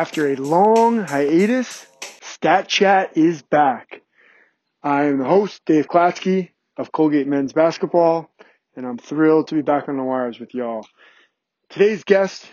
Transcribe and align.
After 0.00 0.28
a 0.28 0.36
long 0.36 1.04
hiatus, 1.04 1.86
Stat 2.22 2.68
Chat 2.68 3.18
is 3.18 3.42
back. 3.42 4.00
I'm 4.82 5.18
the 5.18 5.26
host, 5.26 5.60
Dave 5.66 5.88
Klatsky 5.88 6.52
of 6.78 6.90
Colgate 6.90 7.26
Men's 7.26 7.52
Basketball, 7.52 8.30
and 8.74 8.86
I'm 8.86 8.96
thrilled 8.96 9.48
to 9.48 9.56
be 9.56 9.60
back 9.60 9.90
on 9.90 9.98
the 9.98 10.02
wires 10.02 10.40
with 10.40 10.54
y'all. 10.54 10.86
Today's 11.68 12.02
guest 12.02 12.46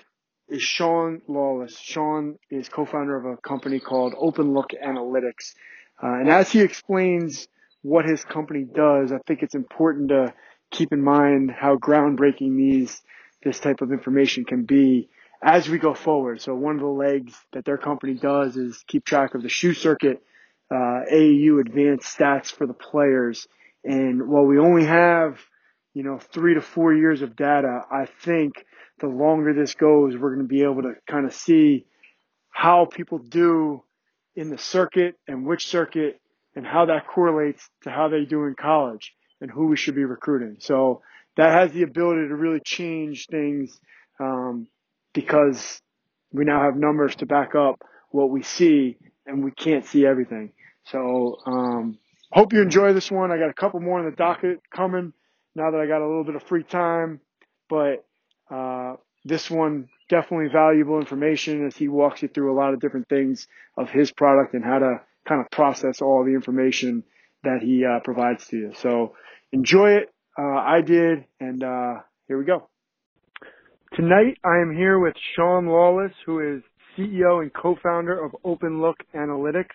is 0.49 0.61
Sean 0.61 1.21
Lawless. 1.29 1.79
Sean 1.79 2.37
is 2.51 2.67
co-founder 2.67 3.15
of 3.15 3.25
a 3.25 3.37
company 3.37 3.79
called 3.79 4.13
Open 4.19 4.53
Look 4.53 4.71
Analytics. 4.71 5.55
Uh, 6.03 6.19
and 6.19 6.29
as 6.29 6.51
he 6.51 6.59
explains 6.59 7.47
what 7.81 8.03
his 8.03 8.25
company 8.25 8.65
does, 8.65 9.13
I 9.13 9.19
think 9.25 9.41
it's 9.41 9.55
important 9.55 10.09
to 10.09 10.33
keep 10.69 10.91
in 10.91 11.01
mind 11.01 11.51
how 11.51 11.77
groundbreaking 11.77 12.57
these, 12.57 13.01
this 13.41 13.61
type 13.61 13.79
of 13.79 13.93
information 13.93 14.43
can 14.43 14.65
be 14.65 15.07
as 15.41 15.69
we 15.69 15.77
go 15.77 15.93
forward. 15.93 16.41
So 16.41 16.55
one 16.55 16.75
of 16.75 16.81
the 16.81 16.87
legs 16.87 17.33
that 17.53 17.65
their 17.65 17.77
company 17.77 18.13
does 18.15 18.57
is 18.57 18.83
keep 18.87 19.05
track 19.05 19.35
of 19.35 19.43
the 19.43 19.49
shoe 19.49 19.73
circuit, 19.73 20.21
uh, 20.71 21.01
AAU 21.11 21.59
advanced 21.59 22.17
stats 22.17 22.51
for 22.51 22.65
the 22.65 22.73
players. 22.73 23.47
And 23.83 24.27
while 24.27 24.45
we 24.45 24.59
only 24.59 24.85
have, 24.85 25.39
you 25.93 26.03
know, 26.03 26.19
three 26.19 26.55
to 26.55 26.61
four 26.61 26.93
years 26.93 27.21
of 27.21 27.35
data, 27.35 27.81
I 27.89 28.07
think 28.23 28.65
the 28.99 29.07
longer 29.07 29.53
this 29.53 29.75
goes, 29.75 30.15
we're 30.15 30.35
going 30.35 30.47
to 30.47 30.53
be 30.53 30.63
able 30.63 30.83
to 30.83 30.93
kind 31.07 31.25
of 31.25 31.33
see 31.33 31.85
how 32.49 32.85
people 32.85 33.19
do 33.19 33.83
in 34.35 34.49
the 34.49 34.57
circuit 34.57 35.15
and 35.27 35.45
which 35.45 35.67
circuit 35.67 36.19
and 36.55 36.65
how 36.65 36.85
that 36.85 37.07
correlates 37.07 37.69
to 37.83 37.91
how 37.91 38.09
they 38.09 38.25
do 38.25 38.45
in 38.45 38.55
college 38.55 39.13
and 39.39 39.51
who 39.51 39.67
we 39.67 39.77
should 39.77 39.95
be 39.95 40.05
recruiting. 40.05 40.57
So 40.59 41.01
that 41.35 41.51
has 41.51 41.71
the 41.71 41.83
ability 41.83 42.27
to 42.27 42.35
really 42.35 42.59
change 42.59 43.27
things 43.27 43.79
um, 44.19 44.67
because 45.17 45.81
we 46.31 46.45
now 46.45 46.61
have 46.61 46.75
numbers 46.75 47.15
to 47.15 47.25
back 47.25 47.55
up 47.55 47.81
what 48.11 48.29
we 48.29 48.43
see 48.43 48.97
and 49.25 49.43
we 49.43 49.49
can't 49.49 49.83
see 49.83 50.05
everything. 50.05 50.51
So 50.85 51.37
um, 51.47 51.97
hope 52.31 52.53
you 52.53 52.61
enjoy 52.61 52.93
this 52.93 53.09
one. 53.09 53.31
I 53.31 53.39
got 53.39 53.49
a 53.49 53.53
couple 53.53 53.79
more 53.79 53.97
in 53.97 54.05
the 54.05 54.15
docket 54.15 54.59
coming 54.69 55.13
now 55.55 55.71
that 55.71 55.79
I 55.79 55.87
got 55.87 56.03
a 56.03 56.07
little 56.07 56.23
bit 56.23 56.35
of 56.35 56.43
free 56.43 56.61
time, 56.61 57.19
but 57.67 58.05
uh, 58.51 58.97
this 59.25 59.49
one 59.49 59.89
definitely 60.07 60.49
valuable 60.49 60.99
information 60.99 61.65
as 61.65 61.75
he 61.75 61.87
walks 61.87 62.21
you 62.21 62.27
through 62.27 62.53
a 62.53 62.55
lot 62.55 62.75
of 62.75 62.79
different 62.79 63.09
things 63.09 63.47
of 63.75 63.89
his 63.89 64.11
product 64.11 64.53
and 64.53 64.63
how 64.63 64.77
to 64.77 65.01
kind 65.27 65.41
of 65.41 65.49
process 65.49 65.99
all 65.99 66.23
the 66.25 66.35
information 66.35 67.03
that 67.43 67.63
he 67.63 67.83
uh, 67.83 68.01
provides 68.01 68.45
to 68.49 68.55
you. 68.55 68.73
So 68.75 69.15
enjoy 69.51 69.93
it. 69.93 70.13
Uh, 70.37 70.43
I 70.43 70.81
did, 70.81 71.25
and 71.39 71.63
uh, 71.63 71.95
here 72.27 72.37
we 72.37 72.45
go. 72.45 72.69
Tonight 73.95 74.37
I 74.43 74.59
am 74.61 74.75
here 74.75 74.99
with 74.99 75.15
Sean 75.35 75.65
Lawless, 75.65 76.11
who 76.25 76.39
is 76.39 76.61
CEO 76.97 77.41
and 77.41 77.51
co-founder 77.53 78.23
of 78.23 78.31
Open 78.43 78.81
Look 78.81 78.97
Analytics. 79.15 79.73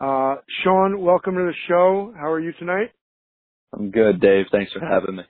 Uh, 0.00 0.40
Sean, 0.62 1.00
welcome 1.00 1.34
to 1.34 1.42
the 1.42 1.52
show. 1.68 2.12
How 2.16 2.30
are 2.30 2.40
you 2.40 2.52
tonight? 2.58 2.90
I'm 3.72 3.90
good, 3.90 4.20
Dave. 4.20 4.46
Thanks 4.50 4.72
for 4.72 4.80
having 4.80 5.16
me. 5.16 5.24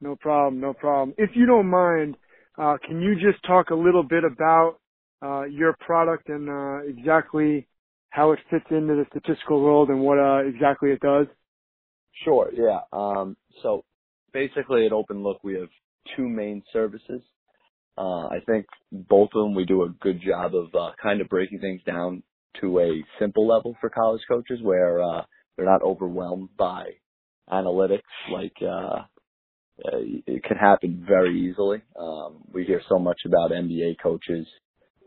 No 0.00 0.16
problem, 0.16 0.60
no 0.60 0.72
problem. 0.72 1.14
If 1.18 1.30
you 1.34 1.46
don't 1.46 1.68
mind, 1.68 2.16
uh, 2.58 2.78
can 2.86 3.02
you 3.02 3.14
just 3.14 3.44
talk 3.44 3.70
a 3.70 3.74
little 3.74 4.02
bit 4.02 4.24
about 4.24 4.78
uh, 5.22 5.44
your 5.44 5.76
product 5.80 6.30
and 6.30 6.48
uh, 6.48 6.78
exactly 6.88 7.68
how 8.08 8.32
it 8.32 8.38
fits 8.50 8.66
into 8.70 8.94
the 8.94 9.04
statistical 9.10 9.62
world 9.62 9.90
and 9.90 10.00
what 10.00 10.18
uh, 10.18 10.38
exactly 10.38 10.90
it 10.90 11.00
does? 11.00 11.26
Sure. 12.24 12.50
Yeah. 12.52 12.80
Um, 12.92 13.36
so 13.62 13.84
basically, 14.32 14.86
at 14.86 14.92
Open 14.92 15.22
Look, 15.22 15.44
we 15.44 15.54
have 15.54 15.68
two 16.16 16.28
main 16.28 16.62
services. 16.72 17.22
Uh, 17.98 18.26
I 18.26 18.38
think 18.46 18.66
both 18.92 19.30
of 19.34 19.44
them 19.44 19.54
we 19.54 19.64
do 19.64 19.82
a 19.82 19.94
good 20.00 20.20
job 20.26 20.54
of 20.54 20.74
uh, 20.74 20.92
kind 21.02 21.20
of 21.20 21.28
breaking 21.28 21.60
things 21.60 21.82
down 21.86 22.22
to 22.60 22.80
a 22.80 23.04
simple 23.18 23.46
level 23.46 23.76
for 23.80 23.90
college 23.90 24.22
coaches 24.28 24.60
where 24.62 25.02
uh, 25.02 25.22
they're 25.56 25.66
not 25.66 25.82
overwhelmed 25.82 26.48
by 26.56 26.84
analytics 27.50 28.00
like 28.32 28.54
uh, 28.62 29.02
uh, 29.84 29.98
it 30.26 30.44
can 30.44 30.56
happen 30.56 31.04
very 31.06 31.48
easily. 31.48 31.82
Um, 31.98 32.42
we 32.52 32.64
hear 32.64 32.82
so 32.88 32.98
much 32.98 33.20
about 33.24 33.50
NBA 33.50 33.96
coaches 34.02 34.46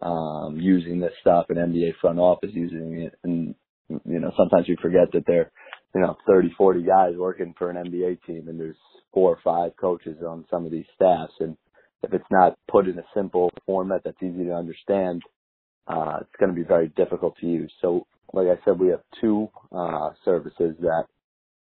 um, 0.01 0.57
using 0.59 0.99
this 0.99 1.13
stuff 1.21 1.45
and 1.49 1.57
NBA 1.57 1.93
front 2.01 2.19
office 2.19 2.49
using 2.53 3.01
it, 3.01 3.13
and 3.23 3.55
you 3.89 4.19
know 4.19 4.31
sometimes 4.37 4.67
we 4.67 4.77
forget 4.81 5.11
that 5.13 5.25
there, 5.27 5.51
you 5.95 6.01
know, 6.01 6.17
30, 6.27 6.53
40 6.57 6.83
guys 6.83 7.13
working 7.17 7.53
for 7.57 7.69
an 7.69 7.77
NBA 7.77 8.23
team, 8.25 8.47
and 8.47 8.59
there's 8.59 8.75
four 9.13 9.31
or 9.31 9.39
five 9.43 9.75
coaches 9.77 10.17
on 10.27 10.45
some 10.49 10.65
of 10.65 10.71
these 10.71 10.85
staffs, 10.95 11.33
and 11.39 11.55
if 12.03 12.13
it's 12.13 12.25
not 12.31 12.57
put 12.69 12.87
in 12.87 12.97
a 12.99 13.05
simple 13.15 13.49
format 13.65 14.01
that's 14.03 14.21
easy 14.21 14.45
to 14.45 14.53
understand, 14.53 15.21
uh, 15.87 16.17
it's 16.21 16.35
going 16.39 16.49
to 16.49 16.55
be 16.55 16.67
very 16.67 16.89
difficult 16.89 17.35
to 17.39 17.47
use. 17.47 17.71
So, 17.81 18.05
like 18.33 18.47
I 18.47 18.63
said, 18.65 18.79
we 18.79 18.89
have 18.89 19.01
two 19.21 19.49
uh, 19.71 20.09
services 20.25 20.75
that 20.81 21.05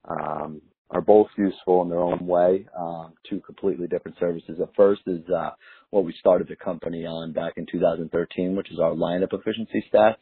um, 0.08 0.60
are 0.90 1.00
both 1.00 1.28
useful 1.36 1.82
in 1.82 1.88
their 1.88 2.00
own 2.00 2.26
way. 2.26 2.66
Um, 2.78 3.14
two 3.28 3.40
completely 3.40 3.86
different 3.86 4.18
services. 4.18 4.56
The 4.58 4.68
first 4.76 5.02
is 5.06 5.22
uh, 5.30 5.50
what 5.90 6.04
we 6.04 6.14
started 6.18 6.48
the 6.48 6.56
company 6.56 7.04
on 7.04 7.32
back 7.32 7.54
in 7.56 7.66
2013, 7.70 8.56
which 8.56 8.70
is 8.70 8.78
our 8.78 8.92
lineup 8.92 9.32
efficiency 9.32 9.84
stats. 9.92 10.16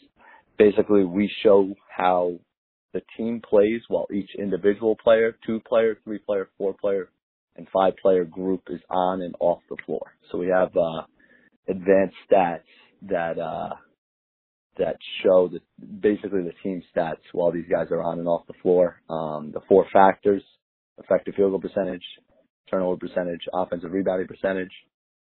Basically, 0.59 1.05
we 1.05 1.31
show 1.43 1.75
how 1.89 2.39
the 2.95 3.03
team 3.19 3.43
plays 3.49 3.83
while 3.89 4.07
each 4.15 4.31
individual 4.39 4.97
player, 4.97 5.37
two 5.45 5.61
player, 5.69 5.99
three 6.05 6.19
player, 6.19 6.49
four 6.57 6.75
player, 6.81 7.11
and 7.57 7.67
five 7.73 7.93
player 8.01 8.25
group 8.25 8.63
is 8.71 8.81
on 8.89 9.21
and 9.21 9.35
off 9.41 9.61
the 9.69 9.77
floor. 9.85 10.15
So 10.31 10.39
we 10.39 10.49
have 10.49 10.71
uh, 10.77 11.03
advanced 11.69 12.17
stats 12.31 12.61
that 13.03 13.39
uh, 13.39 13.75
that 14.79 14.97
show 15.23 15.49
the 15.49 15.61
basically 16.01 16.43
the 16.43 16.55
team 16.63 16.83
stats 16.97 17.23
while 17.33 17.53
these 17.53 17.69
guys 17.71 17.89
are 17.91 18.03
on 18.03 18.19
and 18.19 18.29
off 18.29 18.47
the 18.47 18.55
floor. 18.63 19.03
Um, 19.11 19.51
the 19.53 19.61
four 19.69 19.87
factors: 19.93 20.43
effective 20.99 21.35
field 21.35 21.51
goal 21.51 21.61
percentage, 21.61 22.05
turnover 22.71 22.97
percentage, 22.97 23.41
offensive 23.53 23.93
rebounding 23.93 24.29
percentage, 24.29 24.73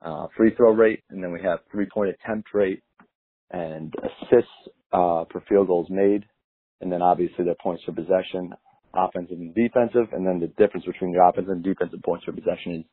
uh, 0.01 0.27
free 0.35 0.55
throw 0.55 0.71
rate, 0.71 1.03
and 1.09 1.21
then 1.23 1.31
we 1.31 1.41
have 1.41 1.59
three 1.71 1.87
point 1.93 2.09
attempt 2.09 2.49
rate 2.53 2.81
and 3.51 3.93
assists 3.97 4.51
uh, 4.93 5.23
per 5.29 5.41
field 5.49 5.67
goals 5.67 5.87
made, 5.89 6.23
and 6.81 6.91
then 6.91 7.01
obviously 7.01 7.45
their 7.45 7.55
points 7.61 7.83
per 7.85 7.93
possession, 7.93 8.53
offensive 8.93 9.37
and 9.37 9.53
defensive, 9.55 10.13
and 10.13 10.25
then 10.25 10.39
the 10.39 10.47
difference 10.47 10.85
between 10.85 11.11
your 11.11 11.27
offensive 11.27 11.51
and 11.51 11.63
defensive 11.63 12.01
points 12.03 12.25
per 12.25 12.31
possession 12.31 12.75
is 12.75 12.85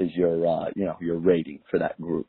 is 0.00 0.10
your 0.16 0.46
uh, 0.46 0.70
you 0.74 0.84
know 0.84 0.96
your 1.00 1.18
rating 1.18 1.60
for 1.70 1.78
that 1.78 2.00
group. 2.00 2.26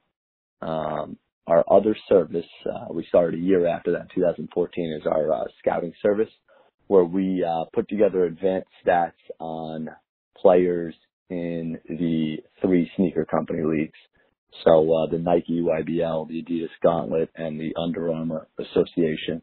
Um, 0.62 1.18
our 1.48 1.64
other 1.72 1.96
service, 2.08 2.46
uh, 2.72 2.94
we 2.94 3.06
started 3.10 3.40
a 3.40 3.44
year 3.44 3.68
after 3.68 3.92
that, 3.94 4.12
2014, 4.14 5.00
is 5.02 5.08
our 5.08 5.34
uh, 5.34 5.44
scouting 5.60 5.94
service, 6.02 6.30
where 6.88 7.04
we 7.04 7.44
uh, 7.44 7.66
put 7.74 7.90
together 7.90 8.26
advanced 8.26 8.70
stats 8.86 9.14
on 9.40 9.90
players 10.38 10.94
in 11.30 11.80
the 11.90 12.38
three 12.62 12.90
sneaker 12.96 13.26
company 13.26 13.64
leagues. 13.64 13.98
So 14.64 14.94
uh, 14.94 15.10
the 15.10 15.18
Nike 15.18 15.62
EYBL, 15.62 16.28
the 16.28 16.44
Adidas 16.44 16.70
Gauntlet, 16.84 17.30
and 17.36 17.60
the 17.60 17.74
Under 17.82 18.14
Armour 18.14 18.48
Association. 18.60 19.42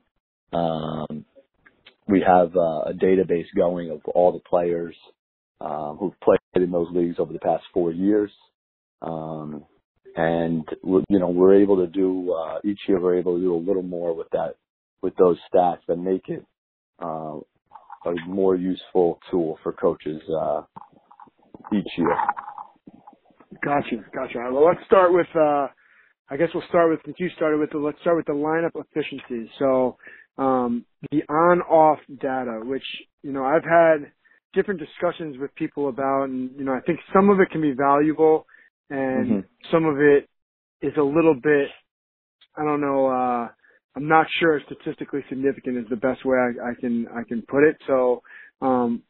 Um, 0.52 1.24
we 2.08 2.24
have 2.26 2.56
uh, 2.56 2.82
a 2.86 2.92
database 2.94 3.46
going 3.56 3.91
of 3.91 4.00
all 4.14 4.32
the 4.32 4.41
players 4.41 4.94
um, 5.60 5.96
who've 5.98 6.19
played 6.20 6.38
in 6.54 6.70
those 6.70 6.88
leagues 6.92 7.16
over 7.19 7.32
the 7.32 7.38
past 7.38 7.64
four 7.72 7.92
years. 7.92 8.30
Um, 9.02 9.64
and 10.16 10.64
you 10.82 11.18
know 11.18 11.28
we're 11.28 11.54
able 11.54 11.76
to 11.76 11.86
do 11.86 12.32
uh, 12.32 12.58
each 12.64 12.80
year 12.88 13.00
we're 13.00 13.18
able 13.18 13.36
to 13.36 13.41
do 13.41 13.54
a 13.54 13.56
little 13.56 13.82
more 13.82 14.14
with 14.14 14.28
that 14.32 14.56
with 15.00 15.14
those 15.16 15.36
stats 15.52 15.78
that 15.86 15.97
make 15.97 16.28
it 16.28 16.44
uh, 17.00 17.36
a 18.04 18.14
more 18.26 18.56
useful 18.56 19.20
tool 19.30 19.59
for 19.62 19.72
coaches 19.72 20.21
uh, 20.36 20.62
each 21.72 21.88
year. 21.97 22.16
Gotcha, 23.62 23.97
gotcha. 24.15 24.38
Well, 24.53 24.66
let's 24.66 24.84
start 24.86 25.12
with. 25.12 25.27
Uh, 25.34 25.68
I 26.30 26.36
guess 26.36 26.48
we'll 26.53 26.65
start 26.68 26.91
with 26.91 27.00
since 27.04 27.16
you 27.18 27.28
started 27.36 27.59
with. 27.60 27.71
The, 27.71 27.78
let's 27.78 28.00
start 28.00 28.16
with 28.16 28.27
the 28.27 28.33
lineup 28.33 28.72
efficiency. 28.74 29.50
So 29.59 29.97
um, 30.38 30.84
the 31.10 31.22
on-off 31.28 31.98
data, 32.20 32.60
which 32.64 32.84
you 33.22 33.32
know 33.32 33.44
I've 33.44 33.64
had 33.64 34.12
different 34.54 34.80
discussions 34.80 35.36
with 35.38 35.54
people 35.54 35.88
about, 35.88 36.24
and 36.24 36.50
you 36.56 36.64
know 36.64 36.72
I 36.72 36.80
think 36.80 37.00
some 37.12 37.28
of 37.30 37.40
it 37.40 37.50
can 37.50 37.60
be 37.60 37.72
valuable 37.72 38.46
and 38.90 39.26
mm-hmm. 39.26 39.40
some 39.70 39.84
of 39.84 39.98
it 39.98 40.28
is 40.80 40.92
a 40.96 41.02
little 41.02 41.34
bit, 41.34 41.68
I 42.56 42.64
don't 42.64 42.80
know, 42.80 43.06
uh, 43.06 43.48
I'm 43.96 44.08
not 44.08 44.26
sure 44.38 44.60
statistically 44.66 45.24
significant 45.28 45.78
is 45.78 45.84
the 45.90 45.96
best 45.96 46.24
way 46.24 46.36
I, 46.38 46.70
I 46.70 46.74
can, 46.80 47.06
I 47.08 47.22
can 47.26 47.42
put 47.42 47.64
it. 47.64 47.76
So, 47.86 48.22
um, 48.60 49.02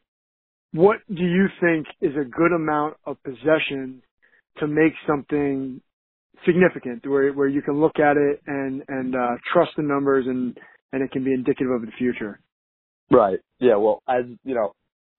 what 0.72 0.98
do 1.08 1.22
you 1.22 1.46
think 1.60 1.86
is 2.00 2.12
a 2.16 2.24
good 2.24 2.52
amount 2.52 2.96
of 3.06 3.22
possession 3.22 4.02
to 4.58 4.66
make 4.66 4.92
something 5.06 5.80
significant 6.44 7.06
where, 7.06 7.32
where 7.32 7.48
you 7.48 7.62
can 7.62 7.80
look 7.80 7.98
at 7.98 8.16
it 8.16 8.42
and, 8.46 8.82
and, 8.88 9.14
uh, 9.14 9.36
trust 9.52 9.72
the 9.76 9.82
numbers 9.82 10.26
and, 10.26 10.58
and 10.92 11.02
it 11.02 11.10
can 11.10 11.24
be 11.24 11.32
indicative 11.32 11.70
of 11.70 11.82
the 11.82 11.92
future? 11.98 12.40
Right. 13.10 13.38
Yeah. 13.58 13.76
Well, 13.76 14.02
as 14.08 14.24
you 14.44 14.54
know, 14.54 14.74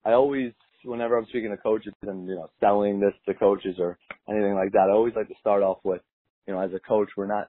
I 0.05 0.13
always 0.13 0.53
whenever 0.83 1.17
I'm 1.17 1.25
speaking 1.25 1.49
to 1.51 1.57
coaches 1.57 1.93
and 2.03 2.27
you 2.27 2.35
know 2.35 2.49
selling 2.59 2.99
this 2.99 3.13
to 3.27 3.33
coaches 3.33 3.75
or 3.79 3.97
anything 4.29 4.55
like 4.55 4.71
that, 4.73 4.87
I 4.89 4.93
always 4.93 5.15
like 5.15 5.27
to 5.27 5.35
start 5.39 5.63
off 5.63 5.79
with, 5.83 6.01
you 6.47 6.53
know, 6.53 6.61
as 6.61 6.71
a 6.73 6.79
coach, 6.79 7.09
we're 7.17 7.27
not 7.27 7.47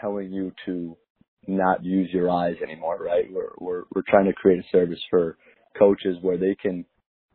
telling 0.00 0.32
you 0.32 0.52
to 0.66 0.96
not 1.46 1.84
use 1.84 2.10
your 2.12 2.30
eyes 2.30 2.56
anymore, 2.62 2.98
right? 2.98 3.24
We're 3.32 3.52
we're 3.58 3.84
we're 3.94 4.02
trying 4.08 4.26
to 4.26 4.32
create 4.32 4.60
a 4.60 4.68
service 4.70 5.00
for 5.10 5.36
coaches 5.78 6.16
where 6.22 6.36
they 6.36 6.54
can 6.54 6.84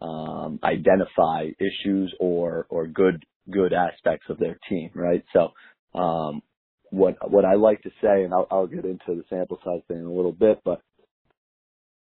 um, 0.02 0.60
identify 0.64 1.50
issues 1.60 2.14
or 2.20 2.66
or 2.70 2.88
good 2.88 3.24
good 3.52 3.74
aspects 3.74 4.28
of 4.30 4.38
their 4.38 4.58
team, 4.70 4.92
right? 4.94 5.24
So 5.34 5.52
um, 6.00 6.42
what 6.92 7.16
what 7.30 7.46
I 7.46 7.56
like 7.56 7.82
to 7.84 7.90
say, 8.02 8.24
and 8.24 8.34
I'll, 8.34 8.48
I'll 8.50 8.68
get 8.68 8.86
into 8.86 9.06
the 9.08 9.24
sample 9.30 9.60
size 9.64 9.82
thing 9.88 9.98
in 9.98 10.06
a 10.06 10.12
little 10.12 10.32
bit, 10.32 10.62
but 10.64 10.82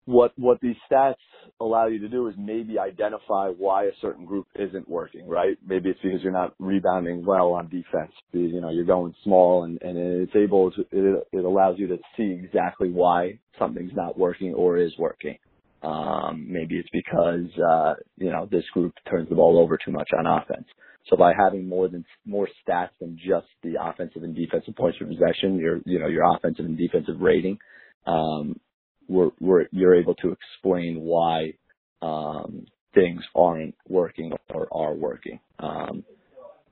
what 0.04 0.32
what 0.36 0.60
these 0.60 0.76
stats 0.90 1.14
allow 1.60 1.86
you 1.86 2.00
to 2.00 2.08
do 2.08 2.26
is 2.26 2.34
maybe 2.36 2.78
identify 2.78 3.48
why 3.48 3.84
a 3.84 3.92
certain 4.00 4.24
group 4.24 4.46
isn't 4.56 4.88
working, 4.88 5.28
right? 5.28 5.56
Maybe 5.64 5.90
it's 5.90 6.00
because 6.02 6.20
you're 6.22 6.32
not 6.32 6.54
rebounding 6.58 7.24
well 7.24 7.52
on 7.52 7.68
defense. 7.68 8.12
You 8.32 8.60
know, 8.60 8.70
you're 8.70 8.84
going 8.84 9.14
small, 9.22 9.64
and 9.64 9.80
and 9.82 9.96
it's 9.96 10.34
able 10.34 10.72
to 10.72 10.80
it, 10.90 11.28
it 11.32 11.44
allows 11.44 11.78
you 11.78 11.86
to 11.88 11.98
see 12.16 12.32
exactly 12.44 12.90
why 12.90 13.38
something's 13.58 13.94
not 13.94 14.18
working 14.18 14.54
or 14.54 14.76
is 14.76 14.92
working. 14.98 15.38
Um, 15.82 16.46
maybe 16.48 16.76
it's 16.78 16.88
because 16.92 17.46
uh, 17.58 17.94
you 18.16 18.30
know 18.30 18.48
this 18.50 18.64
group 18.72 18.94
turns 19.08 19.28
the 19.28 19.36
ball 19.36 19.58
over 19.58 19.78
too 19.78 19.92
much 19.92 20.10
on 20.18 20.26
offense. 20.26 20.66
So 21.08 21.16
by 21.16 21.32
having 21.36 21.68
more 21.68 21.88
than 21.88 22.04
more 22.24 22.48
stats 22.66 22.90
than 23.00 23.18
just 23.18 23.46
the 23.62 23.74
offensive 23.80 24.22
and 24.22 24.36
defensive 24.36 24.76
points 24.76 24.98
per 24.98 25.06
possession, 25.06 25.58
your 25.58 25.80
you 25.84 25.98
know 25.98 26.06
your 26.06 26.24
offensive 26.34 26.64
and 26.64 26.78
defensive 26.78 27.20
rating, 27.20 27.58
um, 28.06 28.60
we're, 29.08 29.30
we're, 29.40 29.66
you're 29.72 29.94
able 29.94 30.14
to 30.16 30.32
explain 30.32 31.00
why 31.00 31.54
um, 32.00 32.66
things 32.94 33.20
aren't 33.34 33.74
working 33.88 34.32
or 34.50 34.68
are 34.72 34.94
working. 34.94 35.40
Um, 35.58 36.04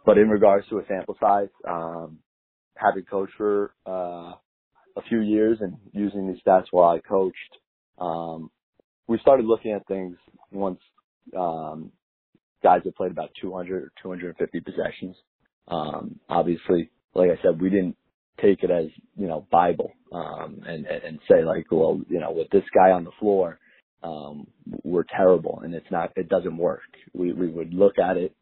but 0.07 0.19
in 0.19 0.29
regards 0.29 0.67
to 0.69 0.79
a 0.79 0.87
sample 0.87 1.17
size, 1.21 1.49
um, 1.69 2.19
having 2.77 3.05
coached 3.05 3.35
for 3.37 3.75
uh, 3.87 4.33
a 4.97 5.03
few 5.09 5.21
years 5.21 5.59
and 5.61 5.77
using 5.93 6.29
these 6.29 6.41
stats 6.47 6.67
while 6.71 6.89
I 6.89 7.01
coached, 7.01 7.37
um, 7.99 8.51
we 9.07 9.19
started 9.19 9.45
looking 9.45 9.73
at 9.73 9.87
things 9.87 10.17
once 10.51 10.81
um, 11.37 11.93
guys 12.63 12.83
have 12.85 12.97
played 12.97 13.13
about 13.13 13.31
200 13.41 13.85
or 13.85 13.93
250 14.03 14.61
possessions. 14.61 15.17
Um, 15.69 16.21
obviously, 16.29 16.91
like 17.15 17.31
I 17.31 17.43
said, 17.43 17.61
we 17.61 17.71
didn't 17.71 17.97
take 18.43 18.63
it 18.63 18.71
as 18.71 18.87
you 19.17 19.27
know 19.29 19.47
Bible 19.51 19.93
um, 20.13 20.63
and 20.67 20.87
and 20.87 21.19
say 21.31 21.45
like, 21.45 21.67
well, 21.71 22.01
you 22.09 22.21
know, 22.21 22.33
with 22.33 22.51
this 22.51 22.65
guy 22.75 22.91
on 22.91 23.05
the 23.05 23.13
floor, 23.21 23.59
um, 24.03 24.47
we're 24.85 25.05
terrible 25.17 25.61
and 25.65 25.75
it's 25.75 25.91
not, 25.91 26.13
it 26.17 26.29
doesn't 26.29 26.57
work. 26.57 26.83
We 27.15 27.33
we 27.33 27.49
would 27.49 27.75
look 27.75 27.99
at 27.99 28.17
it, 28.17 28.35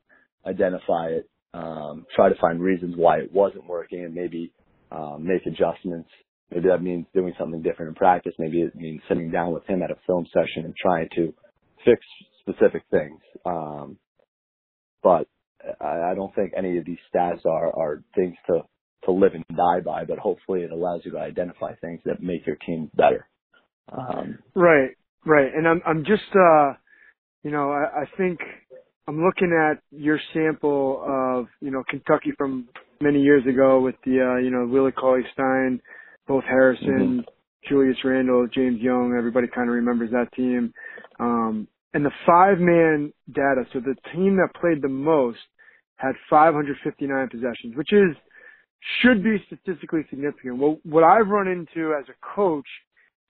identify 0.46 1.08
it, 1.08 1.28
um, 1.54 2.06
try 2.14 2.28
to 2.28 2.40
find 2.40 2.60
reasons 2.60 2.94
why 2.96 3.18
it 3.18 3.32
wasn't 3.32 3.66
working, 3.66 4.04
and 4.04 4.14
maybe 4.14 4.52
um, 4.92 5.26
make 5.26 5.46
adjustments. 5.46 6.08
Maybe 6.50 6.68
that 6.68 6.82
means 6.82 7.06
doing 7.14 7.34
something 7.38 7.62
different 7.62 7.90
in 7.90 7.94
practice. 7.94 8.32
Maybe 8.38 8.62
it 8.62 8.74
means 8.74 9.02
sitting 9.08 9.30
down 9.30 9.52
with 9.52 9.66
him 9.66 9.82
at 9.82 9.90
a 9.90 9.96
film 10.06 10.26
session 10.32 10.64
and 10.64 10.74
trying 10.76 11.08
to 11.16 11.34
fix 11.84 12.00
specific 12.40 12.82
things. 12.90 13.20
Um, 13.44 13.98
but 15.02 15.26
I, 15.80 16.10
I 16.10 16.14
don't 16.14 16.34
think 16.34 16.52
any 16.56 16.78
of 16.78 16.84
these 16.84 16.98
stats 17.14 17.44
are 17.46 17.68
are 17.76 18.02
things 18.14 18.36
to 18.46 18.62
to 19.04 19.12
live 19.12 19.32
and 19.34 19.44
die 19.56 19.80
by, 19.84 20.04
but 20.04 20.18
hopefully 20.18 20.62
it 20.62 20.72
allows 20.72 21.02
you 21.04 21.12
to 21.12 21.18
identify 21.18 21.74
things 21.76 22.00
that 22.04 22.22
make 22.22 22.46
your 22.46 22.56
team 22.66 22.90
better. 22.94 23.26
Um, 23.90 24.38
right, 24.54 24.90
right. 25.24 25.50
And 25.54 25.66
I'm, 25.66 25.80
I'm 25.86 26.04
just, 26.04 26.28
uh, 26.34 26.72
you 27.42 27.50
know, 27.50 27.70
I, 27.70 28.02
I 28.02 28.04
think 28.16 28.40
I'm 29.06 29.24
looking 29.24 29.52
at 29.52 29.80
your 29.90 30.18
sample 30.34 31.02
of, 31.06 31.46
you 31.60 31.70
know, 31.70 31.82
Kentucky 31.88 32.32
from 32.36 32.68
many 33.00 33.20
years 33.20 33.44
ago 33.46 33.80
with 33.80 33.94
the, 34.04 34.20
uh, 34.20 34.38
you 34.38 34.50
know, 34.50 34.66
Willie 34.66 34.92
Cauley 34.92 35.22
Stein, 35.32 35.80
both 36.26 36.44
Harrison, 36.44 37.22
mm-hmm. 37.22 37.68
Julius 37.68 37.96
Randle, 38.04 38.48
James 38.52 38.80
Young, 38.80 39.14
everybody 39.16 39.46
kind 39.46 39.68
of 39.68 39.74
remembers 39.74 40.10
that 40.10 40.32
team. 40.34 40.74
Um, 41.18 41.68
and 41.94 42.04
the 42.04 42.10
five 42.26 42.58
man 42.58 43.12
data, 43.32 43.64
so 43.72 43.80
the 43.80 43.96
team 44.12 44.36
that 44.36 44.60
played 44.60 44.82
the 44.82 44.88
most 44.88 45.38
had 45.96 46.14
559 46.30 47.28
possessions, 47.28 47.76
which 47.76 47.92
is 47.92 48.16
should 49.02 49.22
be 49.24 49.42
statistically 49.46 50.02
significant. 50.08 50.58
Well, 50.58 50.78
what 50.84 51.04
I've 51.04 51.28
run 51.28 51.48
into 51.48 51.94
as 51.98 52.04
a 52.08 52.34
coach, 52.34 52.66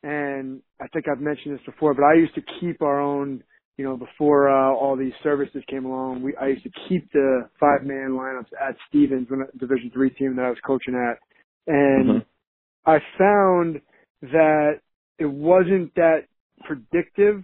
and 0.03 0.61
I 0.81 0.87
think 0.89 1.07
I've 1.09 1.21
mentioned 1.21 1.55
this 1.55 1.65
before, 1.65 1.95
but 1.95 2.05
I 2.05 2.15
used 2.15 2.35
to 2.35 2.43
keep 2.61 2.83
our 2.83 3.01
own, 3.01 3.43
you 3.79 3.85
know, 3.85 3.97
before 3.97 4.49
uh, 4.51 4.75
all 4.75 4.97
these 4.97 5.15
services 5.23 5.63
came 5.69 5.87
along, 5.87 6.23
we 6.23 6.37
I 6.37 6.49
used 6.49 6.65
to 6.65 6.71
keep 6.89 7.11
the 7.13 7.49
five 7.59 7.85
man 7.85 8.11
lineups 8.11 8.53
at 8.61 8.77
Stevens, 8.89 9.29
when 9.31 9.43
a 9.43 9.59
Division 9.59 9.91
three 9.93 10.11
team 10.11 10.37
that 10.37 10.45
I 10.45 10.51
was 10.51 10.59
coaching 10.67 10.95
at, 10.95 11.19
and 11.67 12.09
mm-hmm. 12.09 12.91
I 12.91 12.99
found 13.17 13.81
that 14.23 14.81
it 15.19 15.31
wasn't 15.31 15.95
that 15.95 16.25
predictive, 16.65 17.43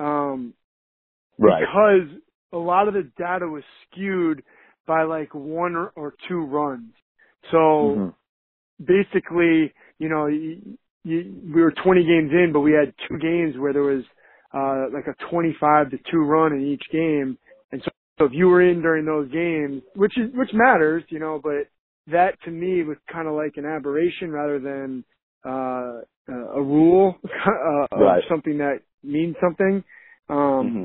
um, 0.00 0.54
right. 1.38 1.60
because 1.60 2.20
a 2.52 2.56
lot 2.56 2.88
of 2.88 2.94
the 2.94 3.10
data 3.18 3.46
was 3.46 3.62
skewed 3.86 4.42
by 4.86 5.02
like 5.04 5.34
one 5.34 5.76
or, 5.76 5.92
or 5.94 6.14
two 6.28 6.40
runs. 6.40 6.92
So 7.50 7.56
mm-hmm. 7.56 8.84
basically, 8.84 9.72
you 9.98 10.08
know, 10.08 10.26
you, 10.26 10.78
you, 11.04 11.34
we 11.54 11.60
were 11.60 11.72
20 11.72 12.02
games 12.02 12.30
in, 12.32 12.50
but 12.52 12.60
we 12.60 12.72
had 12.72 12.92
two 13.08 13.18
games 13.18 13.54
where 13.58 13.72
there 13.72 13.82
was 13.82 14.04
uh, 14.52 14.86
like 14.92 15.06
a 15.06 15.30
25 15.30 15.90
to 15.90 15.98
two 16.10 16.18
run 16.18 16.52
in 16.52 16.66
each 16.66 16.82
game. 16.90 17.38
And 17.72 17.80
so, 17.84 17.90
so 18.18 18.24
if 18.26 18.32
you 18.34 18.48
were 18.48 18.62
in 18.62 18.82
during 18.82 19.06
those 19.06 19.30
games, 19.30 19.82
which 19.94 20.18
is 20.18 20.30
which 20.34 20.50
matters, 20.52 21.04
you 21.08 21.18
know, 21.18 21.40
but 21.42 21.68
that 22.12 22.34
to 22.44 22.50
me 22.50 22.82
was 22.82 22.98
kind 23.10 23.28
of 23.28 23.34
like 23.34 23.56
an 23.56 23.64
aberration 23.64 24.30
rather 24.30 24.58
than 24.58 25.04
uh, 25.46 26.00
a 26.28 26.60
rule, 26.60 27.14
uh, 27.24 27.96
right. 27.96 28.22
something 28.28 28.58
that 28.58 28.80
means 29.02 29.36
something. 29.42 29.84
Um, 30.28 30.36
mm-hmm. 30.36 30.84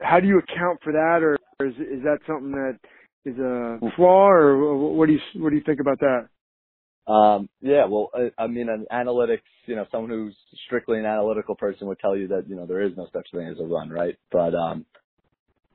How 0.00 0.20
do 0.20 0.26
you 0.26 0.38
account 0.38 0.80
for 0.82 0.92
that, 0.92 1.22
or 1.22 1.38
is 1.66 1.74
is 1.76 2.02
that 2.02 2.18
something 2.26 2.52
that 2.52 2.78
is 3.24 3.38
a 3.38 3.78
flaw, 3.96 4.28
or 4.28 4.94
what 4.94 5.06
do 5.06 5.12
you 5.12 5.20
what 5.36 5.50
do 5.50 5.56
you 5.56 5.62
think 5.64 5.80
about 5.80 6.00
that? 6.00 6.28
Um, 7.06 7.48
yeah, 7.60 7.84
well, 7.84 8.10
I, 8.14 8.30
I 8.42 8.46
mean, 8.46 8.68
an 8.68 8.86
analytics, 8.90 9.42
you 9.66 9.76
know, 9.76 9.84
someone 9.92 10.10
who's 10.10 10.34
strictly 10.66 10.98
an 10.98 11.04
analytical 11.04 11.54
person 11.54 11.86
would 11.86 11.98
tell 11.98 12.16
you 12.16 12.28
that 12.28 12.48
you 12.48 12.56
know 12.56 12.66
there 12.66 12.80
is 12.80 12.92
no 12.96 13.06
such 13.12 13.26
thing 13.30 13.46
as 13.46 13.60
a 13.60 13.64
run, 13.64 13.90
right? 13.90 14.16
But 14.32 14.54
um, 14.54 14.86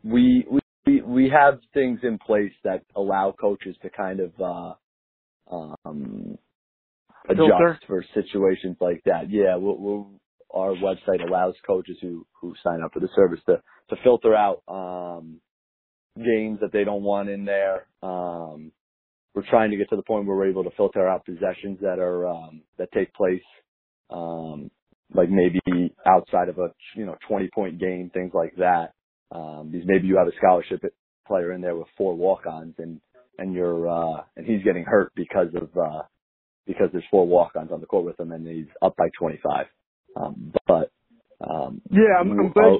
we 0.03 0.45
we 0.85 1.01
we 1.01 1.29
have 1.29 1.59
things 1.73 1.99
in 2.03 2.17
place 2.17 2.53
that 2.63 2.83
allow 2.95 3.33
coaches 3.39 3.75
to 3.83 3.89
kind 3.89 4.19
of 4.19 4.31
uh, 4.41 5.55
um, 5.55 6.37
adjust 7.29 7.49
Filter. 7.49 7.79
for 7.87 8.05
situations 8.13 8.77
like 8.79 9.01
that. 9.05 9.29
Yeah, 9.29 9.55
we'll, 9.55 9.77
we'll, 9.77 10.07
our 10.51 10.71
website 10.71 11.25
allows 11.25 11.55
coaches 11.65 11.97
who 12.01 12.25
who 12.39 12.53
sign 12.63 12.81
up 12.83 12.93
for 12.93 12.99
the 12.99 13.09
service 13.15 13.39
to 13.47 13.61
to 13.89 13.95
filter 14.03 14.35
out 14.35 14.61
um, 14.67 15.41
games 16.15 16.59
that 16.61 16.71
they 16.71 16.83
don't 16.83 17.03
want 17.03 17.29
in 17.29 17.45
there. 17.45 17.87
Um, 18.03 18.71
we're 19.33 19.49
trying 19.49 19.71
to 19.71 19.77
get 19.77 19.89
to 19.89 19.95
the 19.95 20.03
point 20.03 20.25
where 20.25 20.35
we're 20.35 20.49
able 20.49 20.63
to 20.63 20.71
filter 20.75 21.07
out 21.07 21.25
possessions 21.25 21.79
that 21.81 21.99
are 21.99 22.27
um, 22.27 22.61
that 22.77 22.91
take 22.91 23.13
place, 23.13 23.43
um, 24.09 24.71
like 25.13 25.29
maybe 25.29 25.93
outside 26.07 26.49
of 26.49 26.57
a 26.57 26.73
you 26.95 27.05
know 27.05 27.15
20 27.27 27.49
point 27.53 27.79
game, 27.79 28.09
things 28.13 28.31
like 28.33 28.55
that. 28.57 28.93
Um, 29.31 29.69
because 29.71 29.87
maybe 29.87 30.07
you 30.07 30.17
have 30.17 30.27
a 30.27 30.35
scholarship 30.37 30.81
player 31.27 31.53
in 31.53 31.61
there 31.61 31.75
with 31.75 31.87
four 31.97 32.15
walk-ons, 32.15 32.73
and 32.79 32.99
and 33.37 33.53
you're 33.53 33.87
uh, 33.87 34.23
and 34.35 34.45
he's 34.45 34.63
getting 34.63 34.83
hurt 34.83 35.11
because 35.15 35.49
of 35.55 35.69
uh, 35.77 36.01
because 36.65 36.89
there's 36.91 37.03
four 37.11 37.27
walk-ons 37.27 37.71
on 37.71 37.81
the 37.81 37.87
court 37.87 38.05
with 38.05 38.19
him, 38.19 38.31
and 38.31 38.47
he's 38.47 38.67
up 38.81 38.95
by 38.97 39.09
25. 39.19 39.65
Um, 40.15 40.53
but 40.67 40.91
um, 41.41 41.81
yeah, 41.89 42.19
I'm, 42.19 42.31
I'm 42.31 42.51
glad 42.51 42.79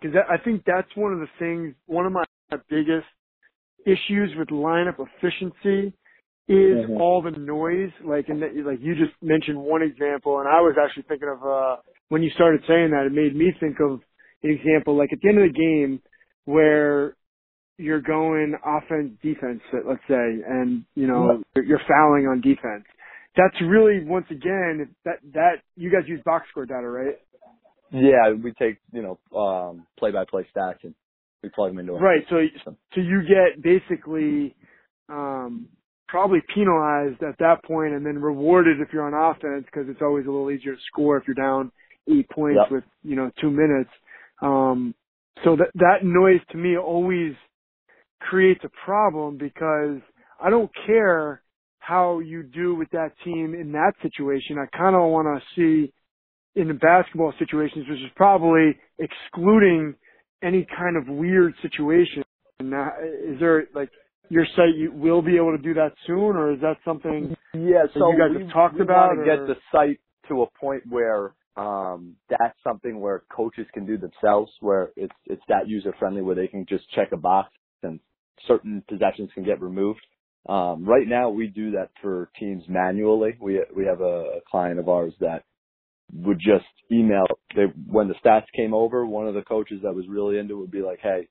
because 0.00 0.16
I 0.28 0.36
think 0.38 0.62
that's 0.66 0.88
one 0.94 1.12
of 1.12 1.20
the 1.20 1.28
things. 1.38 1.74
One 1.86 2.06
of 2.06 2.12
my 2.12 2.24
biggest 2.68 3.06
issues 3.84 4.30
with 4.38 4.48
lineup 4.48 4.96
efficiency 4.98 5.92
is 6.48 6.84
mm-hmm. 6.84 7.00
all 7.00 7.22
the 7.22 7.32
noise. 7.32 7.90
Like, 8.04 8.28
and 8.28 8.40
like 8.40 8.78
you 8.80 8.94
just 8.94 9.12
mentioned 9.22 9.58
one 9.58 9.82
example, 9.82 10.38
and 10.38 10.48
I 10.48 10.60
was 10.60 10.76
actually 10.82 11.04
thinking 11.08 11.28
of 11.28 11.46
uh 11.46 11.76
when 12.08 12.22
you 12.22 12.30
started 12.30 12.62
saying 12.68 12.90
that, 12.90 13.06
it 13.06 13.12
made 13.12 13.34
me 13.34 13.52
think 13.58 13.76
of 13.80 14.00
an 14.42 14.50
example. 14.50 14.96
Like 14.96 15.12
at 15.12 15.20
the 15.22 15.28
end 15.28 15.38
of 15.38 15.52
the 15.52 15.58
game, 15.58 16.00
where 16.44 17.16
you're 17.78 18.00
going 18.00 18.56
offense 18.64 19.12
defense, 19.22 19.60
let's 19.86 20.00
say, 20.08 20.14
and 20.14 20.84
you 20.94 21.06
know 21.06 21.42
mm-hmm. 21.56 21.68
you're 21.68 21.80
fouling 21.88 22.26
on 22.26 22.40
defense. 22.40 22.84
That's 23.36 23.60
really 23.60 24.04
once 24.04 24.26
again 24.30 24.94
that 25.04 25.18
that 25.34 25.56
you 25.76 25.90
guys 25.90 26.08
use 26.08 26.20
box 26.24 26.46
score 26.50 26.66
data, 26.66 26.88
right? 26.88 27.16
Yeah, 27.90 28.32
we 28.32 28.52
take 28.52 28.78
you 28.92 29.02
know 29.02 29.38
um 29.38 29.86
play 29.98 30.10
by 30.10 30.24
play 30.24 30.46
stats 30.54 30.82
and 30.82 30.94
we 31.42 31.50
plug 31.50 31.70
them 31.70 31.78
into 31.78 31.94
it. 31.94 32.00
Right. 32.00 32.24
So, 32.28 32.36
so 32.64 33.00
you 33.00 33.22
get 33.22 33.62
basically, 33.62 34.54
um, 35.08 35.68
probably 36.08 36.40
penalized 36.54 37.22
at 37.22 37.38
that 37.38 37.64
point 37.64 37.92
and 37.92 38.04
then 38.06 38.18
rewarded 38.18 38.80
if 38.80 38.88
you're 38.92 39.06
on 39.06 39.14
offense 39.14 39.64
because 39.64 39.88
it's 39.88 40.02
always 40.02 40.24
a 40.26 40.30
little 40.30 40.50
easier 40.50 40.74
to 40.74 40.80
score 40.86 41.16
if 41.16 41.24
you're 41.26 41.34
down 41.34 41.72
eight 42.08 42.28
points 42.30 42.60
yep. 42.62 42.70
with, 42.70 42.84
you 43.02 43.16
know, 43.16 43.30
two 43.40 43.50
minutes. 43.50 43.90
Um, 44.40 44.94
so 45.44 45.56
that, 45.56 45.70
that 45.74 46.04
noise 46.04 46.40
to 46.52 46.58
me 46.58 46.76
always 46.76 47.34
creates 48.20 48.60
a 48.64 48.70
problem 48.84 49.36
because 49.36 50.00
I 50.40 50.50
don't 50.50 50.70
care 50.86 51.42
how 51.86 52.18
you 52.18 52.42
do 52.42 52.74
with 52.74 52.90
that 52.90 53.10
team 53.24 53.54
in 53.54 53.70
that 53.72 53.92
situation. 54.02 54.56
I 54.58 54.76
kind 54.76 54.96
of 54.96 55.02
want 55.02 55.28
to 55.28 55.42
see 55.54 55.92
in 56.56 56.68
the 56.68 56.74
basketball 56.74 57.32
situations, 57.38 57.86
which 57.88 58.00
is 58.00 58.10
probably 58.16 58.76
excluding 58.98 59.94
any 60.42 60.66
kind 60.76 60.96
of 60.96 61.06
weird 61.06 61.54
situation. 61.62 62.24
Now, 62.60 62.90
is 63.02 63.38
there 63.38 63.66
like 63.74 63.90
your 64.30 64.44
site 64.56 64.74
you 64.76 64.90
will 64.92 65.22
be 65.22 65.36
able 65.36 65.56
to 65.56 65.62
do 65.62 65.74
that 65.74 65.92
soon, 66.06 66.36
or 66.36 66.52
is 66.52 66.60
that 66.60 66.76
something 66.84 67.36
yeah, 67.54 67.84
that 67.84 67.90
so 67.94 68.10
you 68.10 68.18
guys 68.18 68.36
we, 68.36 68.42
have 68.42 68.52
talked 68.52 68.74
we 68.74 68.82
about? 68.82 69.16
or- 69.16 69.24
get 69.24 69.46
the 69.46 69.56
site 69.70 70.00
to 70.28 70.42
a 70.42 70.46
point 70.58 70.82
where 70.88 71.34
um, 71.56 72.16
that's 72.28 72.58
something 72.64 73.00
where 73.00 73.22
coaches 73.34 73.66
can 73.72 73.86
do 73.86 73.96
themselves, 73.96 74.50
where 74.60 74.90
it's 74.96 75.14
it's 75.26 75.42
that 75.48 75.68
user 75.68 75.94
friendly, 75.98 76.22
where 76.22 76.34
they 76.34 76.48
can 76.48 76.66
just 76.68 76.90
check 76.90 77.12
a 77.12 77.16
box 77.16 77.50
and 77.84 78.00
certain 78.48 78.82
possessions 78.88 79.30
can 79.34 79.44
get 79.44 79.60
removed. 79.60 80.00
Um, 80.48 80.84
right 80.84 81.06
now, 81.08 81.30
we 81.30 81.48
do 81.48 81.72
that 81.72 81.90
for 82.00 82.30
teams 82.38 82.64
manually. 82.68 83.36
We 83.40 83.60
we 83.74 83.84
have 83.86 84.00
a, 84.00 84.38
a 84.38 84.40
client 84.48 84.78
of 84.78 84.88
ours 84.88 85.12
that 85.20 85.44
would 86.12 86.38
just 86.38 86.66
email. 86.92 87.24
They 87.54 87.64
when 87.86 88.08
the 88.08 88.14
stats 88.24 88.46
came 88.54 88.74
over, 88.74 89.04
one 89.06 89.26
of 89.26 89.34
the 89.34 89.42
coaches 89.42 89.80
that 89.82 89.94
was 89.94 90.06
really 90.08 90.38
into 90.38 90.54
it 90.54 90.60
would 90.60 90.70
be 90.70 90.82
like, 90.82 91.00
"Hey, 91.02 91.28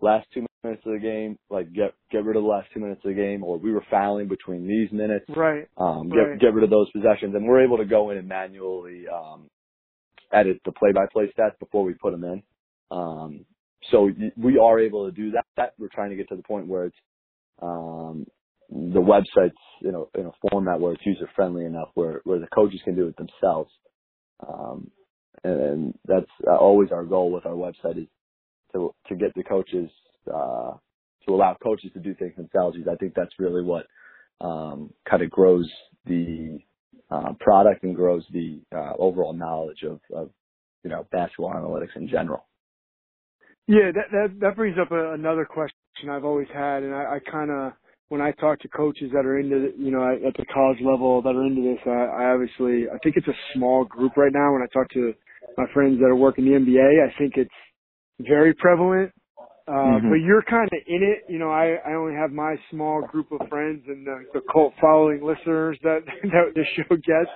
last 0.00 0.26
two 0.34 0.46
minutes 0.64 0.82
of 0.86 0.92
the 0.92 0.98
game, 0.98 1.38
like 1.50 1.72
get 1.72 1.94
get 2.10 2.24
rid 2.24 2.36
of 2.36 2.42
the 2.42 2.48
last 2.48 2.68
two 2.74 2.80
minutes 2.80 3.00
of 3.04 3.10
the 3.10 3.14
game, 3.14 3.44
or 3.44 3.58
we 3.58 3.72
were 3.72 3.84
fouling 3.90 4.28
between 4.28 4.66
these 4.66 4.90
minutes." 4.90 5.26
right? 5.36 5.68
um, 5.76 6.08
get 6.08 6.16
Right. 6.18 6.40
get 6.40 6.54
rid 6.54 6.64
of 6.64 6.70
those 6.70 6.90
possessions, 6.90 7.34
and 7.34 7.46
we're 7.46 7.62
able 7.64 7.78
to 7.78 7.84
go 7.84 8.10
in 8.10 8.18
and 8.18 8.28
manually 8.28 9.06
um, 9.08 9.48
edit 10.32 10.60
the 10.64 10.72
play-by-play 10.72 11.32
stats 11.38 11.58
before 11.60 11.84
we 11.84 11.94
put 11.94 12.10
them 12.10 12.24
in. 12.24 12.42
Um, 12.90 13.46
so 13.90 14.10
we 14.36 14.58
are 14.58 14.80
able 14.80 15.06
to 15.06 15.12
do 15.12 15.30
that. 15.32 15.44
that. 15.56 15.74
We're 15.78 15.88
trying 15.88 16.10
to 16.10 16.16
get 16.16 16.28
to 16.30 16.36
the 16.36 16.42
point 16.42 16.66
where 16.66 16.86
it's 16.86 16.96
um, 17.62 18.26
the 18.70 19.00
website's 19.00 19.56
you 19.80 19.92
know 19.92 20.08
in 20.14 20.26
a 20.26 20.50
format 20.50 20.80
where 20.80 20.92
it's 20.92 21.06
user 21.06 21.28
friendly 21.34 21.64
enough 21.64 21.88
where 21.94 22.20
where 22.24 22.38
the 22.38 22.46
coaches 22.48 22.80
can 22.84 22.94
do 22.94 23.08
it 23.08 23.16
themselves. 23.16 23.70
Um, 24.46 24.90
and, 25.44 25.60
and 25.60 25.94
that's 26.06 26.30
uh, 26.46 26.56
always 26.56 26.90
our 26.92 27.04
goal 27.04 27.30
with 27.30 27.46
our 27.46 27.54
website 27.54 27.98
is 27.98 28.08
to 28.72 28.94
to 29.08 29.16
get 29.16 29.34
the 29.34 29.42
coaches 29.42 29.90
uh, 30.32 30.72
to 31.26 31.34
allow 31.34 31.56
coaches 31.62 31.90
to 31.94 32.00
do 32.00 32.14
things 32.14 32.34
themselves. 32.36 32.76
I 32.90 32.96
think 32.96 33.14
that's 33.14 33.34
really 33.38 33.62
what 33.62 33.86
um, 34.40 34.90
kind 35.08 35.22
of 35.22 35.30
grows 35.30 35.68
the 36.06 36.58
uh, 37.10 37.32
product 37.40 37.84
and 37.84 37.94
grows 37.96 38.24
the 38.32 38.60
uh, 38.74 38.92
overall 38.98 39.32
knowledge 39.32 39.82
of, 39.82 40.00
of 40.14 40.30
you 40.84 40.90
know 40.90 41.06
basketball 41.10 41.52
analytics 41.52 41.96
in 41.96 42.08
general. 42.08 42.46
Yeah, 43.66 43.90
that 43.94 44.10
that 44.12 44.40
that 44.40 44.56
brings 44.56 44.76
up 44.80 44.92
a, 44.92 45.12
another 45.12 45.44
question 45.44 46.10
I've 46.10 46.24
always 46.24 46.48
had, 46.52 46.82
and 46.82 46.94
I, 46.94 47.16
I 47.16 47.30
kind 47.30 47.50
of 47.50 47.72
when 48.08 48.20
I 48.20 48.32
talk 48.32 48.60
to 48.60 48.68
coaches 48.68 49.10
that 49.12 49.26
are 49.26 49.38
into 49.38 49.72
you 49.78 49.90
know 49.90 50.02
at 50.04 50.34
the 50.36 50.44
college 50.52 50.78
level 50.80 51.22
that 51.22 51.34
are 51.34 51.44
into 51.44 51.62
this, 51.62 51.80
I, 51.86 51.90
I 51.90 52.32
obviously 52.32 52.88
I 52.88 52.98
think 53.02 53.16
it's 53.16 53.28
a 53.28 53.38
small 53.54 53.84
group 53.84 54.16
right 54.16 54.32
now. 54.32 54.52
When 54.52 54.62
I 54.62 54.66
talk 54.72 54.88
to 54.90 55.14
my 55.56 55.64
friends 55.74 55.98
that 56.00 56.06
are 56.06 56.16
working 56.16 56.44
the 56.44 56.52
NBA, 56.52 57.06
I 57.06 57.16
think 57.18 57.34
it's 57.36 57.50
very 58.20 58.54
prevalent. 58.54 59.12
Uh, 59.66 60.00
Mhm. 60.00 60.08
but 60.08 60.16
you're 60.16 60.42
kind 60.42 60.66
of 60.72 60.78
in 60.86 61.02
it, 61.02 61.30
you 61.30 61.38
know, 61.38 61.50
I, 61.50 61.76
I 61.86 61.92
only 61.92 62.14
have 62.14 62.32
my 62.32 62.56
small 62.70 63.02
group 63.02 63.30
of 63.32 63.46
friends 63.50 63.82
and 63.86 64.06
the, 64.06 64.24
the 64.32 64.40
cult 64.50 64.72
following 64.80 65.22
listeners 65.22 65.78
that, 65.82 66.00
that 66.22 66.54
the 66.54 66.64
show 66.74 66.96
gets. 66.96 67.30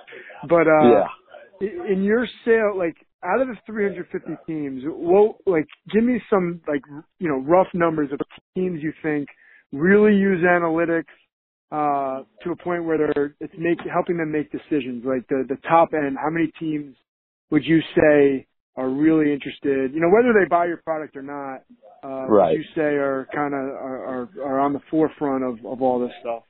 But, 0.48 0.66
uh, 0.66 0.88
yeah. 0.88 1.08
in 1.60 2.02
your 2.02 2.26
sale, 2.46 2.72
like 2.74 2.96
out 3.22 3.40
of 3.40 3.48
the 3.48 3.56
350 3.66 4.36
teams, 4.46 4.82
well, 4.86 5.36
like 5.46 5.66
give 5.92 6.04
me 6.04 6.20
some 6.28 6.60
like 6.66 6.82
you 7.18 7.28
know 7.28 7.38
rough 7.38 7.68
numbers 7.74 8.10
of 8.12 8.18
teams 8.54 8.82
you 8.82 8.92
think 9.02 9.28
really 9.72 10.14
use 10.16 10.42
analytics 10.44 11.04
uh, 11.70 12.22
to 12.44 12.50
a 12.52 12.56
point 12.56 12.84
where 12.84 12.98
they're 12.98 13.34
it's 13.40 13.54
make 13.58 13.78
helping 13.92 14.18
them 14.18 14.30
make 14.30 14.50
decisions. 14.52 15.04
Like 15.04 15.26
the 15.28 15.44
the 15.48 15.56
top 15.68 15.90
end, 15.94 16.16
how 16.22 16.30
many 16.30 16.52
teams 16.60 16.94
would 17.50 17.64
you 17.64 17.80
say 17.96 18.46
are 18.76 18.88
really 18.88 19.32
interested? 19.32 19.92
You 19.92 20.00
know 20.00 20.10
whether 20.10 20.32
they 20.38 20.48
buy 20.48 20.66
your 20.66 20.78
product 20.78 21.16
or 21.16 21.22
not. 21.22 21.62
Uh, 22.04 22.26
Right. 22.28 22.56
You 22.56 22.64
say 22.74 22.96
are 22.96 23.28
kind 23.34 23.54
of 23.54 23.60
are, 23.60 24.04
are 24.04 24.28
are 24.44 24.60
on 24.60 24.72
the 24.72 24.80
forefront 24.90 25.44
of 25.44 25.64
of 25.64 25.82
all 25.82 26.00
this 26.00 26.12
stuff? 26.20 26.42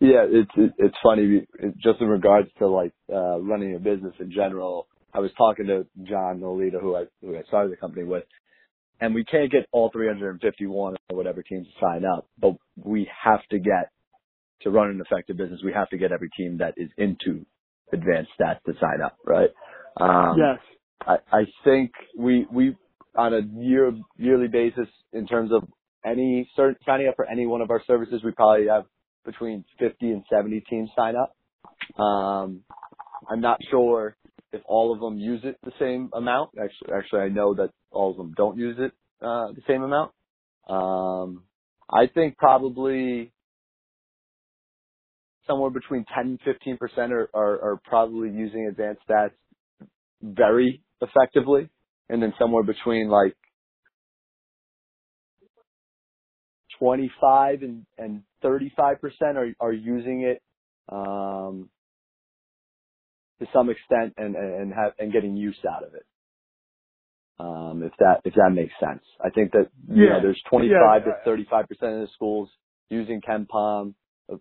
Yeah, 0.00 0.24
it's 0.28 0.50
it's 0.78 0.96
funny. 1.02 1.46
Just 1.82 2.00
in 2.00 2.08
regards 2.08 2.48
to 2.58 2.66
like 2.68 2.92
uh, 3.12 3.38
running 3.40 3.74
a 3.76 3.78
business 3.78 4.14
in 4.18 4.32
general, 4.32 4.86
I 5.14 5.20
was 5.20 5.30
talking 5.36 5.66
to 5.66 5.86
John 6.04 6.40
Nolita, 6.40 6.80
who 6.80 6.96
I 6.96 7.04
who 7.20 7.36
I 7.36 7.42
started 7.48 7.70
the 7.72 7.76
company 7.76 8.04
with, 8.04 8.24
and 9.00 9.14
we 9.14 9.24
can't 9.24 9.50
get 9.50 9.66
all 9.72 9.90
351 9.92 10.96
or 11.10 11.16
whatever 11.16 11.42
teams 11.42 11.66
to 11.66 11.72
sign 11.80 12.04
up, 12.04 12.28
but 12.38 12.54
we 12.76 13.08
have 13.24 13.40
to 13.50 13.58
get 13.58 13.90
to 14.62 14.70
run 14.70 14.90
an 14.90 15.00
effective 15.00 15.36
business. 15.36 15.60
We 15.64 15.72
have 15.72 15.88
to 15.90 15.98
get 15.98 16.12
every 16.12 16.30
team 16.36 16.58
that 16.58 16.74
is 16.76 16.90
into 16.96 17.44
advanced 17.92 18.30
stats 18.40 18.62
to 18.66 18.72
sign 18.80 19.02
up, 19.04 19.16
right? 19.26 19.50
Um, 20.00 20.38
yes. 20.38 20.58
I, 21.06 21.16
I 21.36 21.44
think 21.64 21.90
we 22.16 22.46
we 22.50 22.76
on 23.16 23.34
a 23.34 23.40
year 23.60 23.92
yearly 24.16 24.48
basis 24.48 24.88
in 25.12 25.26
terms 25.26 25.50
of 25.52 25.64
any 26.04 26.48
certain 26.56 26.76
signing 26.86 27.08
up 27.08 27.16
for 27.16 27.28
any 27.28 27.46
one 27.46 27.60
of 27.60 27.70
our 27.70 27.82
services, 27.86 28.22
we 28.24 28.32
probably 28.32 28.66
have 28.68 28.84
between 29.24 29.64
50 29.78 30.10
and 30.10 30.24
70 30.32 30.64
teams 30.68 30.90
sign 30.96 31.14
up. 31.16 31.36
Um, 32.02 32.62
I'm 33.30 33.40
not 33.40 33.60
sure 33.70 34.16
if 34.52 34.62
all 34.66 34.92
of 34.92 35.00
them 35.00 35.18
use 35.18 35.40
it 35.44 35.58
the 35.64 35.72
same 35.80 36.10
amount. 36.14 36.50
Actually, 36.62 36.94
actually, 36.96 37.20
I 37.20 37.28
know 37.28 37.54
that 37.54 37.70
all 37.90 38.10
of 38.10 38.16
them 38.16 38.34
don't 38.36 38.58
use 38.58 38.76
it 38.78 38.92
uh, 39.22 39.48
the 39.52 39.62
same 39.68 39.82
amount. 39.82 40.12
Um, 40.68 41.44
I 41.90 42.06
think 42.06 42.36
probably 42.38 43.32
somewhere 45.46 45.70
between 45.70 46.04
10 46.14 46.26
and 46.26 46.40
15 46.44 46.76
percent 46.78 47.12
are, 47.12 47.28
are, 47.34 47.72
are 47.72 47.80
probably 47.84 48.30
using 48.30 48.66
advanced 48.68 49.02
stats 49.08 49.32
very 50.22 50.82
effectively, 51.00 51.68
and 52.08 52.22
then 52.22 52.32
somewhere 52.38 52.62
between 52.62 53.08
like 53.08 53.36
25 56.78 57.62
and, 57.62 57.86
and 57.98 58.22
35 58.42 59.00
percent 59.00 59.36
are, 59.38 59.52
are 59.60 59.72
using 59.72 60.22
it 60.22 60.42
um, 60.90 61.68
to 63.42 63.48
some 63.54 63.70
extent 63.70 64.14
and 64.18 64.36
and 64.36 64.74
have 64.74 64.94
and 65.00 65.12
getting 65.12 65.36
use 65.36 65.58
out 65.70 65.84
of 65.84 65.94
it. 65.94 66.06
Um, 67.38 67.82
if 67.84 67.92
that 68.00 68.22
if 68.24 68.34
that 68.34 68.50
makes 68.54 68.74
sense, 68.80 69.02
I 69.24 69.30
think 69.30 69.52
that 69.52 69.68
you 69.88 70.06
know 70.08 70.20
there's 70.22 70.40
25 70.50 70.70
Yeah. 71.06 71.12
to 71.12 71.24
35 71.24 71.68
percent 71.68 71.94
of 71.94 72.00
the 72.02 72.08
schools 72.14 72.48
using 72.90 73.20
KenPom, 73.22 73.94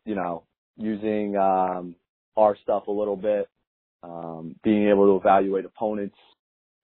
you 0.06 0.16
know, 0.16 0.46
using 0.78 1.36
um, 1.38 1.96
our 2.38 2.56
stuff 2.64 2.88
a 2.88 2.92
little 2.92 3.18
bit, 3.18 3.48
um, 4.04 4.56
being 4.64 4.90
able 4.90 5.08
to 5.08 5.18
evaluate 5.22 5.66
opponents, 5.66 6.18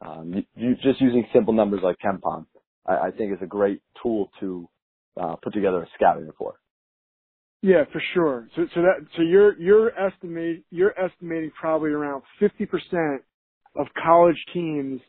um, 0.02 0.34
you, 0.34 0.44
you, 0.56 0.76
just 0.84 1.02
using 1.02 1.28
simple 1.34 1.54
numbers 1.54 1.82
like 1.84 1.98
KenPom, 2.06 2.48
I, 2.88 3.08
I 3.08 3.12
think 3.12 3.34
is 3.34 3.40
a 3.44 3.48
great 3.48 3.82
tool 4.04 4.30
to 4.42 4.70
uh, 5.22 5.38
put 5.44 5.54
together 5.54 5.84
a 5.84 5.88
scouting 5.96 6.28
report. 6.28 6.56
Yeah, 7.68 7.86
for 7.94 8.02
sure. 8.16 8.50
So, 8.56 8.68
so 8.76 8.82
that, 8.84 9.08
so 9.18 9.24
you're, 9.24 9.60
you're 9.62 9.92
estimate, 10.00 10.64
you're 10.72 11.00
estimating 11.00 11.52
probably 11.60 11.92
around 11.92 12.24
50% 12.42 13.18
of 13.78 13.88
college 14.04 14.38
teams 14.54 15.02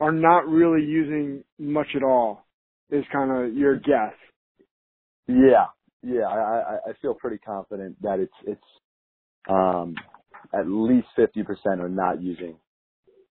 are 0.00 0.12
not 0.12 0.48
really 0.48 0.84
using 0.86 1.44
much 1.58 1.88
at 1.96 2.04
all 2.04 2.46
is 2.90 3.04
kind 3.12 3.32
of 3.32 3.56
your 3.56 3.76
guess. 3.78 4.14
Yeah, 5.28 5.66
yeah, 6.02 6.26
I, 6.28 6.36
I, 6.36 6.76
I 6.90 6.92
feel 7.00 7.14
pretty 7.14 7.38
confident 7.38 8.00
that 8.02 8.18
it's 8.20 8.32
it's 8.46 8.62
um, 9.50 9.96
at 10.54 10.66
least 10.68 11.08
fifty 11.16 11.42
percent 11.44 11.80
are 11.80 11.88
not 11.90 12.22
using 12.22 12.56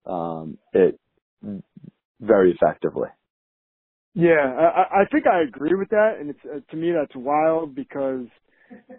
um, 0.06 0.58
it 0.74 0.98
very 2.20 2.52
effectively. 2.52 3.08
Yeah, 4.14 4.32
I, 4.42 5.02
I 5.02 5.06
think 5.12 5.26
I 5.28 5.42
agree 5.42 5.74
with 5.76 5.90
that, 5.90 6.16
and 6.20 6.30
it's 6.30 6.40
uh, 6.46 6.60
to 6.72 6.76
me 6.78 6.92
that's 6.92 7.16
wild 7.16 7.76
because 7.76 8.26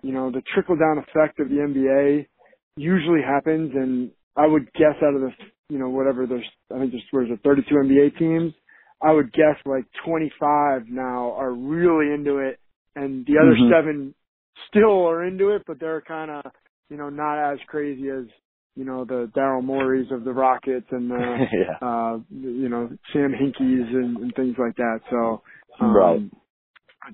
you 0.01 0.11
know 0.13 0.31
the 0.31 0.41
trickle 0.53 0.75
down 0.75 0.97
effect 0.97 1.39
of 1.39 1.49
the 1.49 1.55
NBA 1.55 2.27
usually 2.75 3.21
happens, 3.21 3.71
and 3.75 4.11
I 4.35 4.47
would 4.47 4.71
guess 4.73 4.95
out 5.03 5.15
of 5.15 5.21
the 5.21 5.31
you 5.69 5.79
know 5.79 5.89
whatever 5.89 6.25
there's 6.27 6.49
I 6.73 6.79
think 6.79 6.91
there's 6.91 7.03
where's 7.11 7.29
it 7.31 7.39
32 7.43 7.73
NBA 7.75 8.17
teams, 8.19 8.53
I 9.01 9.11
would 9.11 9.31
guess 9.33 9.57
like 9.65 9.85
25 10.05 10.87
now 10.89 11.33
are 11.33 11.51
really 11.53 12.13
into 12.13 12.37
it, 12.37 12.59
and 12.95 13.25
the 13.25 13.37
other 13.39 13.55
Mhm. 13.55 13.69
seven 13.71 14.13
still 14.67 15.07
are 15.07 15.23
into 15.23 15.49
it, 15.51 15.63
but 15.65 15.79
they're 15.79 16.01
kind 16.01 16.31
of 16.31 16.45
you 16.89 16.97
know 16.97 17.09
not 17.09 17.37
as 17.53 17.59
crazy 17.67 18.09
as 18.09 18.25
you 18.75 18.85
know 18.85 19.05
the 19.05 19.31
Daryl 19.35 19.63
Morey's 19.63 20.11
of 20.11 20.23
the 20.23 20.33
Rockets 20.33 20.87
and 20.91 21.09
the 21.11 21.47
yeah, 21.53 21.77
uh, 21.87 22.19
you 22.31 22.69
know, 22.69 22.89
Sam 23.11 23.31
Hinkies 23.33 23.93
and, 23.93 24.17
and 24.17 24.35
things 24.35 24.55
like 24.57 24.75
that. 24.77 24.99
So, 25.09 25.41
um, 25.79 25.93
Right. 25.95 26.21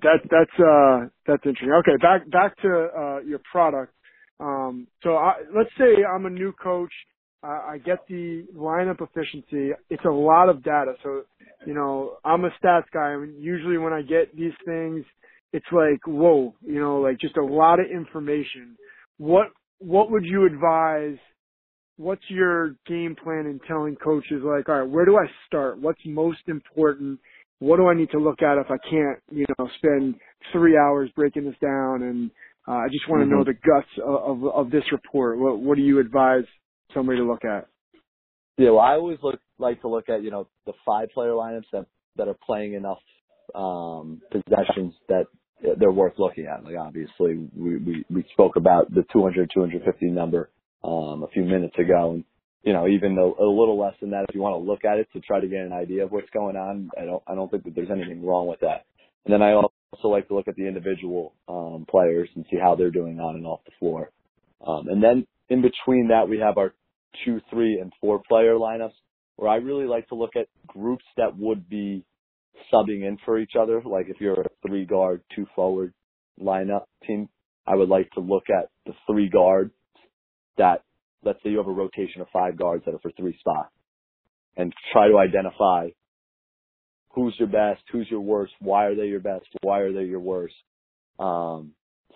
That 0.02 0.20
that's 0.30 0.60
uh 0.60 1.10
that's 1.28 1.44
interesting. 1.46 1.72
Okay, 1.82 1.98
back 2.02 2.30
back 2.32 2.58
to 2.62 2.88
uh 2.98 3.20
your 3.22 3.40
product. 3.52 3.94
Um, 4.40 4.88
so 5.04 5.16
I, 5.18 5.34
let's 5.56 5.70
say 5.78 6.04
I'm 6.06 6.26
a 6.26 6.30
new 6.30 6.54
coach. 6.54 6.94
Uh, 7.44 7.48
I 7.48 7.78
get 7.84 8.00
the 8.08 8.46
lineup 8.56 9.02
efficiency. 9.02 9.72
It's 9.90 10.06
a 10.06 10.12
lot 10.12 10.50
of 10.50 10.64
data. 10.64 10.94
So 11.04 11.24
you 11.66 11.74
know, 11.74 12.18
I'm 12.26 12.46
a 12.46 12.50
stats 12.64 12.86
guy. 12.94 13.02
I 13.02 13.18
mean, 13.18 13.36
usually 13.40 13.78
when 13.78 13.94
I 13.94 14.02
get 14.02 14.36
these 14.36 14.54
things, 14.66 15.06
it's 15.54 15.66
like, 15.72 16.00
whoa, 16.08 16.56
you 16.62 16.80
know, 16.80 17.00
like 17.00 17.20
just 17.20 17.38
a 17.38 17.44
lot 17.46 17.80
of 17.80 17.88
information. 17.92 18.78
What, 19.18 19.48
what 19.80 20.12
would 20.12 20.26
you 20.26 20.46
advise? 20.46 21.18
What's 21.98 22.24
your 22.30 22.76
game 22.88 23.16
plan 23.22 23.46
in 23.46 23.60
telling 23.68 23.96
coaches 23.98 24.42
like, 24.44 24.70
all 24.70 24.82
right, 24.82 24.90
where 24.90 25.06
do 25.06 25.18
I 25.18 25.26
start? 25.48 25.80
What's 25.82 26.00
most 26.06 26.40
important? 26.48 27.20
What 27.60 27.78
do 27.78 27.88
I 27.88 27.94
need 27.94 28.12
to 28.12 28.20
look 28.20 28.42
at 28.42 28.58
if 28.58 28.68
I 28.72 28.78
can't, 28.90 29.20
you 29.32 29.46
know, 29.58 29.70
spend 29.78 30.16
three 30.52 30.78
hours 30.78 31.10
breaking 31.16 31.46
this 31.46 31.56
down? 31.62 32.04
And 32.04 32.32
uh, 32.68 32.74
I 32.74 32.88
just 32.92 33.10
want 33.10 33.22
to 33.22 33.26
mm-hmm. 33.26 33.36
know 33.36 33.44
the 33.44 33.54
guts 33.54 33.88
of, 34.04 34.44
of, 34.44 34.56
of 34.56 34.72
this 34.72 34.84
report. 34.92 35.40
What, 35.40 35.60
what 35.60 35.76
do 35.76 35.84
you 35.84 36.00
advise 36.00 36.46
somebody 36.94 37.20
to 37.20 37.26
look 37.26 37.44
at? 37.46 37.68
Yeah, 38.58 38.72
well, 38.72 38.80
I 38.80 38.94
always 38.94 39.20
look 39.22 39.40
like 39.58 39.82
to 39.82 39.88
look 39.88 40.10
at 40.10 40.22
you 40.22 40.32
know 40.32 40.48
the 40.66 40.74
five 40.86 41.10
player 41.14 41.32
lineups 41.32 41.70
that 41.72 41.86
that 42.18 42.28
are 42.28 42.38
playing 42.46 42.74
enough 42.74 43.00
um, 43.56 44.22
possessions 44.32 44.94
that 45.08 45.26
they're 45.78 45.92
worth 45.92 46.14
looking 46.18 46.46
at. 46.46 46.64
Like 46.64 46.76
obviously 46.78 47.50
we, 47.56 47.78
we, 47.78 48.06
we 48.10 48.26
spoke 48.34 48.56
about 48.56 48.94
the 48.94 49.04
200, 49.12 49.52
250 49.54 50.06
number, 50.08 50.50
um, 50.84 51.24
a 51.24 51.28
few 51.34 51.44
minutes 51.44 51.76
ago. 51.78 52.14
And, 52.14 52.24
you 52.64 52.74
know, 52.74 52.88
even 52.88 53.18
a, 53.18 53.44
a 53.44 53.48
little 53.48 53.80
less 53.80 53.94
than 54.02 54.12
that, 54.12 54.26
if 54.28 54.36
you 54.36 54.42
want 54.42 54.54
to 54.54 54.70
look 54.70 54.86
at 54.86 54.98
it 54.98 55.08
to 55.14 55.22
try 55.22 55.40
to 55.40 55.48
get 55.48 55.62
an 55.62 55.74
idea 55.74 56.04
of 56.04 56.12
what's 56.12 56.30
going 56.32 56.56
on, 56.56 56.90
I 57.00 57.06
don't, 57.06 57.24
I 57.28 57.36
don't 57.36 57.50
think 57.50 57.64
that 57.64 57.76
there's 57.76 57.92
anything 57.92 58.26
wrong 58.26 58.48
with 58.48 58.60
that. 58.62 58.86
And 59.26 59.34
then 59.34 59.42
I 59.42 59.54
also 59.54 60.08
like 60.08 60.28
to 60.28 60.36
look 60.36 60.48
at 60.48 60.56
the 60.56 60.68
individual, 60.68 61.34
um, 61.48 61.86
players 61.90 62.30
and 62.36 62.46
see 62.52 62.58
how 62.62 62.76
they're 62.76 62.92
doing 62.92 63.20
on 63.20 63.36
and 63.36 63.46
off 63.46 63.62
the 63.66 63.72
floor. 63.80 64.12
Um, 64.66 64.88
and 64.88 65.02
then 65.02 65.26
in 65.50 65.62
between 65.62 66.10
that, 66.10 66.28
we 66.28 66.40
have 66.40 66.58
our 66.58 66.74
two, 67.26 67.42
three, 67.50 67.80
and 67.80 67.92
four 68.02 68.22
player 68.28 68.56
lineups 68.56 68.94
where 69.36 69.50
I 69.50 69.56
really 69.56 69.86
like 69.86 70.08
to 70.10 70.16
look 70.16 70.36
at 70.36 70.48
groups 70.68 71.06
that 71.18 71.38
would 71.38 71.70
be 71.70 72.04
subbing 72.74 73.08
in 73.08 73.18
for 73.24 73.40
each 73.40 73.54
other. 73.60 73.82
Like 73.84 74.08
if 74.10 74.20
you're 74.20 74.42
a 74.42 74.50
three 74.68 74.86
guard, 74.86 75.22
two 75.34 75.48
forward 75.56 75.94
lineup 76.42 76.84
team, 77.08 77.30
I 77.66 77.76
would 77.76 77.90
like 77.90 78.12
to 78.12 78.20
look 78.20 78.50
at 78.50 78.70
the 78.86 78.94
three 79.08 79.30
guards 79.30 79.72
that, 80.58 80.84
let's 81.24 81.40
say 81.44 81.50
you 81.50 81.58
have 81.58 81.68
a 81.68 81.72
rotation 81.72 82.22
of 82.22 82.28
five 82.32 82.58
guards 82.58 82.84
that 82.86 82.94
are 82.94 83.00
for 83.00 83.12
three 83.12 83.38
spots 83.40 83.72
and 84.58 84.74
try 84.92 85.08
to 85.08 85.18
identify 85.18 85.90
who's 87.10 87.36
your 87.40 87.48
best, 87.48 87.82
who's 87.92 88.08
your 88.10 88.22
worst, 88.22 88.54
why 88.60 88.86
are 88.86 88.96
they 88.96 89.08
your 89.08 89.20
best, 89.20 89.46
why 89.62 89.80
are 89.80 89.92
they 89.92 90.04
your 90.04 90.20
worst. 90.20 90.56
Um, 91.20 91.72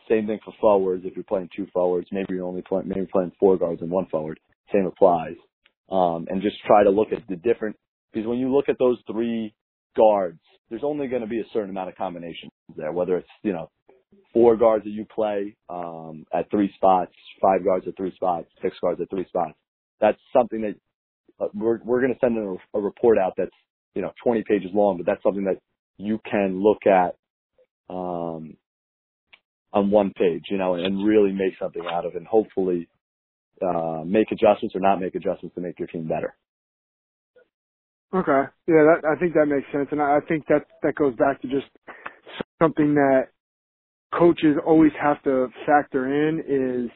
same 0.10 0.28
thing 0.28 0.40
for 0.44 0.54
forwards. 0.60 1.04
If 1.06 1.16
you're 1.16 1.24
playing 1.24 1.50
two 1.56 1.68
forwards, 1.74 2.08
maybe 2.12 2.28
you're 2.36 2.46
only 2.46 2.62
playing, 2.62 2.88
maybe 2.88 3.08
playing 3.12 3.32
four 3.40 3.58
guards 3.58 3.82
and 3.82 3.90
one 3.90 4.06
forward. 4.08 4.40
Same 4.72 4.86
applies. 4.86 5.36
Um, 5.92 6.28
and 6.30 6.42
just 6.42 6.56
try 6.66 6.84
to 6.84 6.90
look 6.90 7.10
at 7.12 7.28
the 7.28 7.36
different, 7.36 7.76
because 8.12 8.28
when 8.28 8.38
you 8.38 8.54
look 8.54 8.70
at 8.70 8.78
those 8.80 8.98
three 9.10 9.54
guards, 9.96 10.40
there's 10.70 10.84
only 10.84 11.08
going 11.08 11.22
to 11.22 11.28
be 11.28 11.40
a 11.40 11.46
certain 11.54 11.70
amount 11.70 11.90
of 11.90 11.96
combinations 11.96 12.52
there, 12.76 12.92
whether 12.92 13.18
it's, 13.18 13.30
you 13.44 13.54
know, 13.54 13.70
four 14.34 14.56
guards 14.56 14.84
that 14.86 14.92
you 14.92 15.06
play 15.14 15.56
um, 15.70 16.26
at 16.34 16.50
three 16.50 16.72
spots, 16.76 17.14
five 17.42 17.64
guards 17.64 17.88
at 17.88 17.96
three 17.98 18.14
spots, 18.16 18.48
six 18.62 18.76
guards 18.82 19.00
at 19.02 19.10
three 19.10 19.26
spots. 19.28 19.54
That's 20.02 20.20
something 20.36 20.62
that 20.62 20.76
uh, 21.40 21.50
we're 21.54 21.80
we're 21.84 22.02
going 22.02 22.14
to 22.14 22.20
send 22.20 22.38
a, 22.38 22.78
a 22.78 22.82
report 22.82 23.18
out 23.18 23.34
that's 23.38 23.52
you 23.96 24.02
know 24.02 24.12
20 24.24 24.44
pages 24.48 24.72
long, 24.74 24.98
but 24.98 25.06
that's 25.06 25.24
something 25.24 25.46
that 25.46 25.60
you 25.98 26.20
can 26.30 26.62
look 26.62 26.86
at 26.86 27.16
um, 27.90 28.58
on 29.72 29.92
one 29.92 30.12
page, 30.16 30.44
you 30.50 30.58
know, 30.58 30.76
and 30.76 31.06
really 31.06 31.32
make 31.32 31.54
something 31.60 31.84
out 31.90 32.06
of, 32.06 32.16
and 32.16 32.28
hopefully 32.28 32.88
uh, 33.62 34.04
make 34.06 34.32
adjustments 34.32 34.76
or 34.76 34.82
not 34.82 35.00
make 35.00 35.16
adjustments 35.16 35.56
to 35.56 35.62
make 35.62 35.80
your 35.80 35.88
team 35.88 36.08
better. 36.08 36.36
Okay. 38.14 38.44
Yeah, 38.68 38.86
that, 38.86 39.02
I 39.10 39.20
think 39.20 39.34
that 39.34 39.48
makes 39.48 39.66
sense. 39.72 39.88
And 39.92 40.02
I, 40.02 40.18
I 40.18 40.20
think 40.28 40.46
that, 40.48 40.66
that 40.84 40.96
goes 40.96 41.16
back 41.16 41.42
to 41.42 41.48
just 41.48 41.68
something 42.62 42.94
that 42.94 43.33
coaches 44.18 44.58
always 44.66 44.92
have 45.02 45.22
to 45.24 45.48
factor 45.66 46.30
in 46.30 46.40
is 46.40 46.92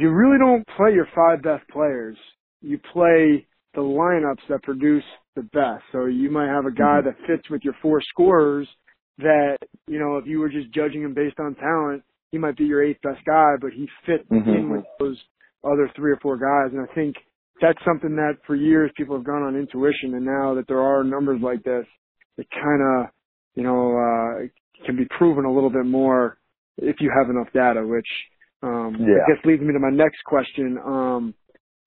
you 0.00 0.10
really 0.10 0.38
don't 0.38 0.66
play 0.76 0.92
your 0.92 1.08
five 1.14 1.42
best 1.42 1.68
players. 1.70 2.16
You 2.60 2.78
play 2.92 3.46
the 3.74 3.80
lineups 3.80 4.46
that 4.48 4.62
produce 4.62 5.04
the 5.36 5.42
best. 5.42 5.82
So 5.92 6.06
you 6.06 6.30
might 6.30 6.48
have 6.48 6.66
a 6.66 6.70
guy 6.70 7.00
mm-hmm. 7.00 7.08
that 7.08 7.26
fits 7.26 7.50
with 7.50 7.62
your 7.64 7.74
four 7.82 8.00
scorers 8.08 8.68
that, 9.18 9.58
you 9.86 9.98
know, 9.98 10.16
if 10.16 10.26
you 10.26 10.40
were 10.40 10.48
just 10.48 10.72
judging 10.72 11.02
him 11.02 11.14
based 11.14 11.38
on 11.38 11.54
talent, 11.56 12.02
he 12.30 12.38
might 12.38 12.56
be 12.56 12.64
your 12.64 12.82
eighth 12.82 13.02
best 13.02 13.24
guy, 13.26 13.54
but 13.60 13.72
he 13.72 13.88
fit 14.06 14.28
mm-hmm. 14.30 14.48
in 14.48 14.70
with 14.70 14.84
those 14.98 15.20
other 15.64 15.90
three 15.94 16.12
or 16.12 16.18
four 16.20 16.36
guys. 16.36 16.72
And 16.72 16.80
I 16.80 16.92
think 16.94 17.16
that's 17.60 17.78
something 17.86 18.16
that 18.16 18.38
for 18.46 18.54
years 18.54 18.90
people 18.96 19.16
have 19.16 19.26
gone 19.26 19.42
on 19.42 19.56
intuition 19.56 20.14
and 20.14 20.24
now 20.24 20.54
that 20.54 20.66
there 20.66 20.80
are 20.80 21.04
numbers 21.04 21.40
like 21.42 21.62
this, 21.62 21.86
it 22.38 22.46
kind 22.50 22.82
of, 22.82 23.10
you 23.54 23.62
know, 23.62 23.92
uh, 23.96 24.46
can 24.84 24.96
be 24.96 25.06
proven 25.16 25.44
a 25.44 25.52
little 25.52 25.70
bit 25.70 25.86
more 25.86 26.38
if 26.78 26.96
you 27.00 27.12
have 27.16 27.30
enough 27.30 27.48
data, 27.52 27.86
which, 27.86 28.06
um, 28.62 28.96
yeah. 28.98 29.22
I 29.24 29.34
guess 29.34 29.44
leads 29.44 29.62
me 29.62 29.72
to 29.72 29.78
my 29.78 29.90
next 29.90 30.22
question. 30.24 30.78
Um, 30.84 31.34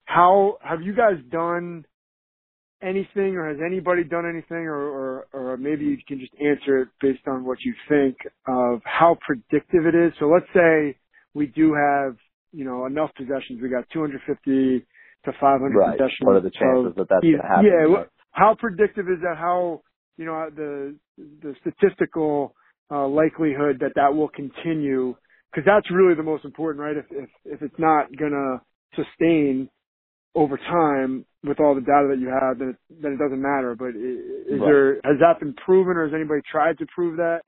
how 0.05 0.57
have 0.61 0.81
you 0.81 0.95
guys 0.95 1.15
done 1.29 1.85
anything 2.81 3.35
or 3.35 3.49
has 3.49 3.57
anybody 3.65 4.03
done 4.03 4.25
anything 4.29 4.65
or, 4.67 4.75
or, 4.75 5.27
or 5.33 5.57
maybe 5.57 5.85
you 5.85 5.97
can 6.07 6.19
just 6.19 6.33
answer 6.35 6.79
it 6.81 6.89
based 7.01 7.27
on 7.27 7.43
what 7.43 7.57
you 7.61 7.73
think 7.89 8.17
of 8.47 8.81
how 8.85 9.17
predictive 9.25 9.85
it 9.85 9.95
is. 9.95 10.13
So 10.19 10.27
let's 10.27 10.45
say 10.53 10.97
we 11.33 11.47
do 11.47 11.73
have, 11.73 12.15
you 12.51 12.65
know, 12.65 12.85
enough 12.85 13.09
possessions. 13.15 13.61
We 13.61 13.69
got 13.69 13.85
250 13.91 14.85
to 15.25 15.31
500 15.39 15.75
right. 15.75 15.97
possessions. 15.97 16.17
What 16.21 16.35
are 16.35 16.41
the 16.41 16.51
chances 16.51 16.93
that 16.97 17.09
that's 17.09 17.21
going 17.21 17.37
to 17.37 17.47
happen? 17.47 17.65
Yeah. 17.65 18.03
How 18.31 18.55
predictive 18.57 19.09
is 19.09 19.19
that? 19.23 19.37
How 19.37 19.81
you 20.17 20.25
know 20.25 20.49
the 20.55 20.95
the 21.17 21.55
statistical 21.61 22.53
uh, 22.91 23.07
likelihood 23.07 23.77
that 23.81 23.93
that 23.95 24.13
will 24.13 24.29
continue? 24.29 25.15
Because 25.51 25.65
that's 25.65 25.89
really 25.91 26.15
the 26.15 26.23
most 26.23 26.45
important, 26.45 26.83
right? 26.83 26.97
If 26.97 27.05
if 27.11 27.29
if 27.45 27.61
it's 27.61 27.79
not 27.79 28.15
going 28.17 28.31
to 28.31 28.61
sustain 28.95 29.69
over 30.35 30.57
time 30.57 31.25
with 31.43 31.59
all 31.59 31.73
the 31.73 31.81
data 31.81 32.07
that 32.11 32.19
you 32.19 32.29
have, 32.29 32.59
then 32.59 32.69
it, 32.69 33.01
then 33.01 33.13
it 33.13 33.17
doesn't 33.17 33.41
matter. 33.41 33.75
But 33.75 33.89
is 33.89 34.59
right. 34.59 34.67
there 34.67 34.93
has 35.03 35.19
that 35.19 35.39
been 35.39 35.53
proven, 35.53 35.97
or 35.97 36.05
has 36.05 36.13
anybody 36.13 36.41
tried 36.49 36.77
to 36.79 36.85
prove 36.93 37.17
that? 37.17 37.41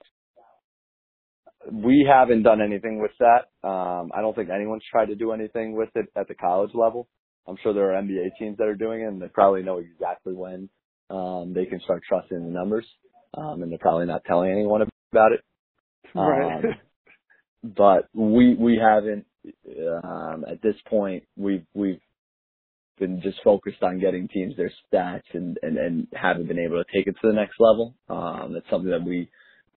We 1.72 2.08
haven't 2.10 2.44
done 2.44 2.62
anything 2.62 3.00
with 3.02 3.12
that. 3.20 3.68
Um, 3.68 4.12
I 4.16 4.22
don't 4.22 4.36
think 4.36 4.50
anyone's 4.50 4.84
tried 4.90 5.08
to 5.08 5.16
do 5.16 5.34
anything 5.34 5.76
with 5.76 5.90
it 5.96 6.08
at 6.16 6.28
the 6.28 6.36
college 6.36 6.72
level. 6.74 7.08
I'm 7.48 7.58
sure 7.62 7.74
there 7.74 7.94
are 7.94 8.02
NBA 8.02 8.30
teams 8.40 8.58
that 8.58 8.68
are 8.68 8.76
doing 8.76 9.02
it, 9.02 9.08
and 9.08 9.22
they 9.22 9.28
probably 9.28 9.62
know 9.62 9.80
exactly 9.80 10.34
when 10.34 10.70
um, 11.10 11.54
they 11.54 11.66
can 11.66 11.80
start 11.82 12.02
trusting 12.08 12.38
the 12.38 12.52
numbers, 12.52 12.86
um, 13.36 13.62
and 13.62 13.72
they're 13.72 13.80
probably 13.80 14.06
not 14.06 14.24
telling 14.26 14.52
anyone 14.52 14.82
about 15.12 15.32
it. 15.34 15.44
Right. 16.16 16.64
Um, 16.64 16.76
but 17.76 18.08
we 18.14 18.56
we 18.56 18.78
haven't 18.78 19.26
um, 20.04 20.46
at 20.50 20.62
this 20.62 20.76
point. 20.88 21.24
We've 21.38 21.66
we've 21.74 22.02
been 23.00 23.22
just 23.22 23.40
focused 23.44 23.82
on 23.82 24.00
getting 24.00 24.28
teams 24.28 24.56
their 24.58 24.72
stats 24.92 25.24
and 25.34 25.58
and 25.62 25.78
and 25.78 26.08
haven't 26.14 26.48
been 26.48 26.60
able 26.60 26.84
to 26.84 26.92
take 26.94 27.08
it 27.08 27.16
to 27.22 27.28
the 27.28 27.34
next 27.34 27.56
level. 27.60 27.96
Um, 28.10 28.54
that's 28.54 28.70
something 28.70 28.92
that 28.92 29.04
we 29.04 29.30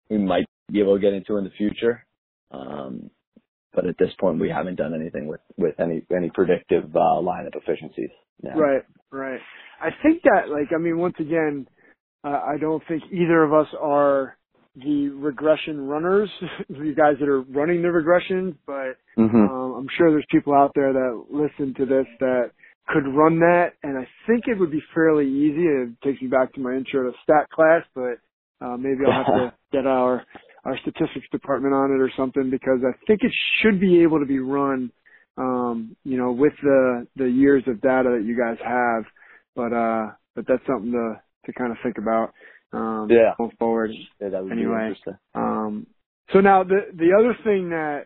we 0.10 0.18
might 0.18 0.46
be 0.72 0.80
able 0.80 0.96
to 0.96 1.02
get 1.02 1.14
into 1.14 1.38
in 1.38 1.44
the 1.44 1.52
future. 1.52 2.06
Um, 2.52 3.10
but 3.74 3.86
at 3.86 3.98
this 3.98 4.12
point 4.20 4.40
we 4.40 4.50
haven't 4.50 4.76
done 4.76 4.94
anything 4.94 5.28
with 5.28 5.42
with 5.58 5.80
any 5.80 6.04
any 6.16 6.30
predictive 6.30 6.96
uh, 6.96 7.22
lineup 7.22 7.56
efficiencies. 7.56 8.10
Now. 8.42 8.58
Right, 8.58 8.82
right. 9.12 9.40
I 9.80 9.90
think 10.04 10.24
that 10.24 10.50
like 10.50 10.70
I 10.76 10.80
mean 10.80 10.98
once 10.98 11.16
again, 11.20 11.68
uh, 12.24 12.42
I 12.46 12.58
don't 12.60 12.84
think 12.88 13.04
either 13.12 13.44
of 13.44 13.54
us 13.54 13.68
are 13.80 14.38
the 14.76 15.10
regression 15.10 15.88
runners, 15.88 16.30
the 16.70 16.94
guys 16.96 17.16
that 17.20 17.28
are 17.28 17.42
running 17.42 17.82
the 17.82 17.90
regressions, 17.90 18.56
but 18.66 18.98
mm-hmm. 19.18 19.36
um, 19.36 19.74
I'm 19.78 19.88
sure 19.98 20.12
there's 20.12 20.26
people 20.32 20.54
out 20.54 20.72
there 20.76 20.94
that 20.94 21.26
listen 21.30 21.74
to 21.76 21.86
this 21.86 22.06
that 22.20 22.52
could 22.88 23.08
run 23.14 23.40
that, 23.40 23.74
and 23.84 23.98
I 23.98 24.08
think 24.28 24.46
it 24.48 24.60
would 24.60 24.72
be 24.72 24.82
fairly 24.94 25.28
easy. 25.28 25.64
It 25.64 26.02
takes 26.04 26.22
me 26.22 26.28
back 26.28 26.54
to 26.54 26.60
my 26.60 26.74
intro 26.74 27.04
to 27.04 27.18
stat 27.24 27.50
class, 27.54 27.84
but 27.94 28.20
uh, 28.66 28.78
maybe 28.78 29.02
I'll 29.06 29.24
have 29.24 29.26
to 29.26 29.54
get 29.72 29.86
our 29.86 30.24
our 30.64 30.78
statistics 30.82 31.26
department 31.32 31.74
on 31.74 31.92
it 31.92 32.00
or 32.00 32.12
something 32.16 32.52
because 32.52 32.82
I 32.86 32.94
think 33.08 33.22
it 33.24 33.32
should 33.62 33.80
be 33.80 34.04
able 34.04 34.20
to 34.20 34.28
be 34.28 34.38
run, 34.38 34.92
um, 35.36 35.96
you 36.04 36.18
know, 36.18 36.32
with 36.32 36.54
the 36.62 37.08
the 37.16 37.30
years 37.30 37.64
of 37.68 37.82
data 37.82 38.18
that 38.18 38.26
you 38.26 38.38
guys 38.38 38.58
have. 38.64 39.04
But 39.56 39.74
uh, 39.74 40.12
but 40.36 40.46
that's 40.48 40.66
something 40.68 40.92
to 40.92 41.22
to 41.46 41.54
kind 41.54 41.72
of 41.72 41.78
think 41.84 41.98
about. 41.98 42.34
Um, 42.74 43.08
yeah. 43.10 43.34
Going 43.38 43.52
forward. 43.60 43.92
Yeah, 44.20 44.30
that 44.30 44.44
would 44.44 44.52
anyway, 44.52 44.78
be 44.78 44.84
interesting. 44.84 45.18
Um, 45.36 45.88
so 46.32 46.40
now 46.40 46.64
the 46.64 46.88
the 46.94 47.12
other 47.18 47.38
thing 47.44 47.70
that 47.70 48.06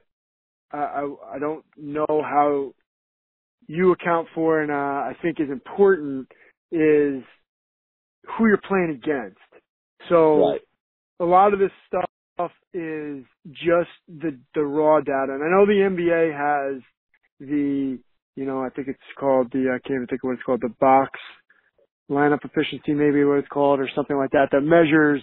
I, 0.71 0.77
I 0.77 1.35
I 1.35 1.39
don't 1.39 1.63
know 1.77 2.05
how 2.09 2.73
you 3.67 3.91
account 3.91 4.27
for 4.33 4.61
and 4.61 4.71
uh, 4.71 4.73
I 4.73 5.15
think 5.21 5.39
is 5.39 5.49
important 5.49 6.27
is 6.71 7.23
who 8.37 8.47
you're 8.47 8.61
playing 8.67 8.99
against. 9.01 9.37
So 10.09 10.51
right. 10.51 10.61
a 11.19 11.25
lot 11.25 11.53
of 11.53 11.59
this 11.59 11.71
stuff 11.87 12.05
stuff 12.35 12.51
is 12.73 13.23
just 13.51 13.89
the 14.07 14.37
the 14.53 14.63
raw 14.63 14.99
data. 14.99 15.33
And 15.33 15.43
I 15.43 15.49
know 15.49 15.65
the 15.65 15.73
NBA 15.73 16.31
has 16.35 16.81
the 17.39 17.97
you 18.35 18.45
know 18.45 18.63
I 18.63 18.69
think 18.69 18.87
it's 18.87 18.99
called 19.19 19.51
the 19.51 19.69
I 19.69 19.79
can't 19.87 19.97
even 19.97 20.07
think 20.07 20.23
of 20.23 20.27
what 20.27 20.33
it's 20.33 20.43
called 20.43 20.61
the 20.61 20.73
box 20.79 21.19
lineup 22.09 22.39
efficiency 22.45 22.93
maybe 22.93 23.23
what 23.23 23.39
it's 23.39 23.47
called 23.47 23.79
or 23.79 23.89
something 23.95 24.17
like 24.17 24.31
that 24.31 24.47
that 24.51 24.61
measures 24.61 25.21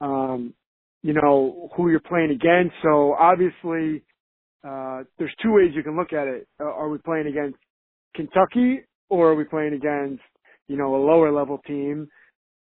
um 0.00 0.54
you 1.02 1.12
know, 1.12 1.70
who 1.76 1.90
you're 1.90 2.00
playing 2.00 2.30
against. 2.30 2.74
So 2.82 3.14
obviously, 3.14 4.02
uh, 4.66 5.02
there's 5.18 5.34
two 5.42 5.52
ways 5.52 5.72
you 5.74 5.82
can 5.82 5.96
look 5.96 6.12
at 6.12 6.28
it. 6.28 6.46
Uh, 6.60 6.64
are 6.64 6.88
we 6.88 6.98
playing 6.98 7.26
against 7.26 7.58
Kentucky 8.14 8.82
or 9.08 9.32
are 9.32 9.34
we 9.34 9.44
playing 9.44 9.74
against, 9.74 10.22
you 10.68 10.76
know, 10.76 10.94
a 10.94 11.02
lower 11.04 11.32
level 11.32 11.58
team? 11.66 12.08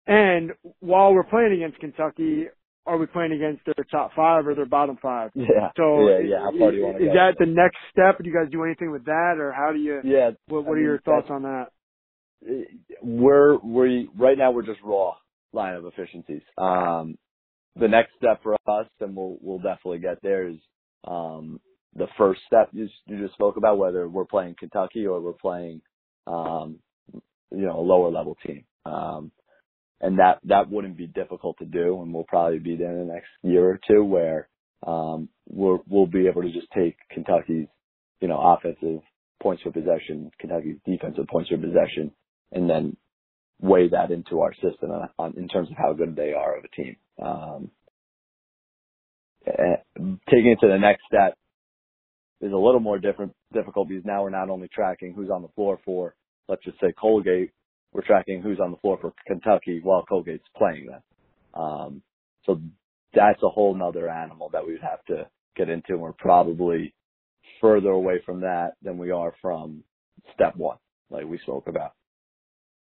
And 0.06 0.52
while 0.80 1.12
we're 1.14 1.24
playing 1.24 1.54
against 1.54 1.80
Kentucky, 1.80 2.46
are 2.86 2.96
we 2.96 3.06
playing 3.06 3.32
against 3.32 3.64
their 3.64 3.84
top 3.90 4.12
five 4.14 4.46
or 4.46 4.54
their 4.54 4.66
bottom 4.66 4.98
five? 5.00 5.30
Yeah. 5.34 5.70
So 5.76 6.08
yeah, 6.08 6.18
yeah. 6.20 6.38
How 6.40 6.58
far 6.58 6.70
do 6.70 6.76
you 6.76 6.84
want 6.84 6.98
to 6.98 7.04
is 7.04 7.12
that 7.14 7.36
the 7.38 7.46
next 7.46 7.76
step? 7.92 8.18
Do 8.18 8.28
you 8.28 8.34
guys 8.34 8.50
do 8.50 8.64
anything 8.64 8.90
with 8.90 9.04
that, 9.04 9.36
or 9.38 9.52
how 9.52 9.72
do 9.72 9.78
you? 9.78 10.00
Yeah. 10.02 10.30
What, 10.46 10.64
what 10.64 10.68
I 10.68 10.70
are 10.70 10.74
mean, 10.76 10.84
your 10.84 11.00
thoughts 11.00 11.28
on 11.28 11.42
that? 11.42 11.66
We're 13.02 13.58
we 13.58 14.08
right 14.16 14.38
now 14.38 14.50
we're 14.52 14.66
just 14.66 14.80
raw 14.82 15.14
lineup 15.54 15.88
efficiencies. 15.88 16.42
Um, 16.56 17.18
the 17.76 17.88
next 17.88 18.10
step 18.16 18.42
for 18.42 18.54
us, 18.54 18.86
and 19.00 19.16
we'll 19.16 19.38
we'll 19.40 19.58
definitely 19.58 19.98
get 19.98 20.22
there, 20.22 20.48
is 20.48 20.58
um, 21.04 21.60
the 21.94 22.06
first 22.16 22.40
step 22.46 22.68
you, 22.72 22.88
you 23.06 23.20
just 23.20 23.34
spoke 23.34 23.56
about, 23.56 23.78
whether 23.78 24.08
we're 24.08 24.24
playing 24.24 24.56
Kentucky 24.58 25.06
or 25.06 25.20
we're 25.20 25.32
playing, 25.32 25.80
um, 26.26 26.78
you 27.12 27.66
know, 27.66 27.78
a 27.78 27.82
lower 27.82 28.10
level 28.10 28.36
team. 28.46 28.64
Um, 28.84 29.32
and 30.00 30.18
that 30.18 30.38
that 30.44 30.70
wouldn't 30.70 30.96
be 30.96 31.06
difficult 31.06 31.58
to 31.58 31.64
do, 31.64 32.00
and 32.02 32.12
we'll 32.12 32.24
probably 32.24 32.58
be 32.58 32.76
there 32.76 32.92
in 32.92 33.06
the 33.06 33.12
next 33.12 33.28
year 33.42 33.68
or 33.68 33.80
two 33.88 34.04
where 34.04 34.48
um, 34.86 35.28
we'll 35.48 35.82
we'll 35.88 36.06
be 36.06 36.28
able 36.28 36.42
to 36.42 36.52
just 36.52 36.68
take 36.76 36.96
Kentucky's, 37.10 37.66
you 38.20 38.28
know, 38.28 38.38
offensive 38.40 39.02
points 39.42 39.62
per 39.62 39.72
possession, 39.72 40.30
Kentucky's 40.40 40.76
defensive 40.86 41.26
points 41.28 41.50
per 41.50 41.56
possession, 41.56 42.12
and 42.52 42.68
then 42.68 42.96
weigh 43.60 43.88
that 43.88 44.10
into 44.10 44.40
our 44.40 44.54
system 44.54 44.90
on, 44.90 45.08
on, 45.18 45.34
in 45.36 45.48
terms 45.48 45.70
of 45.70 45.76
how 45.76 45.92
good 45.92 46.14
they 46.14 46.32
are 46.32 46.56
of 46.56 46.64
a 46.64 46.68
team. 46.76 46.96
Um, 47.20 47.70
taking 50.30 50.52
it 50.52 50.60
to 50.60 50.68
the 50.68 50.78
next 50.78 51.02
step 51.06 51.34
is 52.40 52.52
a 52.52 52.56
little 52.56 52.80
more 52.80 52.98
different, 52.98 53.32
difficult 53.52 53.88
because 53.88 54.04
now 54.04 54.22
we're 54.22 54.30
not 54.30 54.50
only 54.50 54.68
tracking 54.68 55.12
who's 55.12 55.30
on 55.30 55.42
the 55.42 55.48
floor 55.48 55.78
for, 55.84 56.14
let's 56.48 56.64
just 56.64 56.78
say 56.80 56.92
Colgate, 56.98 57.50
we're 57.92 58.02
tracking 58.02 58.42
who's 58.42 58.60
on 58.60 58.70
the 58.70 58.76
floor 58.78 58.98
for 59.00 59.12
Kentucky 59.26 59.80
while 59.82 60.04
Colgate's 60.08 60.44
playing 60.56 60.86
them. 60.86 61.02
Um, 61.54 62.02
so 62.44 62.60
that's 63.14 63.42
a 63.42 63.48
whole 63.48 63.74
nother 63.74 64.08
animal 64.08 64.50
that 64.52 64.64
we 64.64 64.72
would 64.72 64.82
have 64.82 65.04
to 65.06 65.26
get 65.56 65.68
into. 65.68 65.94
And 65.94 66.00
we're 66.00 66.12
probably 66.12 66.94
further 67.60 67.90
away 67.90 68.20
from 68.24 68.42
that 68.42 68.74
than 68.82 68.98
we 68.98 69.10
are 69.10 69.34
from 69.40 69.82
step 70.34 70.54
one, 70.56 70.76
like 71.10 71.24
we 71.24 71.38
spoke 71.38 71.66
about. 71.66 71.92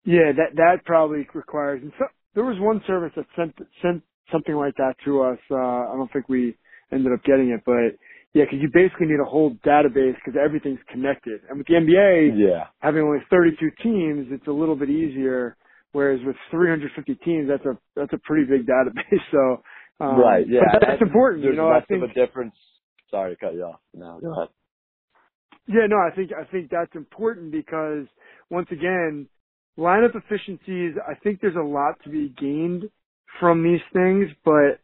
Yeah, 0.04 0.32
that 0.36 0.56
that 0.56 0.84
probably 0.84 1.26
requires. 1.34 1.82
And 1.82 1.92
so, 1.98 2.06
there 2.34 2.44
was 2.44 2.56
one 2.60 2.82
service 2.86 3.12
that 3.16 3.26
sent 3.36 3.54
sent 3.82 4.02
something 4.32 4.54
like 4.54 4.74
that 4.76 4.94
to 5.04 5.22
us. 5.22 5.38
Uh, 5.50 5.56
I 5.56 5.92
don't 5.96 6.12
think 6.12 6.28
we 6.28 6.56
ended 6.92 7.12
up 7.12 7.22
getting 7.24 7.50
it, 7.50 7.60
but 7.66 7.96
yeah, 8.34 8.44
because 8.44 8.58
you 8.60 8.68
basically 8.72 9.06
need 9.06 9.20
a 9.20 9.28
whole 9.28 9.54
database 9.64 10.14
because 10.16 10.38
everything's 10.42 10.80
connected. 10.90 11.40
And 11.48 11.58
with 11.58 11.66
the 11.66 11.74
NBA, 11.74 12.32
Yeah. 12.36 12.66
having 12.80 13.02
only 13.02 13.20
32 13.30 13.70
teams, 13.82 14.28
it's 14.30 14.46
a 14.46 14.52
little 14.52 14.76
bit 14.76 14.90
easier. 14.90 15.56
Whereas 15.92 16.20
with 16.26 16.36
350 16.50 17.14
teams, 17.24 17.48
that's 17.48 17.64
a 17.64 17.78
that's 17.94 18.12
a 18.12 18.18
pretty 18.18 18.44
big 18.46 18.66
database. 18.74 19.22
So 19.30 19.62
um, 20.00 20.18
right. 20.18 20.46
Yeah. 20.48 20.60
but 20.72 20.80
that's 20.80 21.02
important. 21.02 21.42
There's 21.44 21.56
You 21.56 21.62
know, 21.62 21.70
I 21.70 21.80
think 21.82 22.02
of 22.02 22.10
a 22.10 22.14
difference. 22.14 22.54
Sorry 23.10 23.34
to 23.34 23.40
cut 23.40 23.54
you 23.54 23.62
off. 23.64 23.80
No, 23.94 24.18
go 24.20 24.32
ahead. 24.32 24.48
Yeah, 25.68 25.86
no, 25.88 25.96
I 25.96 26.14
think 26.14 26.30
I 26.32 26.44
think 26.50 26.70
that's 26.70 26.94
important 26.94 27.52
because 27.52 28.06
once 28.50 28.68
again, 28.70 29.28
lineup 29.78 30.14
efficiencies. 30.14 30.94
I 31.06 31.14
think 31.14 31.40
there's 31.40 31.56
a 31.56 31.66
lot 31.66 32.02
to 32.04 32.10
be 32.10 32.34
gained 32.40 32.84
from 33.40 33.62
these 33.62 33.80
things, 33.92 34.28
but 34.44 34.80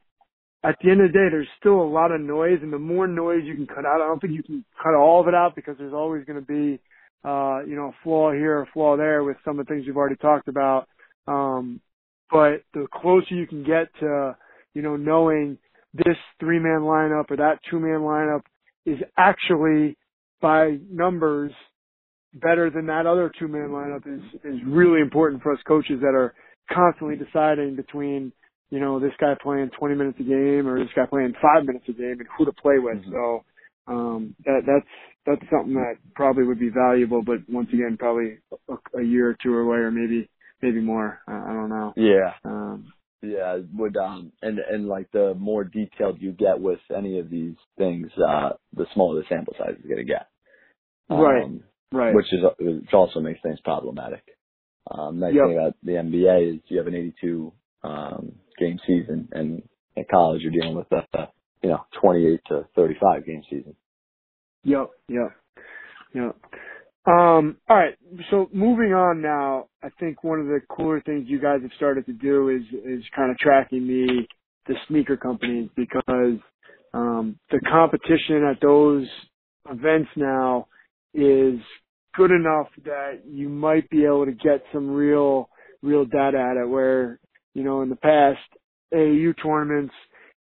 at 0.62 0.76
the 0.83 0.90
end 0.90 1.00
of 1.00 1.09
the 1.09 1.12
day, 1.12 1.29
there's 1.31 1.48
still 1.59 1.81
a 1.81 1.88
lot 1.88 2.12
of 2.12 2.20
noise, 2.20 2.59
and 2.62 2.72
the 2.72 2.79
more 2.79 3.07
noise 3.07 3.42
you 3.44 3.55
can 3.55 3.66
cut 3.66 3.87
out, 3.87 4.00
I 4.00 4.07
don't 4.07 4.20
think 4.20 4.35
you 4.35 4.42
can 4.42 4.64
cut 4.83 4.94
all 4.94 5.20
of 5.20 5.29
it 5.29 5.35
out 5.35 5.55
because 5.55 5.76
there's 5.79 5.94
always 5.94 6.24
going 6.24 6.38
to 6.38 6.46
be, 6.46 6.81
uh, 7.24 7.61
you 7.66 7.76
know, 7.76 7.88
a 7.88 7.94
flaw 8.03 8.33
here, 8.33 8.61
a 8.61 8.66
flaw 8.72 8.96
there 8.96 9.24
with 9.24 9.37
some 9.44 9.59
of 9.59 9.66
the 9.66 9.72
things 9.72 9.87
we've 9.87 9.96
already 9.96 10.16
talked 10.16 10.48
about. 10.48 10.87
Um, 11.26 11.81
but 12.31 12.62
the 12.74 12.87
closer 12.92 13.35
you 13.35 13.46
can 13.46 13.64
get 13.64 13.88
to, 14.00 14.37
you 14.74 14.83
know, 14.83 14.96
knowing 14.96 15.57
this 15.94 16.16
three 16.38 16.59
man 16.59 16.81
lineup 16.81 17.31
or 17.31 17.37
that 17.37 17.59
two 17.70 17.81
man 17.81 18.00
lineup 18.00 18.42
is 18.87 18.98
actually 19.16 19.96
by 20.40 20.79
numbers 20.90 21.53
better 22.34 22.70
than 22.70 22.86
that 22.86 23.06
other 23.06 23.30
two 23.38 23.48
man 23.48 23.68
lineup 23.70 24.06
is 24.06 24.22
is 24.44 24.60
really 24.66 25.00
important 25.00 25.42
for 25.42 25.52
us 25.52 25.58
coaches 25.66 26.00
that 26.00 26.14
are 26.14 26.34
constantly 26.72 27.16
deciding 27.16 27.74
between 27.76 28.32
you 28.70 28.78
know 28.78 29.00
this 29.00 29.12
guy 29.20 29.34
playing 29.42 29.70
20 29.78 29.94
minutes 29.94 30.18
a 30.20 30.22
game 30.22 30.66
or 30.66 30.78
this 30.78 30.92
guy 30.94 31.06
playing 31.06 31.34
five 31.42 31.64
minutes 31.64 31.84
a 31.88 31.92
game 31.92 32.16
and 32.20 32.26
who 32.38 32.44
to 32.44 32.52
play 32.52 32.78
with. 32.78 32.98
Mhm. 32.98 33.10
So 33.10 33.44
um, 33.88 34.34
that 34.44 34.62
that's 34.66 34.86
that's 35.26 35.50
something 35.50 35.74
that 35.74 35.96
probably 36.14 36.44
would 36.44 36.60
be 36.60 36.70
valuable, 36.70 37.22
but 37.22 37.38
once 37.48 37.68
again, 37.72 37.96
probably 37.98 38.38
a, 38.68 38.98
a 38.98 39.02
year 39.02 39.30
or 39.30 39.36
two 39.42 39.56
away 39.58 39.78
or 39.78 39.90
maybe 39.90 40.28
maybe 40.62 40.80
more. 40.80 41.20
I, 41.26 41.32
I 41.32 41.52
don't 41.52 41.68
know. 41.68 41.92
Yeah. 41.96 42.32
Um, 42.44 42.92
Yeah, 43.22 43.58
would 43.76 43.96
um 43.96 44.32
and 44.42 44.58
and 44.60 44.86
like 44.88 45.10
the 45.10 45.34
more 45.34 45.64
detailed 45.64 46.22
you 46.22 46.32
get 46.32 46.60
with 46.60 46.80
any 46.96 47.18
of 47.18 47.28
these 47.28 47.56
things, 47.76 48.10
uh 48.16 48.50
the 48.74 48.86
smaller 48.94 49.20
the 49.20 49.26
sample 49.28 49.54
size 49.58 49.76
is 49.82 49.88
gonna 49.90 50.04
get. 50.04 50.28
Um, 51.10 51.20
right. 51.20 51.60
Which 52.14 52.33
is 52.33 52.40
which 52.59 52.92
also 52.92 53.20
makes 53.20 53.40
things 53.42 53.59
problematic. 53.64 54.22
Um 54.90 55.18
nice 55.20 55.35
Yep. 55.35 55.44
thing 55.46 55.59
about 55.59 55.76
the 55.83 55.92
NBA 55.92 56.55
is 56.55 56.61
you 56.68 56.79
have 56.79 56.87
an 56.87 56.94
eighty 56.94 57.14
two 57.20 57.53
um 57.83 58.33
game 58.59 58.79
season 58.87 59.29
and 59.33 59.62
at 59.96 60.09
college 60.09 60.42
you're 60.42 60.53
dealing 60.53 60.76
with 60.76 60.90
a, 60.92 61.29
you 61.62 61.70
know, 61.70 61.85
twenty 62.00 62.26
eight 62.26 62.40
to 62.48 62.66
thirty 62.74 62.96
five 63.00 63.26
game 63.26 63.42
season. 63.50 63.74
Yep, 64.64 64.90
yep, 65.09 65.33
yep. 66.14 66.37
Um, 67.07 67.57
all 67.68 67.76
right. 67.76 67.94
So 68.31 68.48
moving 68.53 68.92
on 68.92 69.22
now, 69.22 69.68
I 69.83 69.88
think 69.98 70.22
one 70.22 70.38
of 70.38 70.46
the 70.46 70.61
cooler 70.68 71.00
things 71.00 71.24
you 71.29 71.40
guys 71.40 71.61
have 71.62 71.70
started 71.76 72.05
to 72.07 72.12
do 72.12 72.50
is 72.50 72.62
is 72.85 73.03
kind 73.16 73.31
of 73.31 73.38
tracking 73.38 73.87
the 73.87 74.26
the 74.66 74.74
sneaker 74.87 75.16
companies 75.16 75.70
because 75.76 76.38
um, 76.92 77.38
the 77.50 77.61
competition 77.70 78.44
at 78.44 78.61
those 78.61 79.07
events 79.70 80.11
now 80.16 80.66
is 81.14 81.61
good 82.16 82.31
enough 82.31 82.68
that 82.85 83.23
you 83.27 83.49
might 83.49 83.88
be 83.90 84.05
able 84.05 84.27
to 84.27 84.33
get 84.33 84.62
some 84.73 84.90
real 84.90 85.49
real 85.83 86.05
data 86.05 86.38
at 86.38 86.57
it. 86.62 86.68
Where 86.68 87.18
you 87.55 87.62
know 87.64 87.83
in 87.83 87.88
the 87.88 87.96
past 87.96 88.38
AAU 88.94 89.35
tournaments, 89.42 89.94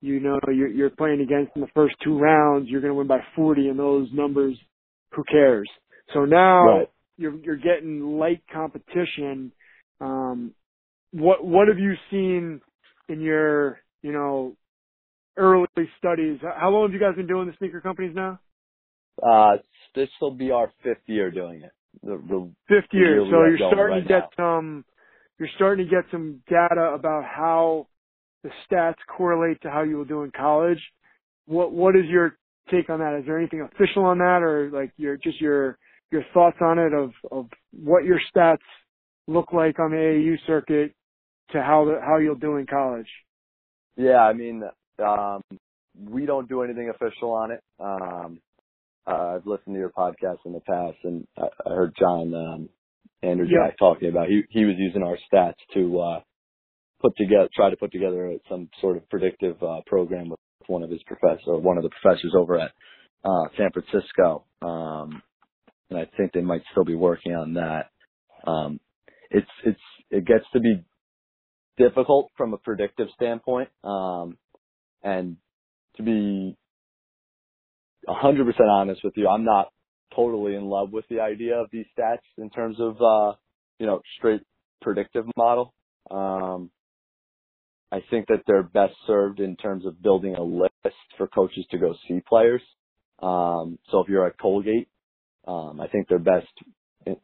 you 0.02 0.20
know 0.20 0.40
you're, 0.48 0.68
you're 0.68 0.90
playing 0.90 1.22
against 1.22 1.52
in 1.56 1.62
the 1.62 1.68
first 1.76 1.96
two 2.04 2.18
rounds, 2.18 2.70
you're 2.70 2.82
going 2.82 2.92
to 2.94 2.98
win 2.98 3.08
by 3.08 3.20
40, 3.36 3.70
and 3.70 3.80
those 3.80 4.08
numbers, 4.14 4.58
who 5.12 5.24
cares? 5.32 5.70
So 6.14 6.26
now 6.26 6.66
Right. 6.66 6.90
you're 7.18 7.36
you're 7.36 7.58
getting 7.58 8.18
light 8.20 8.44
competition. 8.54 9.52
Um, 10.02 10.54
what 11.12 11.46
what 11.46 11.68
have 11.68 11.80
you 11.80 11.94
seen 12.12 12.62
in 13.10 13.22
your 13.22 13.80
you 14.02 14.12
know 14.12 14.56
early 15.38 15.68
studies? 15.98 16.40
How 16.42 16.70
long 16.70 16.84
have 16.84 16.94
you 16.94 17.00
guys 17.00 17.16
been 17.16 17.28
doing 17.28 17.48
the 17.48 17.54
sneaker 17.58 17.82
companies 17.82 18.16
now? 18.16 18.40
Uh 19.22 19.58
this 19.96 20.10
will 20.22 20.32
be 20.32 20.52
our 20.52 20.72
fifth 20.84 21.08
year 21.08 21.32
doing 21.32 21.62
it. 21.62 21.72
The, 22.04 22.18
the 22.28 22.52
Fifth 22.68 22.92
year. 22.92 23.22
year 23.22 23.26
So 23.26 23.46
you're 23.46 23.70
starting 23.70 24.04
to 24.04 24.14
right 24.14 24.22
get 24.22 24.30
some 24.38 24.86
you're 25.40 25.50
starting 25.56 25.86
to 25.86 25.92
get 25.92 26.06
some 26.12 26.42
data 26.50 26.94
about 26.94 27.24
how 27.24 27.88
the 28.44 28.50
stats 28.70 28.96
correlate 29.18 29.62
to 29.62 29.70
how 29.70 29.84
you 29.84 29.98
will 29.98 30.06
do 30.06 30.24
in 30.24 30.32
college. 30.32 30.82
What 31.46 31.72
what 31.72 31.96
is 31.96 32.06
your 32.08 32.38
take 32.70 32.90
on 32.90 33.00
that? 33.00 33.18
Is 33.20 33.26
there 33.26 33.38
anything 33.38 33.62
official 33.62 34.04
on 34.06 34.20
that 34.20 34.42
or 34.42 34.70
like 34.72 34.92
your 34.98 35.18
just 35.18 35.40
your 35.42 35.78
your 36.12 36.24
thoughts 36.34 36.58
on 36.62 36.80
it 36.80 36.94
of 36.94 37.12
of 37.32 37.48
what 37.72 38.04
your 38.04 38.20
stats 38.34 38.58
look 39.28 39.54
like 39.54 39.80
on 39.80 39.92
the 39.92 39.98
AAU 39.98 40.38
circuit 40.46 40.94
to 41.52 41.62
how 41.62 41.86
the, 41.86 42.00
how 42.06 42.18
you'll 42.18 42.36
do 42.36 42.58
in 42.58 42.66
college? 42.66 43.10
Yeah, 43.98 44.20
I 44.20 44.34
mean, 44.34 44.64
um, 45.00 45.42
we 45.98 46.26
don't 46.26 46.50
do 46.50 46.62
anything 46.62 46.90
official 46.90 47.32
on 47.32 47.52
it. 47.52 47.62
Um, 47.80 48.40
uh, 49.08 49.36
I've 49.36 49.46
listened 49.46 49.76
to 49.76 49.80
your 49.80 49.90
podcast 49.92 50.40
in 50.46 50.54
the 50.54 50.62
past, 50.62 50.98
and 51.04 51.28
I, 51.38 51.48
I 51.66 51.70
heard 51.74 51.96
John 52.00 52.34
um, 52.34 52.70
Andrew 53.22 53.48
Yeah. 53.50 53.68
Jack 53.68 53.78
talking 53.78 54.10
about 54.10 54.28
he 54.28 54.44
he 54.50 54.66
was 54.66 54.76
using 54.78 55.04
our 55.04 55.18
stats 55.32 55.56
to 55.74 56.00
uh, 56.00 56.20
put 57.02 57.16
together, 57.18 57.50
try 57.56 57.70
to 57.70 57.78
put 57.78 57.92
together 57.92 58.36
some 58.50 58.70
sort 58.82 58.98
of 58.98 59.10
predictive 59.10 59.62
uh, 59.64 59.82
program 59.86 60.30
with 60.30 60.40
one 60.68 60.84
of 60.84 60.90
his 60.90 61.04
professors, 61.04 61.44
or 61.48 61.60
one 61.60 61.78
of 61.78 61.84
the 61.84 61.90
professors 62.02 62.34
over 62.38 62.60
at 62.60 62.72
uh, 63.24 63.46
San 63.58 63.70
Francisco, 63.72 64.46
um, 64.62 65.22
and 65.90 66.00
I 66.00 66.06
think 66.18 66.34
they 66.34 66.42
might 66.42 66.64
still 66.72 66.86
be 66.86 66.96
working 66.96 67.34
on 67.34 67.54
that. 67.56 67.90
Um, 68.48 68.80
it's 69.30 69.50
it's 69.64 69.80
it 70.10 70.26
gets 70.26 70.46
to 70.54 70.60
be 70.60 70.84
difficult 71.78 72.32
from 72.38 72.54
a 72.54 72.58
predictive 72.58 73.08
standpoint. 73.16 73.70
Um, 73.84 74.38
and 75.04 75.38
to 75.98 76.04
be 76.04 76.58
100% 78.08 78.60
honest 78.70 79.04
with 79.04 79.14
you, 79.16 79.28
I'm 79.28 79.46
not 79.46 79.70
totally 80.16 80.56
in 80.56 80.66
love 80.66 80.92
with 80.92 81.06
the 81.10 81.20
idea 81.20 81.56
of 81.56 81.68
these 81.72 81.86
stats 81.98 82.18
in 82.38 82.50
terms 82.50 82.78
of, 82.80 83.02
uh, 83.02 83.36
you 83.80 83.86
know, 83.86 84.02
straight 84.18 84.42
predictive 84.82 85.26
model. 85.36 85.74
Um, 86.10 86.70
I 87.92 88.02
think 88.10 88.28
that 88.28 88.44
they're 88.48 88.64
best 88.64 88.94
served 89.08 89.40
in 89.40 89.56
terms 89.56 89.86
of 89.86 90.02
building 90.02 90.36
a 90.36 90.44
list 90.44 90.96
for 91.18 91.28
coaches 91.28 91.66
to 91.72 91.78
go 91.78 91.96
see 92.08 92.22
players. 92.28 92.62
Um, 93.22 93.80
so 93.90 94.00
if 94.00 94.10
you're 94.10 94.28
at 94.28 94.38
Colgate, 94.38 94.90
um, 95.48 95.80
I 95.80 95.88
think 95.88 96.08
they're 96.08 96.20
best 96.20 96.48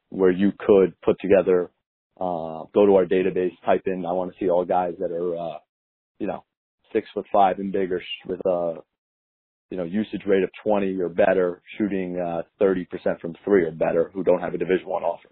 where 0.09 0.31
you 0.31 0.51
could 0.57 0.99
put 1.01 1.19
together, 1.19 1.71
uh, 2.19 2.65
go 2.73 2.85
to 2.85 2.95
our 2.95 3.05
database, 3.05 3.51
type 3.65 3.81
in, 3.85 4.05
I 4.05 4.11
want 4.11 4.31
to 4.31 4.37
see 4.39 4.49
all 4.49 4.63
guys 4.63 4.93
that 4.99 5.11
are, 5.11 5.35
uh, 5.37 5.57
you 6.19 6.27
know, 6.27 6.43
six 6.93 7.07
foot 7.13 7.25
five 7.33 7.59
and 7.59 7.71
bigger 7.71 8.01
with 8.27 8.39
a, 8.45 8.75
you 9.71 9.77
know, 9.77 9.83
usage 9.85 10.21
rate 10.27 10.43
of 10.43 10.49
20 10.63 10.99
or 11.01 11.09
better, 11.09 11.61
shooting, 11.77 12.19
uh, 12.19 12.43
30% 12.61 12.85
from 13.21 13.33
three 13.43 13.63
or 13.63 13.71
better 13.71 14.11
who 14.13 14.23
don't 14.23 14.41
have 14.41 14.53
a 14.53 14.57
division 14.57 14.85
one 14.85 15.03
offer. 15.03 15.29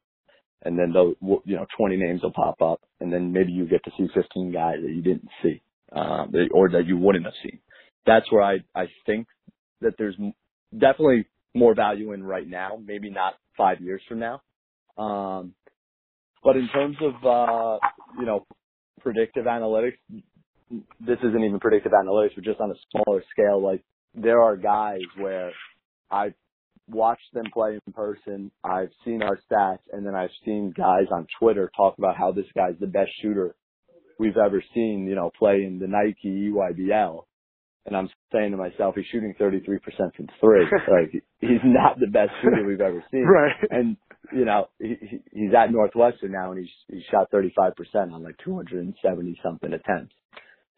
And 0.63 0.79
then 0.79 0.93
those, 0.93 1.15
you 1.45 1.55
know, 1.55 1.65
20 1.77 1.97
names 1.97 2.21
will 2.23 2.31
pop 2.31 2.61
up 2.61 2.81
and 2.99 3.11
then 3.11 3.33
maybe 3.33 3.51
you 3.51 3.67
get 3.67 3.83
to 3.83 3.91
see 3.97 4.07
15 4.13 4.51
guys 4.51 4.77
that 4.81 4.91
you 4.91 5.01
didn't 5.01 5.27
see, 5.43 5.61
um, 5.91 6.33
or 6.51 6.69
that 6.69 6.85
you 6.87 6.97
wouldn't 6.97 7.25
have 7.25 7.33
seen. 7.43 7.59
That's 8.05 8.31
where 8.31 8.41
I, 8.41 8.59
I 8.73 8.85
think 9.05 9.27
that 9.81 9.93
there's 9.97 10.15
definitely 10.71 11.27
more 11.53 11.75
value 11.75 12.13
in 12.13 12.23
right 12.23 12.47
now, 12.47 12.79
maybe 12.83 13.09
not 13.09 13.33
five 13.57 13.81
years 13.81 14.01
from 14.07 14.19
now. 14.19 14.41
Um, 14.97 15.53
but 16.43 16.55
in 16.55 16.69
terms 16.69 16.97
of, 17.01 17.13
uh, 17.25 17.79
you 18.17 18.25
know, 18.25 18.45
predictive 19.01 19.45
analytics, 19.45 19.97
this 20.71 21.17
isn't 21.23 21.43
even 21.43 21.59
predictive 21.59 21.91
analytics, 21.91 22.35
but 22.35 22.43
just 22.43 22.59
on 22.61 22.71
a 22.71 22.75
smaller 22.91 23.23
scale, 23.31 23.61
like 23.61 23.83
there 24.15 24.41
are 24.41 24.55
guys 24.57 25.01
where 25.17 25.51
I've 26.11 26.33
watched 26.87 27.33
them 27.33 27.45
play 27.53 27.79
in 27.85 27.93
person, 27.93 28.51
I've 28.63 28.91
seen 29.05 29.21
our 29.21 29.39
stats, 29.49 29.79
and 29.91 30.05
then 30.05 30.15
I've 30.15 30.31
seen 30.45 30.73
guys 30.75 31.05
on 31.11 31.27
Twitter 31.39 31.71
talk 31.75 31.97
about 31.97 32.17
how 32.17 32.31
this 32.31 32.47
guy's 32.55 32.75
the 32.79 32.87
best 32.87 33.11
shooter 33.21 33.55
we've 34.17 34.37
ever 34.37 34.63
seen, 34.73 35.07
you 35.07 35.15
know, 35.15 35.31
play 35.37 35.63
in 35.63 35.79
the 35.79 35.87
Nike 35.87 36.51
EYBL 36.51 37.23
and 37.89 37.97
I'm 37.97 38.09
saying 38.31 38.51
to 38.51 38.57
myself, 38.57 38.95
he's 38.95 39.05
shooting 39.11 39.33
33% 39.39 39.79
from 40.15 40.27
three. 40.39 40.65
like 40.91 41.23
he's 41.39 41.63
not 41.63 41.99
the 41.99 42.07
best 42.07 42.31
shooter 42.41 42.63
we've 42.65 42.81
ever 42.81 43.03
seen. 43.11 43.25
Right. 43.29 43.55
And 43.69 43.97
you 44.31 44.45
know, 44.45 44.69
he, 44.79 44.95
he's 45.31 45.53
at 45.57 45.71
Northwestern 45.71 46.31
now, 46.31 46.51
and 46.51 46.59
he's 46.59 46.69
he 46.87 47.03
shot 47.09 47.31
35% 47.31 47.73
on 48.13 48.23
like 48.23 48.35
270 48.43 49.39
something 49.43 49.73
attempts. 49.73 50.13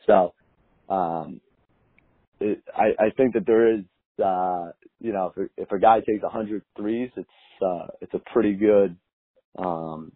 So, 0.08 0.34
um, 0.90 1.42
it, 2.42 2.64
I 2.76 3.06
I 3.06 3.10
think 3.16 3.34
that 3.34 3.46
there 3.46 3.74
is, 3.76 3.82
uh, 4.24 4.72
you 5.00 5.14
know, 5.14 5.34
if 5.36 5.50
if 5.58 5.72
a 5.72 5.80
guy 5.80 6.00
takes 6.00 6.24
100 6.24 6.64
threes, 6.76 7.10
it's 7.16 7.30
uh, 7.62 7.88
it's 8.02 8.14
a 8.14 8.22
pretty 8.34 8.54
good, 8.54 8.96
um, 9.58 10.12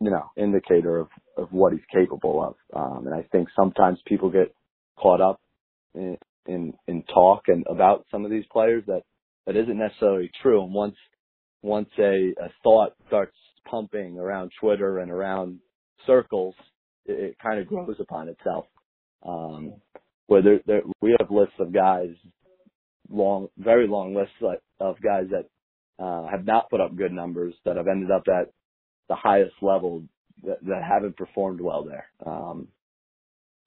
you 0.00 0.10
know, 0.10 0.30
indicator 0.36 0.98
of 0.98 1.08
of 1.36 1.52
what 1.52 1.72
he's 1.72 1.82
capable 1.92 2.42
of. 2.44 2.54
Um, 2.78 3.06
and 3.06 3.14
I 3.14 3.22
think 3.32 3.48
sometimes 3.56 3.98
people 4.06 4.30
get 4.30 4.54
caught 4.96 5.20
up 5.20 5.40
in, 5.94 6.18
in 6.46 6.74
in 6.86 7.02
talk 7.04 7.44
and 7.48 7.64
about 7.68 8.06
some 8.10 8.24
of 8.24 8.30
these 8.30 8.44
players 8.52 8.84
that 8.86 9.02
that 9.46 9.56
isn't 9.56 9.78
necessarily 9.78 10.30
true. 10.42 10.62
And 10.62 10.72
once 10.72 10.96
once 11.62 11.88
a, 11.98 12.34
a 12.40 12.48
thought 12.62 12.92
starts 13.06 13.36
pumping 13.68 14.18
around 14.18 14.50
Twitter 14.60 14.98
and 14.98 15.10
around 15.10 15.60
circles, 16.06 16.54
it, 17.06 17.12
it 17.12 17.36
kind 17.42 17.60
of 17.60 17.66
grows 17.68 17.96
upon 18.00 18.28
itself. 18.28 18.66
Um, 19.24 19.74
where 20.26 20.42
we 21.00 21.16
have 21.18 21.30
lists 21.30 21.54
of 21.58 21.72
guys, 21.72 22.10
long, 23.10 23.48
very 23.58 23.86
long 23.86 24.14
lists 24.14 24.34
of 24.80 24.96
guys 25.02 25.24
that 25.30 25.48
uh, 26.02 26.26
have 26.28 26.44
not 26.44 26.70
put 26.70 26.80
up 26.80 26.96
good 26.96 27.12
numbers 27.12 27.54
that 27.64 27.76
have 27.76 27.88
ended 27.88 28.10
up 28.10 28.24
at 28.28 28.52
the 29.08 29.14
highest 29.14 29.54
level 29.60 30.04
that, 30.44 30.64
that 30.64 30.82
haven't 30.82 31.16
performed 31.16 31.60
well 31.60 31.84
there. 31.84 32.06
Um, 32.24 32.68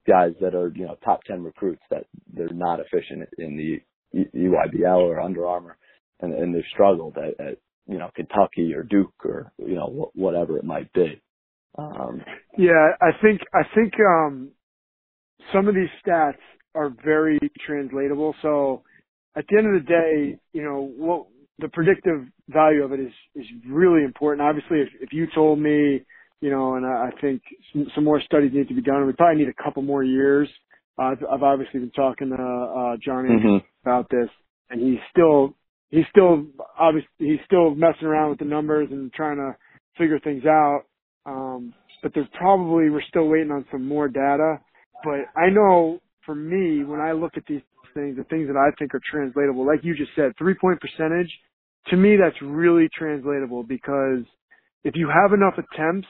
guys 0.06 0.32
that 0.40 0.54
are 0.54 0.72
you 0.74 0.86
know 0.86 0.96
top 1.04 1.22
ten 1.24 1.42
recruits 1.42 1.82
that 1.90 2.06
they're 2.32 2.48
not 2.48 2.80
efficient 2.80 3.28
in 3.38 3.56
the 3.56 3.80
EYBL 4.34 4.98
or 4.98 5.20
Under 5.20 5.46
Armour, 5.46 5.76
and, 6.20 6.32
and 6.32 6.54
they've 6.54 6.62
struggled 6.72 7.16
at, 7.16 7.44
at 7.44 7.58
you 7.86 7.98
know 7.98 8.10
Kentucky 8.14 8.72
or 8.74 8.82
Duke 8.82 9.14
or 9.24 9.52
you 9.58 9.74
know 9.74 10.10
whatever 10.14 10.58
it 10.58 10.64
might 10.64 10.92
be. 10.92 11.20
Um, 11.78 12.22
yeah, 12.56 12.92
I 13.00 13.10
think 13.22 13.40
I 13.52 13.62
think 13.74 13.94
um, 14.00 14.50
some 15.52 15.68
of 15.68 15.74
these 15.74 15.88
stats 16.04 16.38
are 16.74 16.92
very 17.04 17.38
translatable. 17.64 18.34
So 18.42 18.82
at 19.36 19.44
the 19.48 19.58
end 19.58 19.74
of 19.74 19.82
the 19.82 19.88
day, 19.88 20.38
you 20.52 20.62
know 20.62 20.92
what 20.96 21.26
the 21.58 21.68
predictive 21.68 22.26
value 22.48 22.82
of 22.82 22.92
it 22.92 23.00
is 23.00 23.12
is 23.34 23.46
really 23.66 24.04
important. 24.04 24.46
Obviously, 24.46 24.80
if 24.80 24.88
if 25.00 25.12
you 25.12 25.26
told 25.34 25.58
me 25.58 26.04
you 26.40 26.50
know, 26.50 26.74
and 26.74 26.86
I, 26.86 27.08
I 27.08 27.20
think 27.20 27.42
some, 27.72 27.86
some 27.94 28.04
more 28.04 28.20
studies 28.20 28.52
need 28.52 28.68
to 28.68 28.74
be 28.74 28.82
done. 28.82 29.06
We 29.06 29.12
probably 29.12 29.42
need 29.42 29.48
a 29.48 29.62
couple 29.62 29.82
more 29.82 30.04
years. 30.04 30.48
Uh, 30.98 31.02
I've, 31.02 31.24
I've 31.30 31.42
obviously 31.42 31.80
been 31.80 31.90
talking 31.90 32.30
to 32.30 32.34
uh, 32.34 32.96
Johnny 33.04 33.30
mm-hmm. 33.30 33.66
about 33.82 34.08
this, 34.10 34.28
and 34.70 34.80
he's 34.80 35.00
still 35.10 35.54
he's 35.90 36.04
still 36.10 36.44
obviously 36.78 37.10
he's 37.18 37.40
still 37.46 37.74
messing 37.74 38.06
around 38.06 38.30
with 38.30 38.38
the 38.38 38.44
numbers 38.44 38.88
and 38.90 39.12
trying 39.12 39.36
to 39.36 39.56
figure 39.98 40.18
things 40.20 40.44
out. 40.44 40.82
Um, 41.24 41.74
but 42.02 42.12
there's 42.14 42.28
probably 42.38 42.90
we're 42.90 43.02
still 43.08 43.28
waiting 43.28 43.50
on 43.50 43.64
some 43.70 43.86
more 43.86 44.08
data. 44.08 44.58
But 45.02 45.30
I 45.36 45.50
know 45.50 46.00
for 46.24 46.34
me, 46.34 46.84
when 46.84 47.00
I 47.00 47.12
look 47.12 47.32
at 47.36 47.44
these 47.48 47.62
things, 47.94 48.16
the 48.16 48.24
things 48.24 48.48
that 48.48 48.56
I 48.56 48.74
think 48.78 48.94
are 48.94 49.00
translatable, 49.10 49.66
like 49.66 49.80
you 49.82 49.96
just 49.96 50.10
said, 50.16 50.32
three 50.38 50.54
point 50.60 50.80
percentage, 50.80 51.30
to 51.88 51.96
me 51.96 52.16
that's 52.16 52.40
really 52.42 52.88
translatable 52.96 53.62
because 53.62 54.24
if 54.84 54.94
you 54.96 55.08
have 55.08 55.32
enough 55.32 55.54
attempts 55.54 56.08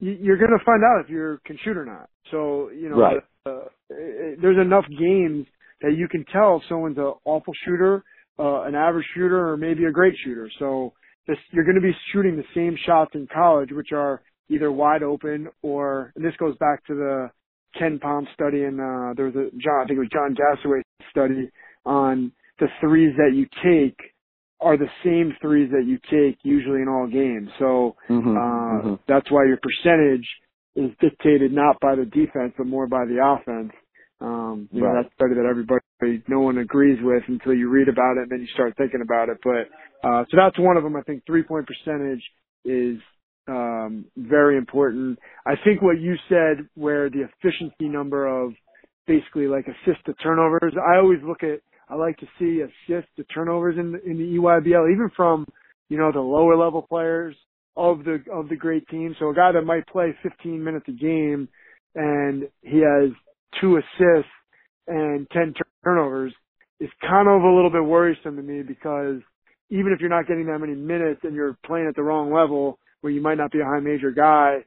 you're 0.00 0.36
going 0.36 0.56
to 0.56 0.64
find 0.64 0.82
out 0.84 1.04
if 1.04 1.10
you 1.10 1.38
can 1.44 1.58
shoot 1.64 1.76
or 1.76 1.84
not. 1.84 2.08
So, 2.30 2.70
you 2.70 2.88
know, 2.88 2.96
right. 2.96 3.16
uh, 3.46 3.68
there's 3.88 4.58
enough 4.64 4.84
games 4.90 5.46
that 5.82 5.96
you 5.96 6.08
can 6.08 6.24
tell 6.32 6.56
if 6.56 6.62
someone's 6.68 6.98
an 6.98 7.12
awful 7.24 7.52
shooter, 7.64 8.04
uh, 8.38 8.62
an 8.62 8.74
average 8.74 9.06
shooter, 9.14 9.48
or 9.48 9.56
maybe 9.56 9.84
a 9.84 9.90
great 9.90 10.14
shooter. 10.24 10.48
So 10.58 10.92
this, 11.26 11.36
you're 11.50 11.64
going 11.64 11.76
to 11.76 11.80
be 11.82 11.94
shooting 12.12 12.36
the 12.36 12.44
same 12.54 12.76
shots 12.86 13.12
in 13.14 13.26
college, 13.32 13.70
which 13.72 13.88
are 13.92 14.22
either 14.48 14.70
wide 14.70 15.02
open 15.02 15.48
or, 15.62 16.12
and 16.14 16.24
this 16.24 16.34
goes 16.38 16.56
back 16.58 16.84
to 16.86 16.94
the 16.94 17.30
KenPom 17.76 18.32
study 18.34 18.64
and, 18.64 18.80
uh, 18.80 19.14
there 19.16 19.26
was 19.26 19.34
a 19.36 19.50
John, 19.58 19.82
I 19.82 19.86
think 19.86 19.98
it 19.98 20.00
was 20.00 20.08
John 20.12 20.34
Gasaway 20.34 20.82
study 21.10 21.50
on 21.84 22.32
the 22.58 22.68
threes 22.80 23.14
that 23.16 23.34
you 23.34 23.46
take 23.62 23.96
are 24.60 24.76
the 24.76 24.90
same 25.04 25.36
threes 25.40 25.70
that 25.70 25.86
you 25.86 25.98
take 26.10 26.38
usually 26.42 26.82
in 26.82 26.88
all 26.88 27.06
games. 27.06 27.48
So 27.58 27.96
mm-hmm, 28.10 28.36
uh, 28.36 28.40
mm-hmm. 28.40 28.94
that's 29.06 29.30
why 29.30 29.44
your 29.46 29.58
percentage 29.62 30.26
is 30.74 30.90
dictated 31.00 31.52
not 31.52 31.78
by 31.80 31.94
the 31.94 32.04
defense 32.04 32.54
but 32.56 32.66
more 32.66 32.86
by 32.86 33.04
the 33.04 33.22
offense. 33.22 33.72
Um, 34.20 34.68
you 34.72 34.82
right. 34.82 34.94
know, 34.94 35.02
that's 35.02 35.14
study 35.14 35.34
that 35.34 35.46
everybody, 35.48 36.24
no 36.26 36.40
one 36.40 36.58
agrees 36.58 36.98
with 37.02 37.22
until 37.28 37.54
you 37.54 37.68
read 37.68 37.88
about 37.88 38.16
it 38.16 38.22
and 38.22 38.30
then 38.30 38.40
you 38.40 38.48
start 38.52 38.74
thinking 38.76 39.00
about 39.00 39.28
it. 39.28 39.38
But 39.44 39.70
uh, 40.08 40.24
so 40.28 40.36
that's 40.36 40.58
one 40.58 40.76
of 40.76 40.82
them. 40.82 40.96
I 40.96 41.02
think 41.02 41.22
three 41.24 41.44
point 41.44 41.66
percentage 41.68 42.22
is 42.64 42.98
um, 43.48 44.04
very 44.16 44.56
important. 44.56 45.18
I 45.46 45.54
think 45.64 45.82
what 45.82 46.00
you 46.00 46.14
said, 46.28 46.68
where 46.74 47.08
the 47.10 47.22
efficiency 47.22 47.88
number 47.88 48.26
of 48.26 48.52
basically 49.06 49.46
like 49.46 49.66
assist 49.66 50.04
to 50.06 50.14
turnovers, 50.14 50.74
I 50.76 50.98
always 50.98 51.20
look 51.26 51.42
at 51.42 51.60
I 51.88 51.94
like 51.94 52.18
to 52.18 52.26
see 52.38 52.60
assists 52.60 53.10
to 53.16 53.24
turnovers 53.24 53.76
in 53.78 53.92
the, 53.92 54.02
in 54.04 54.18
the 54.18 54.36
EYBL, 54.38 54.92
even 54.92 55.10
from 55.16 55.46
you 55.88 55.96
know 55.98 56.12
the 56.12 56.20
lower 56.20 56.56
level 56.56 56.82
players 56.82 57.34
of 57.76 58.04
the 58.04 58.22
of 58.32 58.48
the 58.48 58.56
great 58.56 58.86
team. 58.88 59.16
So 59.18 59.30
a 59.30 59.34
guy 59.34 59.52
that 59.52 59.62
might 59.62 59.86
play 59.86 60.14
15 60.22 60.62
minutes 60.62 60.86
a 60.88 60.92
game 60.92 61.48
and 61.94 62.44
he 62.62 62.78
has 62.78 63.10
two 63.60 63.76
assists 63.76 64.30
and 64.86 65.26
10 65.30 65.54
turnovers 65.84 66.32
is 66.80 66.90
kind 67.00 67.28
of 67.28 67.42
a 67.42 67.54
little 67.54 67.70
bit 67.70 67.84
worrisome 67.84 68.36
to 68.36 68.42
me 68.42 68.62
because 68.62 69.20
even 69.70 69.92
if 69.92 70.00
you're 70.00 70.08
not 70.08 70.26
getting 70.26 70.46
that 70.46 70.58
many 70.58 70.74
minutes 70.74 71.20
and 71.24 71.34
you're 71.34 71.56
playing 71.66 71.86
at 71.88 71.96
the 71.96 72.02
wrong 72.02 72.32
level 72.32 72.78
where 73.00 73.12
you 73.12 73.20
might 73.20 73.38
not 73.38 73.52
be 73.52 73.60
a 73.60 73.64
high 73.64 73.80
major 73.80 74.10
guy, 74.10 74.58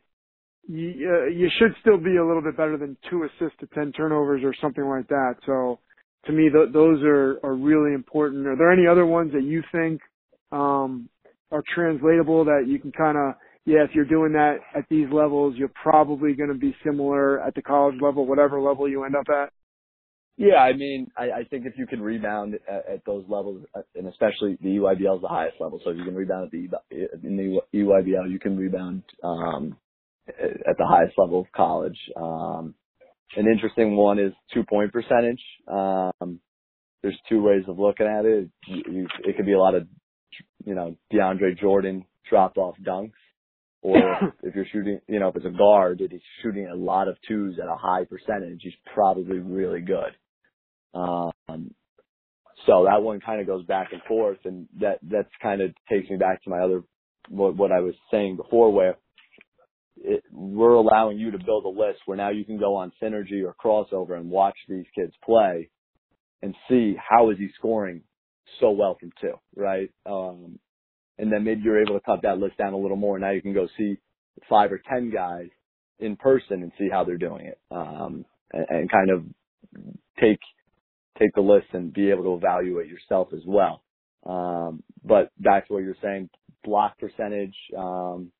you, 0.68 1.10
uh, 1.10 1.28
you 1.30 1.50
should 1.60 1.74
still 1.82 1.98
be 1.98 2.18
a 2.18 2.26
little 2.26 2.42
bit 2.42 2.58
better 2.58 2.78
than 2.78 2.98
two 3.10 3.24
assists 3.24 3.60
to 3.60 3.68
10 3.68 3.94
turnovers 3.94 4.42
or 4.44 4.54
something 4.62 4.86
like 4.86 5.08
that. 5.08 5.36
So 5.46 5.80
to 6.26 6.32
me, 6.32 6.50
th- 6.50 6.74
those 6.74 7.02
are, 7.04 7.40
are 7.44 7.56
really 7.56 7.94
important. 7.94 8.48
Are 8.48 8.56
there 8.56 8.72
any 8.72 8.88
other 8.88 9.06
ones 9.06 9.32
that 9.34 9.44
you 9.44 9.64
think 9.72 10.02
um, 10.52 11.10
are 11.52 11.64
translatable 11.74 12.46
that 12.46 12.66
you 12.68 12.80
can 12.80 12.92
kind 12.92 13.18
of, 13.18 13.36
yeah, 13.66 13.84
if 13.84 13.92
you're 13.94 14.06
doing 14.06 14.34
that 14.34 14.58
at 14.76 14.86
these 14.90 15.08
levels, 15.12 15.56
you're 15.58 15.72
probably 15.82 16.34
going 16.34 16.50
to 16.50 16.56
be 16.58 16.76
similar 16.86 17.42
at 17.42 17.56
the 17.56 17.62
college 17.62 17.96
level, 18.02 18.26
whatever 18.26 18.62
level 18.62 18.88
you 18.90 19.04
end 19.04 19.16
up 19.16 19.26
at? 19.30 19.52
Yeah, 20.42 20.56
I 20.56 20.74
mean, 20.74 21.12
I, 21.16 21.24
I 21.26 21.44
think 21.44 21.68
if 21.68 21.74
you 21.78 21.86
can 21.86 22.02
rebound 22.02 22.56
at, 22.68 22.94
at 22.94 23.06
those 23.06 23.24
levels, 23.30 23.64
uh, 23.76 23.82
and 23.94 24.08
especially 24.08 24.58
the 24.60 24.70
EYBL 24.70 25.18
is 25.18 25.22
the 25.22 25.28
highest 25.28 25.58
level, 25.60 25.80
so 25.84 25.92
if 25.92 25.98
you 25.98 26.04
can 26.04 26.16
rebound 26.16 26.46
at 26.46 26.52
the 26.52 26.68
in 27.24 27.38
the 27.38 27.60
EYBL, 27.78 28.32
you 28.32 28.40
can 28.40 28.58
rebound 28.58 29.04
um, 29.24 29.78
at 30.28 30.78
the 30.80 30.86
highest 30.88 31.14
level 31.20 31.42
of 31.42 31.52
college. 31.56 31.98
Um, 32.16 32.74
an 33.36 33.46
interesting 33.54 33.96
one 33.96 34.18
is 34.18 34.34
two 34.52 34.64
point 34.64 34.92
percentage. 34.92 35.42
Um, 35.68 36.40
there's 37.04 37.20
two 37.30 37.44
ways 37.44 37.66
of 37.68 37.78
looking 37.78 38.08
at 38.08 38.26
it. 38.26 38.50
You, 38.66 38.84
you, 38.92 39.08
it 39.24 39.38
could 39.38 39.46
be 39.46 39.54
a 39.54 39.60
lot 39.60 39.76
of, 39.76 39.88
you 40.66 40.74
know, 40.74 40.98
DeAndre 41.14 41.60
Jordan 41.60 42.04
dropped 42.28 42.58
off 42.58 42.76
dunks, 42.84 43.12
or 43.84 43.96
if 44.42 44.56
you're 44.56 44.66
shooting, 44.74 45.02
you 45.08 45.20
know, 45.20 45.28
if 45.28 45.36
it's 45.36 45.46
a 45.46 45.56
guard 45.56 46.00
and 46.00 46.12
he's 46.12 46.22
shooting 46.42 46.68
a 46.68 46.76
lot 46.76 47.08
of 47.08 47.18
twos 47.28 47.60
at 47.62 47.70
a 47.70 47.76
high 47.76 48.06
percentage, 48.06 48.62
he's 48.64 48.74
probably 48.96 49.38
really 49.38 49.82
good. 49.82 50.16
Um, 50.94 51.74
so 52.66 52.86
that 52.86 53.02
one 53.02 53.20
kind 53.22 53.42
of 53.42 53.48
goes 53.48 53.66
back 53.66 53.90
and 53.92 54.02
forth, 54.04 54.40
and 54.46 54.68
that 54.80 55.00
that's 55.02 55.32
kind 55.42 55.62
of 55.62 55.72
takes 55.90 56.10
me 56.10 56.18
back 56.18 56.44
to 56.44 56.50
my 56.50 56.60
other 56.60 56.84
what, 57.30 57.56
what 57.56 57.72
I 57.72 57.80
was 57.80 57.96
saying 58.12 58.38
before, 58.38 58.72
where 58.72 58.98
it, 59.98 60.24
we're 60.32 60.74
allowing 60.74 61.18
you 61.20 61.32
to 61.32 61.38
build 61.38 61.66
a 61.66 61.70
list 61.70 62.00
where 62.06 62.18
now 62.18 62.30
you 62.30 62.46
can 62.46 62.60
go 62.60 62.76
on 62.76 62.92
synergy 63.02 63.44
or 63.44 63.56
crossover 63.64 64.18
and 64.18 64.30
watch 64.30 64.56
these 64.68 64.86
kids 64.96 65.14
play 65.24 65.70
and 66.42 66.56
see 66.70 66.96
how 66.98 67.30
is 67.30 67.38
he 67.38 67.50
scoring 67.58 68.02
so 68.60 68.72
well 68.72 68.98
from 69.00 69.12
two, 69.22 69.34
right? 69.56 69.92
Um, 70.06 70.60
and 71.18 71.32
then 71.32 71.44
maybe 71.44 71.62
you're 71.64 71.82
able 71.82 71.96
to 72.00 72.06
cut 72.06 72.22
that 72.24 72.40
list 72.40 72.58
down 72.58 72.74
a 72.74 72.78
little 72.78 72.98
more. 72.98 73.16
And 73.16 73.24
now 73.24 73.32
you 73.32 73.42
can 73.42 73.54
go 73.54 73.68
see 73.78 73.98
five 74.50 74.72
or 74.72 74.82
ten 74.90 75.12
guys 75.12 75.50
in 76.00 76.16
person 76.16 76.64
and 76.64 76.72
see 76.80 76.90
how 76.92 77.04
they're 77.04 77.18
doing 77.18 77.46
it, 77.46 77.60
um, 77.70 78.26
and, 78.52 78.66
and 78.70 78.92
kind 78.92 79.12
of 79.12 79.24
take 80.20 80.40
take 81.22 81.34
the 81.36 81.42
list 81.42 81.68
and 81.74 81.94
be 81.94 82.10
able 82.12 82.24
to 82.24 82.36
evaluate 82.36 82.90
yourself 82.90 83.30
as 83.34 83.42
well. 83.46 83.84
Um, 84.26 84.84
but 85.04 85.32
back 85.40 85.68
to 85.68 85.74
what 85.74 85.84
you're 85.84 85.96
saying, 86.02 86.30
block 86.64 86.98
percentage 87.00 87.56
um, 87.78 88.32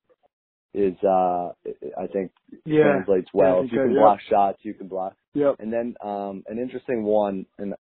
is, 0.74 0.94
uh, 1.04 1.52
I 1.98 2.06
think, 2.12 2.32
yeah. 2.64 2.82
translates 2.82 3.28
well. 3.34 3.58
Yeah, 3.60 3.64
if 3.66 3.72
you 3.72 3.78
can 3.78 3.92
yep. 3.92 4.00
block 4.00 4.18
shots, 4.28 4.58
you 4.62 4.74
can 4.74 4.88
block. 4.88 5.16
Yep. 5.34 5.56
And 5.60 5.72
then 5.72 5.94
um, 6.04 6.44
an 6.46 6.58
interesting 6.58 7.04
one 7.04 7.46
and 7.58 7.74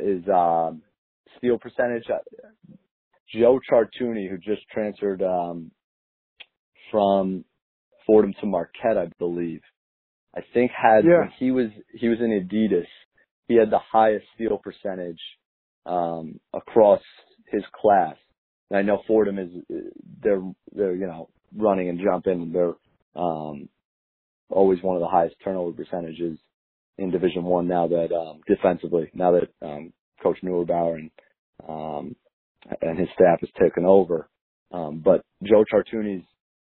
is 0.00 0.24
um, 0.28 0.82
steal 1.38 1.58
percentage. 1.58 2.04
Uh, 2.10 2.18
Joe 3.32 3.58
Chartouny, 3.70 4.28
who 4.28 4.38
just 4.38 4.62
transferred 4.72 5.22
um, 5.22 5.70
from 6.90 7.44
Fordham 8.06 8.34
to 8.40 8.46
Marquette, 8.46 8.98
I 8.98 9.06
believe, 9.18 9.62
I 10.34 10.40
think 10.52 10.70
had 10.70 11.04
Yeah. 11.04 11.30
he 11.38 11.50
was 11.50 11.68
he 11.94 12.08
was 12.08 12.18
in 12.20 12.30
Adidas, 12.30 12.86
he 13.48 13.56
had 13.56 13.70
the 13.70 13.80
highest 13.92 14.26
steal 14.34 14.58
percentage 14.58 15.20
um, 15.86 16.40
across 16.52 17.00
his 17.50 17.62
class. 17.80 18.16
And 18.70 18.78
I 18.78 18.82
know 18.82 19.02
Fordham 19.06 19.38
is 19.38 19.50
they're 20.22 20.42
they're 20.72 20.94
you 20.94 21.06
know 21.06 21.28
running 21.56 21.88
and 21.88 22.00
jumping. 22.02 22.52
They're 22.52 22.74
um, 23.16 23.68
always 24.50 24.82
one 24.82 24.96
of 24.96 25.00
the 25.00 25.08
highest 25.08 25.36
turnover 25.44 25.72
percentages 25.72 26.38
in 26.98 27.10
Division 27.10 27.44
One 27.44 27.68
now 27.68 27.88
that 27.88 28.12
um, 28.14 28.40
defensively 28.46 29.10
now 29.14 29.32
that 29.32 29.66
um, 29.66 29.92
Coach 30.22 30.38
Neubauer 30.42 30.94
and 30.96 31.10
um, 31.68 32.16
and 32.80 32.98
his 32.98 33.08
staff 33.14 33.40
has 33.40 33.50
taken 33.60 33.84
over. 33.84 34.28
Um, 34.72 35.02
but 35.04 35.22
Joe 35.42 35.64
Chartouny's 35.70 36.24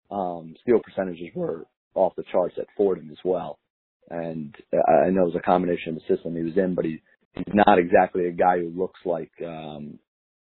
um, 0.10 0.56
steal 0.62 0.80
percentages 0.80 1.28
were 1.36 1.66
off 1.94 2.14
the 2.16 2.24
charts 2.32 2.56
at 2.58 2.68
Fordham 2.78 3.10
as 3.12 3.18
well. 3.24 3.60
And 4.10 4.54
I 4.74 5.10
know 5.10 5.24
it 5.24 5.34
was 5.34 5.36
a 5.38 5.46
combination 5.46 5.96
of 5.96 6.02
the 6.02 6.16
system 6.16 6.36
he 6.36 6.44
was 6.44 6.58
in, 6.58 6.76
but 6.76 6.86
he, 6.86 7.02
he's 7.36 7.54
not 7.54 7.80
exactly 7.80 8.28
a 8.28 8.32
guy 8.32 8.60
who 8.60 8.70
looks 8.70 9.00
like 9.06 9.32
um, 9.46 10.00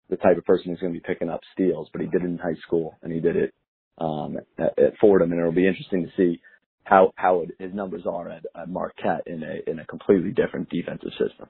the 0.08 0.16
type 0.16 0.36
of 0.36 0.44
person 0.44 0.70
who's 0.70 0.80
going 0.80 0.92
to 0.92 1.00
be 1.00 1.04
picking 1.06 1.28
up 1.28 1.40
steals, 1.52 1.88
but 1.92 2.00
he 2.00 2.08
did 2.08 2.22
it 2.22 2.26
in 2.26 2.38
high 2.38 2.58
school 2.66 2.96
and 3.02 3.12
he 3.12 3.20
did 3.20 3.36
it 3.36 3.54
um, 3.98 4.36
at, 4.58 4.78
at 4.78 4.98
Fordham, 5.00 5.32
and 5.32 5.40
it'll 5.40 5.52
be 5.52 5.66
interesting 5.66 6.04
to 6.04 6.12
see 6.16 6.40
how 6.84 7.12
how 7.16 7.40
it, 7.40 7.50
his 7.58 7.74
numbers 7.74 8.02
are 8.06 8.28
at, 8.28 8.44
at 8.54 8.68
Marquette 8.68 9.26
in 9.26 9.42
a 9.42 9.70
in 9.70 9.78
a 9.80 9.86
completely 9.86 10.30
different 10.30 10.68
defensive 10.70 11.10
system. 11.12 11.48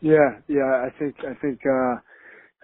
Yeah, 0.00 0.40
yeah. 0.48 0.84
I 0.84 0.90
think 0.98 1.16
I 1.20 1.34
think 1.40 1.60
uh 1.64 1.96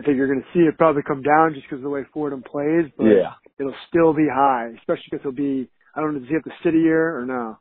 I 0.00 0.02
think 0.04 0.16
you're 0.16 0.26
going 0.26 0.42
to 0.42 0.52
see 0.52 0.64
it 0.64 0.76
probably 0.76 1.02
come 1.02 1.22
down 1.22 1.54
just 1.54 1.66
because 1.66 1.78
of 1.78 1.84
the 1.84 1.90
way 1.90 2.02
Fordham 2.12 2.42
plays, 2.42 2.90
but 2.96 3.06
Yeah, 3.06 3.34
it'll 3.58 3.74
still 3.88 4.12
be 4.12 4.26
high, 4.32 4.70
especially 4.78 5.04
because 5.10 5.22
he'll 5.22 5.32
be. 5.32 5.70
I 5.94 6.00
don't 6.00 6.14
know. 6.14 6.20
Does 6.20 6.28
he 6.28 6.34
have 6.34 6.42
the 6.42 6.50
city 6.64 6.78
year 6.78 7.16
or 7.16 7.24
no? 7.24 7.58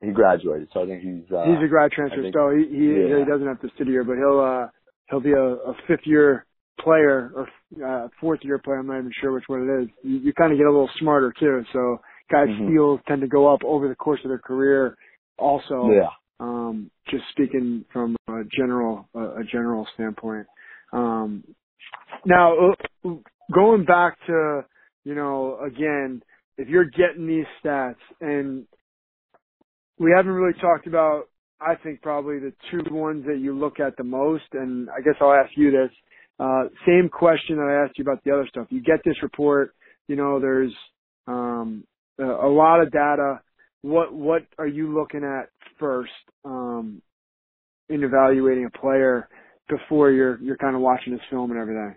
He 0.00 0.10
graduated, 0.12 0.68
so 0.72 0.82
I 0.82 0.86
think 0.86 1.02
he's 1.02 1.30
uh, 1.32 1.44
He's 1.44 1.62
a 1.64 1.68
grad 1.68 1.90
transfer, 1.90 2.22
think- 2.22 2.34
so 2.34 2.50
he 2.50 2.64
he, 2.68 2.86
yeah. 2.86 3.18
he 3.18 3.24
doesn't 3.24 3.46
have 3.46 3.60
the 3.60 3.70
city 3.78 3.90
year, 3.90 4.04
but 4.04 4.16
he'll 4.16 4.40
uh 4.40 4.68
he'll 5.10 5.20
be 5.20 5.32
a, 5.32 5.42
a 5.42 5.74
fifth 5.86 6.06
year 6.06 6.46
player 6.80 7.32
or 7.34 7.48
uh, 7.84 8.08
fourth 8.20 8.40
year 8.42 8.58
player. 8.58 8.78
I'm 8.78 8.86
not 8.86 8.98
even 8.98 9.12
sure 9.20 9.32
which 9.32 9.44
one 9.48 9.62
it 9.68 9.82
is. 9.82 9.88
You, 10.02 10.18
you 10.18 10.32
kind 10.32 10.52
of 10.52 10.58
get 10.58 10.66
a 10.66 10.70
little 10.70 10.90
smarter 11.00 11.32
too. 11.38 11.64
So 11.72 12.00
guys' 12.30 12.48
Mhm. 12.48 12.68
steals 12.68 13.00
tend 13.08 13.22
to 13.22 13.26
go 13.26 13.52
up 13.52 13.60
over 13.64 13.88
the 13.88 13.96
course 13.96 14.20
of 14.24 14.28
their 14.28 14.38
career. 14.38 14.96
Also, 15.38 15.90
yeah. 15.90 16.10
um, 16.40 16.90
just 17.08 17.24
speaking 17.30 17.84
from 17.92 18.16
a 18.28 18.44
general 18.56 19.08
a, 19.14 19.40
a 19.40 19.44
general 19.44 19.86
standpoint. 19.94 20.46
Um, 20.92 21.42
now, 22.24 22.56
uh, 23.04 23.10
going 23.52 23.84
back 23.84 24.16
to 24.26 24.64
you 25.04 25.14
know 25.16 25.58
again, 25.64 26.22
if 26.56 26.68
you're 26.68 26.84
getting 26.90 27.26
these 27.26 27.46
stats, 27.62 27.96
and 28.20 28.66
we 29.98 30.12
haven't 30.16 30.32
really 30.32 30.58
talked 30.60 30.86
about, 30.86 31.24
I 31.60 31.74
think 31.74 32.02
probably 32.02 32.38
the 32.38 32.52
two 32.70 32.82
ones 32.94 33.24
that 33.26 33.38
you 33.40 33.58
look 33.58 33.80
at 33.80 33.96
the 33.96 34.04
most, 34.04 34.44
and 34.52 34.88
I 34.90 35.00
guess 35.00 35.14
I'll 35.20 35.32
ask 35.32 35.50
you 35.56 35.70
this. 35.70 35.90
Uh, 36.38 36.64
same 36.86 37.08
question 37.08 37.56
that 37.56 37.66
I 37.68 37.84
asked 37.84 37.98
you 37.98 38.02
about 38.02 38.22
the 38.24 38.30
other 38.30 38.46
stuff. 38.48 38.68
You 38.70 38.80
get 38.80 39.00
this 39.04 39.16
report, 39.22 39.74
you 40.06 40.14
know, 40.14 40.38
there's 40.38 40.72
um, 41.26 41.84
a, 42.18 42.46
lot 42.46 42.80
of 42.80 42.92
data. 42.92 43.40
What 43.82 44.12
what 44.12 44.42
are 44.56 44.66
you 44.66 44.94
looking 44.94 45.24
at 45.24 45.50
first 45.80 46.12
um, 46.44 47.02
in 47.88 48.04
evaluating 48.04 48.66
a 48.66 48.78
player 48.78 49.28
before 49.68 50.10
you're 50.12 50.40
you're 50.40 50.56
kind 50.56 50.76
of 50.76 50.82
watching 50.82 51.12
his 51.12 51.22
film 51.28 51.50
and 51.50 51.60
everything? 51.60 51.96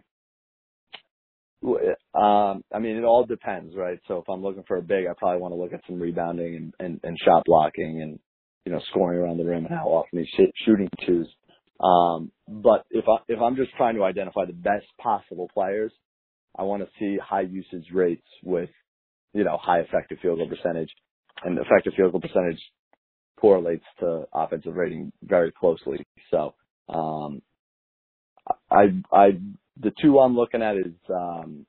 Um, 1.63 2.63
I 2.73 2.79
mean, 2.79 2.97
it 2.97 3.03
all 3.05 3.25
depends, 3.25 3.75
right? 3.75 3.99
So 4.07 4.17
if 4.19 4.29
I'm 4.29 4.43
looking 4.43 4.63
for 4.67 4.77
a 4.77 4.83
big, 4.83 5.05
I 5.07 5.13
probably 5.17 5.41
want 5.41 5.53
to 5.53 5.59
look 5.61 5.73
at 5.73 5.81
some 5.87 5.99
rebounding 5.99 6.55
and, 6.55 6.73
and, 6.79 7.01
and 7.03 7.17
shot 7.25 7.43
blocking 7.45 8.01
and, 8.01 8.19
you 8.65 8.71
know, 8.73 8.81
scoring 8.91 9.19
around 9.19 9.37
the 9.37 9.45
rim 9.45 9.65
and 9.65 9.75
how 9.75 9.87
often 9.87 10.19
he's 10.19 10.29
sh- 10.29 10.65
shooting 10.65 10.89
twos. 11.05 11.27
Um, 11.81 12.31
but 12.47 12.85
if 12.91 13.05
I, 13.09 13.17
if 13.29 13.41
I'm 13.41 13.55
just 13.57 13.71
trying 13.77 13.95
to 13.95 14.03
identify 14.05 14.45
the 14.45 14.53
best 14.53 14.85
possible 15.01 15.49
players, 15.53 15.91
I 16.57 16.63
want 16.63 16.83
to 16.83 16.89
see 16.99 17.17
high 17.23 17.41
usage 17.41 17.87
rates 17.93 18.27
with, 18.43 18.69
you 19.33 19.43
know, 19.43 19.57
high 19.57 19.79
effective 19.81 20.19
field 20.21 20.39
goal 20.39 20.49
percentage 20.49 20.89
and 21.43 21.57
effective 21.59 21.93
field 21.97 22.13
goal 22.13 22.21
percentage 22.21 22.59
correlates 23.39 23.85
to 24.01 24.25
offensive 24.33 24.75
rating 24.75 25.11
very 25.23 25.51
closely. 25.51 26.05
So, 26.31 26.55
um, 26.89 27.41
I, 28.71 28.87
I, 29.11 29.27
the 29.79 29.91
two 30.01 30.19
I'm 30.19 30.35
looking 30.35 30.61
at 30.61 30.77
is, 30.77 30.93
um, 31.09 31.65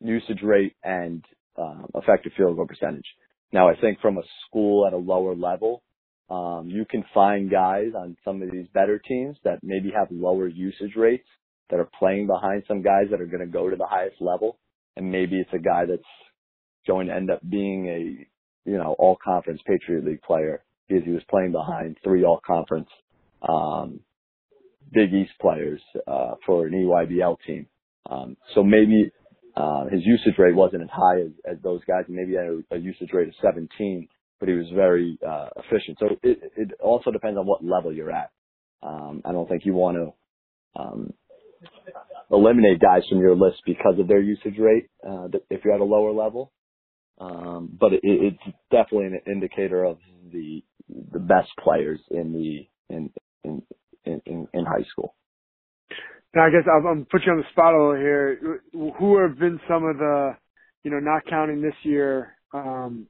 usage 0.00 0.42
rate 0.42 0.76
and, 0.84 1.24
um, 1.56 1.86
effective 1.94 2.32
field 2.36 2.56
goal 2.56 2.66
percentage. 2.66 3.06
Now 3.52 3.68
I 3.68 3.74
think 3.80 4.00
from 4.00 4.18
a 4.18 4.22
school 4.46 4.86
at 4.86 4.92
a 4.92 4.96
lower 4.96 5.34
level, 5.34 5.82
um, 6.30 6.68
you 6.68 6.84
can 6.84 7.04
find 7.14 7.50
guys 7.50 7.92
on 7.96 8.16
some 8.24 8.42
of 8.42 8.50
these 8.50 8.68
better 8.74 8.98
teams 8.98 9.36
that 9.44 9.60
maybe 9.62 9.90
have 9.90 10.08
lower 10.10 10.46
usage 10.46 10.94
rates 10.94 11.26
that 11.70 11.80
are 11.80 11.88
playing 11.98 12.26
behind 12.26 12.62
some 12.68 12.82
guys 12.82 13.06
that 13.10 13.20
are 13.20 13.26
going 13.26 13.40
to 13.40 13.46
go 13.46 13.70
to 13.70 13.76
the 13.76 13.86
highest 13.86 14.20
level. 14.20 14.58
And 14.96 15.10
maybe 15.10 15.36
it's 15.36 15.52
a 15.52 15.58
guy 15.58 15.84
that's 15.86 16.02
going 16.86 17.06
to 17.06 17.14
end 17.14 17.30
up 17.30 17.40
being 17.48 17.86
a, 17.86 18.68
you 18.68 18.76
know, 18.76 18.94
all 18.98 19.16
conference 19.22 19.60
Patriot 19.66 20.04
League 20.04 20.22
player 20.22 20.62
because 20.88 21.04
he 21.04 21.12
was 21.12 21.22
playing 21.30 21.52
behind 21.52 21.96
three 22.02 22.24
all 22.24 22.40
conference, 22.46 22.88
um, 23.48 24.00
Big 24.92 25.12
East 25.12 25.32
players, 25.40 25.80
uh, 26.06 26.34
for 26.46 26.66
an 26.66 26.72
EYBL 26.72 27.36
team. 27.46 27.66
Um, 28.10 28.36
so 28.54 28.62
maybe, 28.62 29.10
uh, 29.56 29.86
his 29.90 30.00
usage 30.04 30.38
rate 30.38 30.54
wasn't 30.54 30.82
as 30.82 30.88
high 30.92 31.20
as, 31.20 31.30
as 31.50 31.56
those 31.62 31.80
guys. 31.86 32.04
and 32.06 32.16
Maybe 32.16 32.34
had 32.34 32.46
a, 32.46 32.76
a 32.76 32.78
usage 32.78 33.10
rate 33.12 33.28
of 33.28 33.34
17, 33.42 34.08
but 34.40 34.48
he 34.48 34.54
was 34.54 34.66
very, 34.74 35.18
uh, 35.26 35.48
efficient. 35.56 35.98
So 36.00 36.08
it, 36.22 36.52
it 36.56 36.70
also 36.80 37.10
depends 37.10 37.38
on 37.38 37.46
what 37.46 37.64
level 37.64 37.92
you're 37.92 38.12
at. 38.12 38.30
Um, 38.82 39.22
I 39.24 39.32
don't 39.32 39.48
think 39.48 39.66
you 39.66 39.74
want 39.74 39.96
to, 39.96 40.80
um, 40.80 41.12
eliminate 42.30 42.80
guys 42.80 43.02
from 43.08 43.20
your 43.20 43.34
list 43.36 43.62
because 43.66 43.98
of 43.98 44.08
their 44.08 44.20
usage 44.20 44.58
rate, 44.58 44.88
uh, 45.08 45.28
if 45.50 45.64
you're 45.64 45.74
at 45.74 45.80
a 45.80 45.84
lower 45.84 46.12
level. 46.12 46.52
Um, 47.20 47.76
but 47.80 47.92
it, 47.94 48.00
it's 48.02 48.56
definitely 48.70 49.06
an 49.06 49.20
indicator 49.26 49.84
of 49.84 49.98
the 50.32 50.62
the 51.12 51.18
best 51.18 51.50
players 51.62 52.00
in 52.10 52.32
the 52.32 52.94
in 52.94 53.10
in 53.44 53.62
in, 54.08 54.22
in, 54.26 54.48
in 54.54 54.64
high 54.64 54.84
school. 54.90 55.14
Now, 56.34 56.46
I 56.46 56.50
guess 56.50 56.66
I'm, 56.68 56.86
I'm 56.86 57.04
put 57.10 57.22
you 57.24 57.32
on 57.32 57.38
the 57.38 57.44
spot 57.52 57.74
a 57.74 57.78
little 57.78 57.94
here. 57.96 58.60
Who 58.72 59.18
have 59.22 59.38
been 59.38 59.60
some 59.68 59.84
of 59.84 59.96
the, 59.96 60.36
you 60.84 60.90
know, 60.90 60.98
not 61.00 61.22
counting 61.28 61.62
this 61.62 61.74
year, 61.82 62.36
um, 62.52 63.06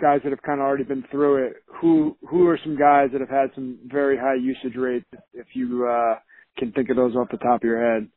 guys 0.00 0.20
that 0.24 0.30
have 0.30 0.42
kind 0.42 0.60
of 0.60 0.66
already 0.66 0.84
been 0.84 1.04
through 1.10 1.46
it? 1.46 1.54
Who 1.80 2.16
who 2.28 2.46
are 2.48 2.58
some 2.62 2.76
guys 2.78 3.08
that 3.12 3.20
have 3.20 3.30
had 3.30 3.50
some 3.54 3.78
very 3.86 4.16
high 4.16 4.36
usage 4.40 4.76
rates? 4.76 5.06
If 5.34 5.46
you 5.54 5.86
uh, 5.88 6.18
can 6.58 6.72
think 6.72 6.90
of 6.90 6.96
those 6.96 7.14
off 7.16 7.28
the 7.30 7.36
top 7.38 7.62
of 7.62 7.64
your 7.64 7.94
head. 7.94 8.08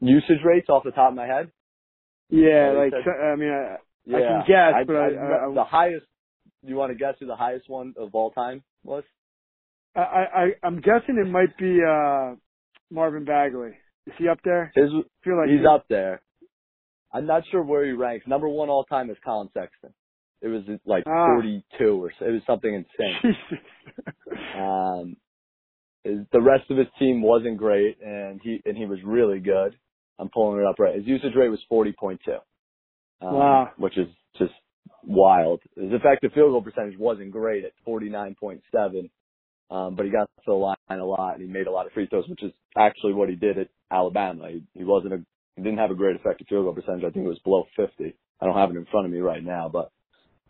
Usage 0.00 0.42
rates 0.44 0.68
off 0.68 0.84
the 0.84 0.90
top 0.92 1.10
of 1.10 1.16
my 1.16 1.26
head. 1.26 1.50
Yeah, 2.30 2.72
Yeah, 2.72 2.78
like 2.78 2.92
you 2.92 3.12
I 3.12 3.36
mean, 3.36 3.50
I, 3.50 3.76
Yeah, 4.06 4.16
I 4.16 4.20
can 4.20 4.44
guess, 4.46 4.74
I- 4.74 4.84
but 4.84 4.96
I- 4.96 5.14
I, 5.14 5.46
I, 5.50 5.54
the 5.54 5.64
highest. 5.64 6.06
You 6.62 6.76
want 6.76 6.92
to 6.92 6.98
guess 6.98 7.14
who 7.18 7.26
the 7.26 7.36
highest 7.36 7.70
one 7.70 7.94
of 7.96 8.14
all 8.14 8.32
time 8.32 8.62
was? 8.84 9.02
I, 9.96 10.00
I 10.00 10.46
I'm 10.62 10.80
guessing 10.80 11.18
it 11.24 11.28
might 11.30 11.56
be 11.58 11.80
uh, 11.82 12.34
Marvin 12.90 13.24
Bagley. 13.24 13.70
Is 14.06 14.14
he 14.18 14.28
up 14.28 14.38
there? 14.44 14.72
His 14.74 14.90
I 14.90 15.02
feel 15.24 15.36
like 15.36 15.48
he's 15.48 15.60
he- 15.60 15.66
up 15.66 15.84
there. 15.88 16.22
I'm 17.12 17.26
not 17.26 17.42
sure 17.50 17.62
where 17.62 17.84
he 17.84 17.92
ranks. 17.92 18.26
Number 18.28 18.48
one 18.48 18.68
all 18.68 18.84
time 18.84 19.10
is 19.10 19.16
Collin 19.24 19.48
Sexton. 19.52 19.92
It 20.42 20.48
was 20.48 20.62
like 20.86 21.02
Ah. 21.06 21.26
42 21.34 22.02
or 22.02 22.12
so. 22.18 22.24
It 22.24 22.30
was 22.30 22.42
something 22.46 22.72
insane. 22.72 23.36
Um, 24.56 25.16
the 26.04 26.40
rest 26.40 26.70
of 26.70 26.76
his 26.78 26.86
team 26.98 27.20
wasn't 27.22 27.56
great, 27.58 27.98
and 28.00 28.40
he 28.42 28.60
and 28.64 28.76
he 28.76 28.86
was 28.86 28.98
really 29.04 29.40
good. 29.40 29.76
I'm 30.18 30.28
pulling 30.32 30.60
it 30.60 30.66
up 30.66 30.78
right. 30.78 30.94
His 30.96 31.06
usage 31.06 31.34
rate 31.34 31.48
was 31.48 31.60
40.2, 31.70 32.18
um, 33.22 33.34
Wow. 33.34 33.70
which 33.76 33.96
is 33.98 34.06
just 34.38 34.52
wild. 35.02 35.60
His 35.76 35.92
effective 35.92 36.32
field 36.32 36.52
goal 36.52 36.62
percentage 36.62 36.98
wasn't 36.98 37.32
great 37.32 37.64
at 37.64 37.72
49.7, 37.86 39.10
um, 39.70 39.94
but 39.94 40.04
he 40.04 40.10
got 40.10 40.28
to 40.36 40.42
the 40.46 40.52
line 40.52 40.76
a 40.90 41.04
lot 41.04 41.34
and 41.34 41.42
he 41.42 41.48
made 41.48 41.66
a 41.66 41.70
lot 41.70 41.86
of 41.86 41.92
free 41.92 42.06
throws, 42.06 42.28
which 42.28 42.42
is 42.42 42.52
actually 42.76 43.12
what 43.12 43.28
he 43.28 43.36
did 43.36 43.58
at 43.58 43.68
Alabama. 43.90 44.48
He, 44.50 44.62
he 44.74 44.84
wasn't 44.84 45.14
a 45.14 45.24
he 45.56 45.62
didn't 45.62 45.78
have 45.78 45.90
a 45.90 45.94
great 45.94 46.16
effective 46.16 46.46
field 46.48 46.64
goal 46.64 46.74
percentage. 46.74 47.04
I 47.04 47.10
think 47.10 47.26
it 47.26 47.28
was 47.28 47.38
below 47.40 47.64
50. 47.76 48.14
I 48.40 48.46
don't 48.46 48.56
have 48.56 48.70
it 48.70 48.76
in 48.76 48.86
front 48.86 49.06
of 49.06 49.12
me 49.12 49.18
right 49.18 49.44
now, 49.44 49.68
but 49.68 49.90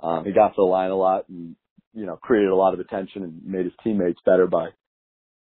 um, 0.01 0.25
he 0.25 0.33
got 0.33 0.49
to 0.49 0.55
the 0.59 0.63
line 0.63 0.91
a 0.91 0.97
lot 0.97 1.29
and 1.29 1.57
you 1.93 2.07
know 2.07 2.17
created 2.17 2.51
a 2.51 2.57
lot 2.57 2.75
of 2.75 2.81
attention 2.81 3.25
and 3.25 3.45
made 3.45 3.65
his 3.65 3.75
teammates 3.83 4.21
better 4.25 4.47
by 4.47 4.69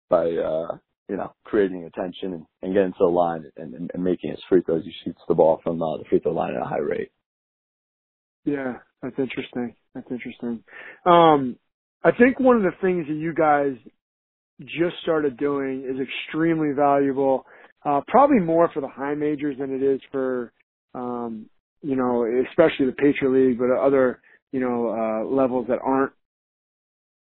by 0.10 0.26
uh, 0.26 0.78
you 1.10 1.18
know 1.18 1.34
creating 1.44 1.84
attention 1.86 2.34
and, 2.34 2.46
and 2.62 2.74
getting 2.74 2.92
to 2.94 3.00
the 3.00 3.06
line 3.06 3.52
and, 3.58 3.74
and, 3.74 3.92
and 3.94 4.04
making 4.04 4.30
his 4.30 4.40
free 4.48 4.62
throws. 4.62 4.84
He 4.84 4.94
shoots 5.04 5.22
the 5.28 5.36
ball 5.36 5.60
from 5.64 5.82
uh, 5.82 5.98
the 5.98 6.06
free 6.10 6.20
throw 6.20 6.34
line 6.34 6.56
at 6.56 6.62
a 6.62 6.66
high 6.66 6.78
rate. 6.80 7.12
Yeah, 8.46 8.76
that's 9.02 9.18
interesting. 9.18 9.76
That's 9.94 10.10
interesting. 10.10 10.64
Um, 11.06 11.58
I 12.04 12.12
think 12.12 12.40
one 12.40 12.58
of 12.58 12.64
the 12.64 12.72
things 12.82 13.08
that 13.08 13.16
you 13.16 13.34
guys 13.34 13.74
just 14.62 14.96
started 15.04 15.38
doing 15.38 15.84
is 15.84 15.98
extremely 16.00 16.74
valuable. 16.74 17.46
Uh, 17.86 18.02
probably 18.08 18.40
more 18.40 18.70
for 18.74 18.82
the 18.82 18.88
high 18.88 19.14
majors 19.14 19.58
than 19.60 19.74
it 19.74 19.84
is 19.84 20.02
for, 20.12 20.52
um, 20.94 21.46
you 21.82 21.96
know, 21.96 22.26
especially 22.50 22.88
the 22.88 22.92
Patriot 22.92 23.32
League, 23.32 23.60
but 23.60 23.72
other, 23.72 24.20
you 24.52 24.60
know, 24.60 24.90
uh, 24.90 25.26
levels 25.26 25.68
that 25.70 25.80
aren't 25.84 26.12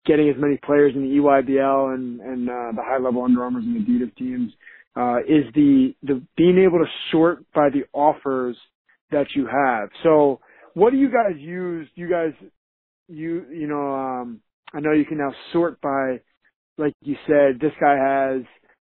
getting 0.07 0.29
as 0.31 0.37
many 0.39 0.59
players 0.65 0.93
in 0.95 1.03
the 1.03 1.17
EYBL 1.17 1.95
and, 1.95 2.21
and, 2.21 2.49
uh, 2.49 2.73
the 2.75 2.83
high 2.83 2.99
level 2.99 3.23
Under 3.23 3.47
and 3.47 3.77
the 3.77 3.81
Adidas 3.81 4.17
teams, 4.17 4.53
uh, 4.97 5.19
is 5.21 5.45
the, 5.55 5.95
the 6.03 6.23
being 6.37 6.59
able 6.59 6.79
to 6.79 6.91
sort 7.13 7.45
by 7.53 7.69
the 7.69 7.85
offers 7.93 8.57
that 9.11 9.27
you 9.35 9.47
have. 9.47 9.91
So 10.03 10.41
what 10.75 10.91
do 10.91 10.97
you 10.97 11.09
guys 11.09 11.39
use? 11.39 11.87
Do 11.95 12.01
You 12.01 12.11
guys, 12.11 12.33
you, 13.09 13.45
you 13.53 13.67
know, 13.67 13.95
um, 13.95 14.41
I 14.75 14.81
know 14.81 14.93
you 14.93 15.05
can 15.05 15.18
now 15.18 15.33
sort 15.53 15.81
by, 15.81 16.21
like 16.79 16.95
you 17.03 17.16
said, 17.27 17.61
this 17.61 17.73
guy 17.81 17.97
has, 17.97 18.43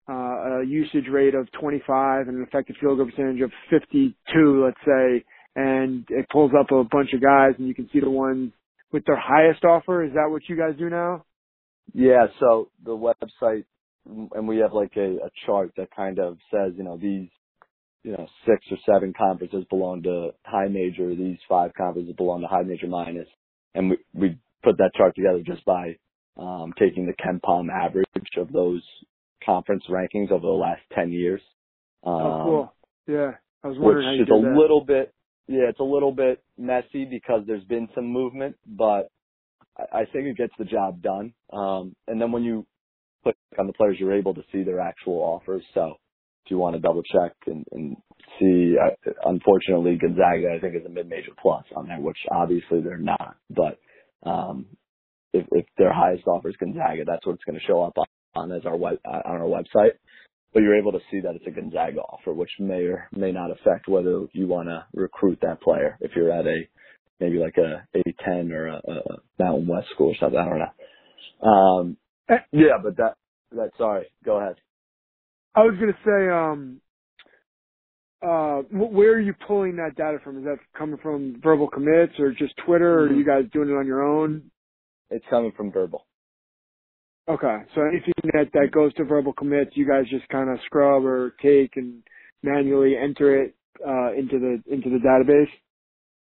uh, 0.09 0.61
a 0.61 0.64
usage 0.66 1.09
rate 1.11 1.34
of 1.34 1.51
25 1.61 2.28
and 2.28 2.37
an 2.39 2.45
effective 2.47 2.76
field 2.80 2.99
goal 2.99 3.07
percentage 3.07 3.41
of 3.41 3.51
52, 3.70 4.64
let's 4.64 4.76
say, 4.87 5.24
and 5.57 6.05
it 6.11 6.26
pulls 6.30 6.53
up 6.59 6.70
a 6.70 6.84
bunch 6.84 7.12
of 7.12 7.20
guys 7.20 7.55
and 7.59 7.66
you 7.66 7.74
can 7.74 7.89
see 7.93 8.01
the 8.01 8.11
ones 8.11 8.53
with 8.93 9.05
their 9.05 9.18
highest 9.18 9.64
offer. 9.64 10.05
Is 10.05 10.12
that 10.14 10.28
what 10.30 10.43
you 10.49 10.57
guys 10.57 10.78
do 10.78 10.89
now? 10.89 11.24
Yeah, 11.93 12.26
so 12.41 12.68
the 12.84 12.97
website, 12.97 13.64
and 14.07 14.47
we 14.47 14.59
have 14.59 14.72
like 14.72 14.93
a, 14.97 15.16
a 15.16 15.30
chart 15.45 15.72
that 15.76 15.89
kind 15.95 16.18
of 16.18 16.39
says, 16.51 16.72
you 16.76 16.84
know, 16.84 16.97
these, 16.97 17.28
you 18.05 18.12
know, 18.12 18.26
six 18.47 18.64
or 18.70 18.76
seven 18.87 19.12
conferences 19.16 19.64
belong 19.68 20.03
to 20.05 20.30
high 20.45 20.68
major, 20.68 21.14
these 21.14 21.39
five 21.49 21.72
conferences 21.74 22.14
belong 22.16 22.43
to 22.43 22.47
high 22.47 22.62
major 22.62 22.87
minus. 22.87 23.26
And 23.74 23.91
we, 23.91 23.97
we 24.14 24.39
put 24.66 24.78
that 24.78 24.92
chart 24.96 25.14
together 25.16 25.42
just 25.46 25.64
by, 25.64 25.96
um, 26.38 26.74
taking 26.78 27.06
the 27.06 27.14
KenPom 27.14 27.68
average 27.72 28.06
of 28.38 28.52
those 28.52 28.82
conference 29.44 29.84
rankings 29.90 30.32
over 30.32 30.42
the 30.42 30.48
last 30.48 30.82
10 30.94 31.12
years. 31.12 31.42
Um, 32.04 32.14
oh, 32.14 32.44
cool. 32.44 32.74
Yeah. 33.08 33.32
I 33.64 33.68
was 33.68 33.78
which 33.78 33.84
wondering 33.84 34.06
how 34.06 34.12
you 34.14 34.22
is 34.22 34.28
a 34.30 34.34
that. 34.46 34.58
little 34.60 34.84
bit 34.84 35.14
yeah 35.48 35.68
it's 35.70 35.80
a 35.80 35.84
little 35.84 36.12
bit 36.12 36.42
messy 36.58 37.04
because 37.04 37.42
there's 37.46 37.64
been 37.64 37.88
some 37.94 38.06
movement 38.06 38.56
but 38.66 39.10
i, 39.78 40.00
I 40.00 40.04
think 40.12 40.26
it 40.26 40.36
gets 40.38 40.54
the 40.58 40.64
job 40.66 41.02
done 41.02 41.34
um 41.52 41.96
and 42.08 42.20
then 42.20 42.32
when 42.32 42.44
you 42.44 42.66
click 43.24 43.36
on 43.58 43.66
the 43.66 43.72
players 43.74 43.96
you're 44.00 44.16
able 44.18 44.34
to 44.34 44.42
see 44.52 44.64
their 44.64 44.80
actual 44.80 45.18
offers 45.20 45.64
so 45.74 45.94
if 46.44 46.50
you 46.50 46.58
want 46.58 46.76
to 46.76 46.80
double 46.80 47.02
check 47.02 47.34
and, 47.46 47.64
and 47.72 47.96
see 48.40 48.74
uh, 48.80 49.12
unfortunately 49.30 49.98
gonzaga 50.00 50.54
i 50.56 50.60
think 50.60 50.76
is 50.76 50.86
a 50.86 50.90
mid-major 50.90 51.32
plus 51.40 51.64
on 51.76 51.88
there 51.88 52.00
which 52.00 52.18
obviously 52.32 52.80
they're 52.82 52.98
not 52.98 53.36
but 53.50 53.78
um 54.24 54.66
if, 55.32 55.46
if 55.52 55.66
their 55.78 55.92
highest 55.92 56.26
offer 56.26 56.48
is 56.50 56.56
gonzaga 56.58 57.04
that's 57.06 57.26
what 57.26 57.34
it's 57.34 57.44
going 57.44 57.58
to 57.58 57.66
show 57.66 57.82
up 57.82 57.94
on, 58.34 58.52
as 58.52 58.66
our 58.66 58.76
web 58.76 58.98
uh, 59.06 59.22
on 59.26 59.36
our 59.42 59.48
website 59.48 59.92
but 60.54 60.62
you're 60.62 60.78
able 60.78 60.92
to 60.92 61.00
see 61.10 61.20
that 61.20 61.34
it's 61.36 61.46
a 61.46 61.50
Gonzaga 61.50 62.00
offer, 62.00 62.32
which 62.32 62.50
may 62.58 62.82
or 62.86 63.08
may 63.12 63.32
not 63.32 63.50
affect 63.50 63.88
whether 63.88 64.26
you 64.32 64.46
want 64.48 64.68
to 64.68 64.84
recruit 64.94 65.38
that 65.42 65.60
player 65.62 65.98
if 66.00 66.12
you're 66.16 66.32
at 66.32 66.46
a 66.46 66.62
maybe 67.20 67.38
like 67.38 67.56
a 67.58 67.86
A10 67.96 68.50
or 68.52 68.68
a, 68.68 68.76
a 68.76 69.02
Mountain 69.38 69.68
West 69.68 69.88
school 69.94 70.10
or 70.12 70.16
something. 70.20 70.38
I 70.40 70.44
don't 70.46 70.60
know. 70.60 71.48
Um, 71.50 71.96
Eh. 72.30 72.38
yeah, 72.52 72.78
but 72.82 72.96
that 72.98 73.14
that 73.52 73.70
sorry, 73.78 74.06
go 74.24 74.38
ahead. 74.40 74.56
I 75.54 75.60
was 75.60 75.76
gonna 75.80 75.98
say, 76.04 76.30
um, 76.30 76.80
uh, 78.22 78.62
wh- 78.62 78.92
where 78.92 79.12
are 79.14 79.20
you 79.20 79.34
pulling 79.46 79.76
that 79.76 79.96
data 79.96 80.18
from? 80.24 80.38
Is 80.38 80.44
that 80.44 80.58
coming 80.76 80.98
from 81.02 81.40
verbal 81.42 81.68
commits 81.68 82.18
or 82.18 82.32
just 82.32 82.54
Twitter, 82.64 83.00
or 83.00 83.04
are 83.04 83.08
Mhm. 83.08 83.16
you 83.18 83.24
guys 83.24 83.44
doing 83.52 83.68
it 83.70 83.74
on 83.76 83.86
your 83.86 84.02
own? 84.02 84.50
It's 85.10 85.26
coming 85.26 85.52
from 85.52 85.70
verbal. 85.72 86.06
Okay, 87.28 87.64
so 87.74 87.82
anything 87.82 88.14
that 88.34 88.52
that 88.52 88.70
goes 88.72 88.94
to 88.94 89.04
verbal 89.04 89.32
commits, 89.32 89.76
you 89.76 89.86
guys 89.86 90.06
just 90.08 90.28
kind 90.28 90.48
of 90.50 90.60
scrub 90.62 91.04
or 91.04 91.30
take 91.42 91.76
and 91.76 92.02
manually 92.42 92.96
enter 92.96 93.42
it 93.42 93.54
uh, 93.86 94.12
into 94.12 94.38
the 94.38 94.62
into 94.72 94.90
the 94.90 94.98
database. 94.98 95.50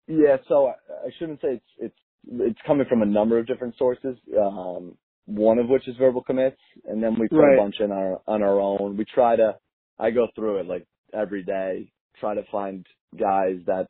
Yeah, 0.07 0.37
so 0.47 0.67
I, 0.67 0.71
I 1.07 1.09
shouldn't 1.17 1.41
say 1.41 1.53
it's 1.55 1.65
it's 1.77 1.99
it's 2.31 2.59
coming 2.65 2.87
from 2.87 3.01
a 3.03 3.05
number 3.05 3.37
of 3.39 3.47
different 3.47 3.75
sources. 3.77 4.17
Um, 4.39 4.97
one 5.25 5.57
of 5.59 5.69
which 5.69 5.87
is 5.87 5.95
verbal 5.97 6.23
commits, 6.23 6.59
and 6.85 7.01
then 7.03 7.15
we 7.19 7.27
put 7.27 7.37
Right. 7.39 7.57
a 7.57 7.61
bunch 7.61 7.79
in 7.79 7.91
our 7.91 8.21
on 8.27 8.43
our 8.43 8.59
own. 8.59 8.97
We 8.97 9.05
try 9.05 9.35
to. 9.35 9.57
I 9.99 10.11
go 10.11 10.27
through 10.35 10.57
it 10.59 10.67
like 10.67 10.85
every 11.13 11.43
day, 11.43 11.91
try 12.19 12.35
to 12.35 12.43
find 12.51 12.85
guys 13.19 13.57
that 13.67 13.87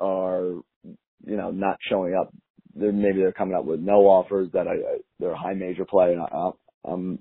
are, 0.00 0.60
you 0.84 1.36
know, 1.36 1.50
not 1.50 1.76
showing 1.88 2.14
up. 2.14 2.32
They're 2.74 2.92
maybe 2.92 3.18
they're 3.18 3.32
coming 3.32 3.56
up 3.56 3.64
with 3.64 3.80
no 3.80 4.06
offers 4.06 4.48
that 4.52 4.68
I, 4.68 4.72
I 4.72 4.98
they're 5.18 5.32
a 5.32 5.38
high 5.38 5.54
major 5.54 5.84
play, 5.84 6.12
and 6.12 6.22
I, 6.22 6.50
I'm 6.84 7.18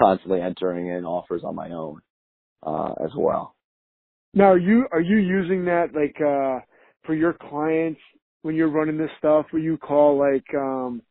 constantly 0.00 0.40
entering 0.40 0.86
in 0.88 1.04
offers 1.04 1.42
on 1.44 1.54
my 1.54 1.70
own 1.70 2.00
uh, 2.62 2.92
as 3.04 3.10
well. 3.16 3.56
Now, 4.34 4.52
are 4.52 4.58
you 4.58 4.86
are 4.92 5.00
you 5.00 5.18
using 5.18 5.64
that 5.66 5.88
like 5.94 6.16
uh, 6.20 6.64
for 7.04 7.14
your 7.14 7.34
clients 7.34 8.00
when 8.42 8.54
you're 8.54 8.70
running 8.70 8.96
this 8.96 9.10
stuff? 9.18 9.46
Will 9.52 9.60
you 9.60 9.76
call 9.78 10.18
like 10.18 10.46
um, 10.54 11.02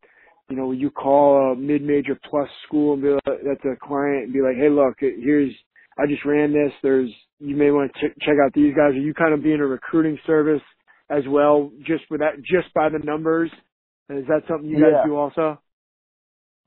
you 0.52 0.58
know, 0.58 0.74
you 0.74 0.92
call 0.92 1.54
a 1.54 1.56
mid-major 1.56 2.20
plus 2.30 2.50
school 2.68 2.94
and 2.94 3.02
be 3.02 3.10
like, 3.10 3.24
that's 3.26 3.64
a 3.66 3.78
client 3.82 4.26
and 4.26 4.34
be 4.34 4.42
like, 4.42 4.58
hey, 4.58 4.70
look, 4.70 4.96
here's 5.00 5.54
I 6.02 6.08
just 6.08 6.26
ran 6.26 6.54
this. 6.54 6.74
There's 6.84 7.12
you 7.40 7.56
may 7.56 7.72
want 7.72 7.92
to 7.94 8.00
ch- 8.10 8.20
check 8.22 8.36
out 8.46 8.54
these 8.54 8.74
guys. 8.76 8.92
Are 8.92 9.00
you 9.02 9.14
kind 9.14 9.34
of 9.34 9.44
being 9.44 9.60
a 9.62 9.68
recruiting 9.68 10.20
service 10.28 10.62
as 11.10 11.24
well, 11.30 11.72
just 11.86 12.06
for 12.08 12.18
that, 12.20 12.38
just 12.40 12.74
by 12.76 12.90
the 12.90 13.00
numbers? 13.04 13.52
And 14.10 14.20
is 14.20 14.26
that 14.28 14.44
something 14.50 14.70
you 14.70 14.80
guys 14.82 14.94
Yeah. 14.98 15.06
do 15.06 15.18
also? 15.18 15.62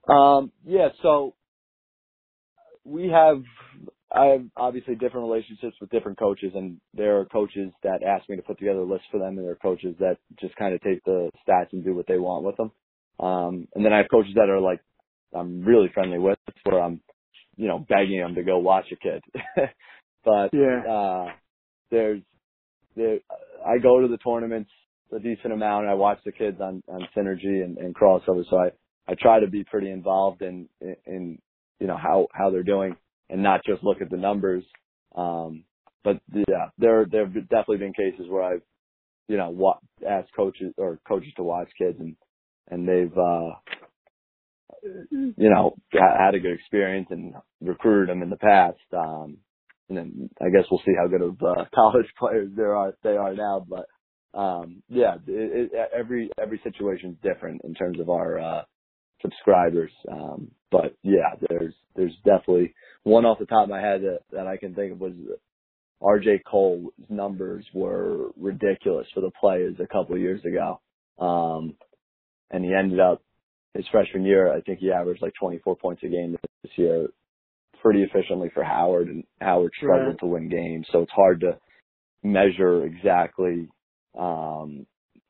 Um, 0.08 0.52
yeah, 0.66 0.90
so 1.02 1.34
we 2.84 3.08
have, 3.08 3.42
I 4.12 4.26
have 4.26 4.46
obviously 4.56 4.94
different 4.94 5.28
relationships 5.28 5.76
with 5.80 5.90
different 5.90 6.18
coaches 6.18 6.52
and 6.54 6.80
there 6.94 7.18
are 7.20 7.26
coaches 7.26 7.72
that 7.82 8.02
ask 8.02 8.28
me 8.28 8.36
to 8.36 8.42
put 8.42 8.58
together 8.58 8.80
a 8.80 8.84
list 8.84 9.04
for 9.10 9.18
them 9.20 9.38
and 9.38 9.46
there 9.46 9.52
are 9.52 9.56
coaches 9.56 9.96
that 10.00 10.18
just 10.40 10.56
kind 10.56 10.74
of 10.74 10.82
take 10.82 11.04
the 11.04 11.30
stats 11.46 11.72
and 11.72 11.84
do 11.84 11.94
what 11.94 12.06
they 12.08 12.18
want 12.18 12.44
with 12.44 12.56
them. 12.56 12.72
Um, 13.20 13.68
and 13.74 13.84
then 13.84 13.92
I 13.92 13.98
have 13.98 14.06
coaches 14.10 14.34
that 14.36 14.50
are 14.50 14.60
like, 14.60 14.80
I'm 15.34 15.62
really 15.62 15.90
friendly 15.94 16.18
with 16.18 16.38
where 16.64 16.82
I'm, 16.82 17.00
you 17.56 17.68
know, 17.68 17.84
begging 17.88 18.20
them 18.20 18.34
to 18.36 18.42
go 18.44 18.58
watch 18.58 18.86
a 18.92 18.96
kid. 18.96 19.22
but, 20.24 20.52
Yeah. 20.52 20.82
uh, 20.88 21.26
there's, 21.90 22.22
there, 22.96 23.20
I 23.66 23.78
go 23.82 24.00
to 24.00 24.08
the 24.08 24.18
tournaments 24.18 24.70
a 25.14 25.18
decent 25.20 25.52
amount. 25.52 25.86
I 25.86 25.94
watch 25.94 26.18
the 26.24 26.32
kids 26.32 26.58
on, 26.60 26.82
on 26.88 27.08
Synergy 27.16 27.64
and, 27.64 27.78
and 27.78 27.94
crossover. 27.94 28.44
So 28.50 28.58
I, 28.58 28.70
I 29.08 29.14
try 29.20 29.40
to 29.40 29.48
be 29.48 29.64
pretty 29.64 29.90
involved 29.90 30.42
in, 30.42 30.68
in, 30.80 30.96
in, 31.06 31.38
you 31.80 31.86
know, 31.86 31.96
how, 31.96 32.28
how 32.32 32.50
they're 32.50 32.62
doing 32.64 32.96
and 33.30 33.42
not 33.42 33.62
just 33.64 33.84
look 33.84 34.02
at 34.02 34.10
the 34.10 34.16
numbers. 34.16 34.64
Um, 35.16 35.64
but 36.04 36.20
yeah, 36.32 36.70
there, 36.78 37.06
there 37.10 37.26
have 37.26 37.34
definitely 37.34 37.78
been 37.78 37.94
cases 37.94 38.26
where 38.28 38.44
I've, 38.44 38.62
you 39.28 39.36
know, 39.36 39.50
wa- 39.50 39.80
asked 40.08 40.30
coaches 40.36 40.74
or 40.78 41.00
coaches 41.08 41.32
to 41.36 41.44
watch 41.44 41.70
kids 41.78 41.98
and, 42.00 42.16
and 42.70 42.88
they've, 42.88 43.16
uh, 43.16 43.50
you 44.84 45.50
know, 45.50 45.76
ha- 45.92 46.26
had 46.26 46.34
a 46.34 46.40
good 46.40 46.54
experience 46.54 47.08
and 47.10 47.34
recruited 47.60 48.10
them 48.10 48.22
in 48.22 48.30
the 48.30 48.36
past. 48.36 48.78
Um, 48.92 49.38
and 49.88 49.98
then 49.98 50.30
I 50.40 50.50
guess 50.50 50.66
we'll 50.70 50.82
see 50.84 50.94
how 50.98 51.08
good 51.08 51.22
of 51.22 51.36
uh, 51.42 51.64
college 51.74 52.06
players 52.18 52.50
there 52.56 52.74
are 52.76 52.94
they 53.02 53.16
are 53.16 53.34
now. 53.34 53.66
But 53.68 53.86
um, 54.38 54.82
yeah, 54.88 55.16
it, 55.26 55.72
it, 55.72 55.90
every 55.96 56.30
every 56.40 56.60
situation 56.64 57.10
is 57.12 57.30
different 57.32 57.62
in 57.64 57.74
terms 57.74 58.00
of 58.00 58.10
our 58.10 58.38
uh, 58.38 58.62
subscribers. 59.22 59.92
Um, 60.10 60.50
but 60.70 60.96
yeah, 61.02 61.34
there's 61.48 61.74
there's 61.96 62.16
definitely 62.24 62.74
one 63.04 63.24
off 63.26 63.38
the 63.38 63.46
top 63.46 63.64
of 63.64 63.70
my 63.70 63.80
head 63.80 64.02
that, 64.02 64.20
that 64.32 64.46
I 64.46 64.56
can 64.56 64.74
think 64.74 64.92
of 64.92 65.00
was 65.00 65.14
RJ 66.02 66.40
Cole's 66.50 66.92
numbers 67.08 67.64
were 67.74 68.30
ridiculous 68.36 69.06
for 69.14 69.20
the 69.20 69.30
players 69.40 69.76
a 69.80 69.86
couple 69.86 70.16
of 70.16 70.20
years 70.22 70.42
ago. 70.44 70.80
Um, 71.18 71.74
and 72.50 72.64
he 72.64 72.74
ended 72.74 73.00
up 73.00 73.22
his 73.74 73.86
freshman 73.90 74.24
year, 74.24 74.52
I 74.52 74.60
think 74.60 74.78
he 74.80 74.92
averaged 74.92 75.22
like 75.22 75.34
24 75.40 75.76
points 75.76 76.02
a 76.04 76.08
game 76.08 76.36
this 76.62 76.72
year, 76.76 77.08
pretty 77.82 78.02
efficiently 78.02 78.50
for 78.54 78.64
Howard, 78.64 79.08
and 79.08 79.24
Howard 79.40 79.72
struggled 79.76 80.08
Right. 80.08 80.18
to 80.20 80.26
win 80.26 80.48
games, 80.48 80.86
so 80.92 81.00
it's 81.02 81.12
hard 81.12 81.40
to 81.40 81.58
measure 82.22 82.84
exactly 82.84 83.68
um, 84.18 84.86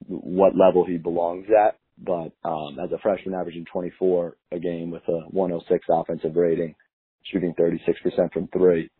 what 0.07 0.57
level 0.57 0.84
he 0.86 0.99
belongs 0.99 1.47
at. 1.51 1.78
But 1.99 2.32
um, 2.45 2.78
as 2.82 2.90
a 2.92 2.99
freshman, 3.03 3.34
averaging 3.34 3.66
24 3.72 4.36
a 4.53 4.59
game 4.59 4.90
with 4.90 5.03
a 5.09 5.20
106 5.30 5.84
offensive 5.88 6.34
rating, 6.36 6.74
shooting 7.32 7.55
36% 7.59 8.32
from 8.32 8.49
three, 8.49 8.90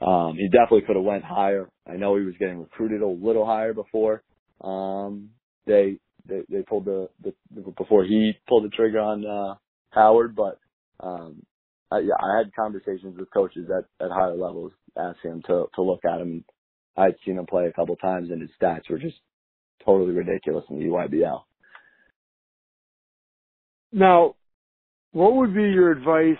um, 0.00 0.34
he 0.36 0.48
definitely 0.48 0.82
could 0.86 0.96
have 0.96 1.04
went 1.04 1.24
higher. 1.24 1.68
I 1.88 1.96
know 1.96 2.16
he 2.16 2.24
was 2.24 2.36
getting 2.38 2.60
recruited 2.60 3.02
a 3.02 3.06
little 3.06 3.44
higher 3.44 3.74
before 3.74 4.22
um, 4.60 5.30
they 5.66 5.98
they 6.28 6.42
they 6.48 6.62
pulled 6.62 6.84
the, 6.84 7.08
the 7.22 7.32
before 7.76 8.04
he 8.04 8.32
pulled 8.48 8.64
the 8.64 8.68
trigger 8.70 9.00
on 9.00 9.26
uh 9.26 9.54
Howard, 9.90 10.34
but 10.34 10.58
um 11.00 11.42
I, 11.90 12.00
yeah, 12.00 12.14
I 12.20 12.38
had 12.38 12.54
conversations 12.54 13.16
with 13.18 13.32
coaches 13.32 13.68
at 13.70 13.84
at 14.04 14.10
higher 14.10 14.36
levels 14.36 14.72
asking 14.96 15.32
him 15.32 15.42
to 15.46 15.66
to 15.74 15.82
look 15.82 16.04
at 16.04 16.20
him. 16.20 16.44
I'd 16.96 17.16
seen 17.24 17.38
him 17.38 17.46
play 17.46 17.66
a 17.66 17.72
couple 17.72 17.96
times 17.96 18.30
and 18.30 18.40
his 18.40 18.50
stats 18.60 18.88
were 18.88 18.98
just 18.98 19.16
totally 19.84 20.12
ridiculous 20.12 20.64
in 20.70 20.78
the 20.78 20.86
EYBL. 20.86 21.42
Now, 23.92 24.34
what 25.12 25.34
would 25.34 25.54
be 25.54 25.62
your 25.62 25.92
advice 25.92 26.38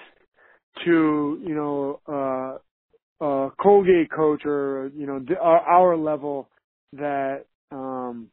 to 0.85 1.41
you 1.43 1.55
know 1.55 2.01
uh, 2.09 3.25
a 3.25 3.51
Colgate 3.61 4.11
coach 4.11 4.45
or 4.45 4.91
you 4.95 5.07
know 5.07 5.25
our, 5.41 5.61
our 5.61 5.97
level 5.97 6.49
that 6.93 7.45
um, 7.71 8.29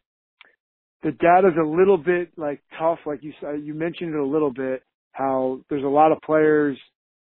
the 1.03 1.11
data's 1.11 1.57
a 1.61 1.67
little 1.67 1.97
bit 1.97 2.31
like 2.37 2.61
tough, 2.79 2.99
like 3.05 3.23
you 3.23 3.33
said, 3.41 3.61
you 3.63 3.73
mentioned 3.73 4.13
it 4.13 4.19
a 4.19 4.25
little 4.25 4.51
bit 4.53 4.83
how 5.13 5.61
there's 5.69 5.83
a 5.83 5.87
lot 5.87 6.11
of 6.11 6.19
players 6.25 6.77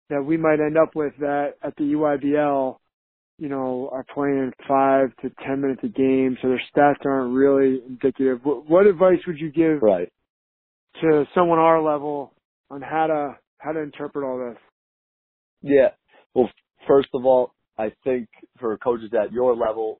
that 0.09 0.23
we 0.23 0.37
might 0.37 0.59
end 0.59 0.77
up 0.77 0.95
with 0.95 1.13
that 1.19 1.53
at 1.63 1.75
the 1.77 1.83
EYBL, 1.83 2.77
you 3.39 3.49
know, 3.49 3.89
are 3.91 4.05
playing 4.13 4.51
five 4.67 5.09
to 5.21 5.31
ten 5.45 5.61
minutes 5.61 5.81
a 5.83 5.87
game, 5.87 6.37
so 6.41 6.49
their 6.49 6.61
stats 6.75 7.05
aren't 7.05 7.35
really 7.35 7.81
indicative. 7.87 8.39
What, 8.43 8.69
what 8.69 8.87
advice 8.87 9.19
would 9.27 9.39
you 9.39 9.51
give 9.51 9.81
Right. 9.81 10.09
to 11.01 11.25
someone 11.35 11.59
our 11.59 11.81
level 11.81 12.33
on 12.71 12.81
how 12.81 13.07
to 13.07 13.37
how 13.59 13.73
to 13.73 13.79
interpret 13.81 14.25
all 14.25 14.37
this? 14.49 14.57
Yeah. 15.61 15.89
Well, 16.33 16.49
first 16.87 17.09
of 17.13 17.25
all, 17.25 17.53
I 17.77 17.91
think 18.03 18.29
for 18.59 18.77
coaches 18.77 19.11
at 19.19 19.31
your 19.31 19.55
level, 19.55 19.99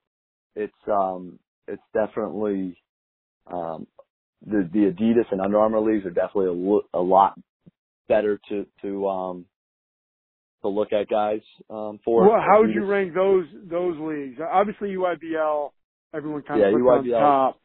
it's 0.55 0.73
um 0.87 1.39
it's 1.67 1.81
definitely 1.93 2.77
um 3.47 3.87
the 4.45 4.69
the 4.73 4.91
Adidas 4.91 5.31
and 5.31 5.41
Under 5.41 5.59
Armour 5.59 5.79
leagues 5.81 6.05
are 6.05 6.11
definitely 6.11 6.47
a, 6.47 6.53
lo- 6.53 6.87
a 6.93 6.99
lot 7.01 7.39
better 8.07 8.39
to 8.49 8.65
to 8.81 9.07
um 9.07 9.45
to 10.61 10.69
look 10.69 10.93
at 10.93 11.09
guys 11.09 11.41
um 11.69 11.99
for. 12.05 12.25
Well, 12.27 12.39
how 12.41 12.61
would 12.61 12.73
you 12.73 12.85
rank 12.85 13.13
those 13.13 13.45
those 13.69 13.97
leagues? 13.99 14.39
Obviously, 14.41 14.89
EYBL, 14.95 15.71
everyone 16.13 16.43
kind 16.43 16.61
Yeah, 16.61 16.67
of 16.67 16.73
puts 16.73 16.83
on 16.87 17.05
top. 17.09 17.61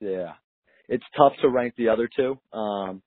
Yeah. 0.00 0.34
It's 0.88 1.04
tough 1.16 1.32
to 1.42 1.48
rank 1.50 1.74
the 1.76 1.88
other 1.90 2.08
two. 2.14 2.38
Um, 2.52 3.02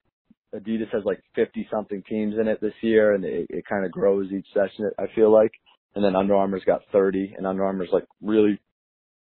Adidas 0.54 0.92
has 0.94 1.04
like 1.06 1.22
50 1.36 1.68
something 1.72 2.04
teams 2.10 2.36
in 2.40 2.48
it 2.48 2.62
this 2.62 2.74
year 2.82 3.14
and 3.14 3.24
it, 3.26 3.48
it 3.50 3.66
kind 3.70 3.86
of 3.86 3.92
grows 3.92 4.32
each 4.32 4.48
session, 4.54 4.92
I 5.00 5.06
feel 5.16 5.32
like. 5.34 5.52
And 5.96 6.04
then 6.04 6.16
Under 6.16 6.36
Armour's 6.36 6.64
got 6.66 6.82
30 6.92 7.36
and 7.38 7.48
Under 7.48 7.66
Armour's 7.66 7.90
like 7.92 8.06
really 8.22 8.60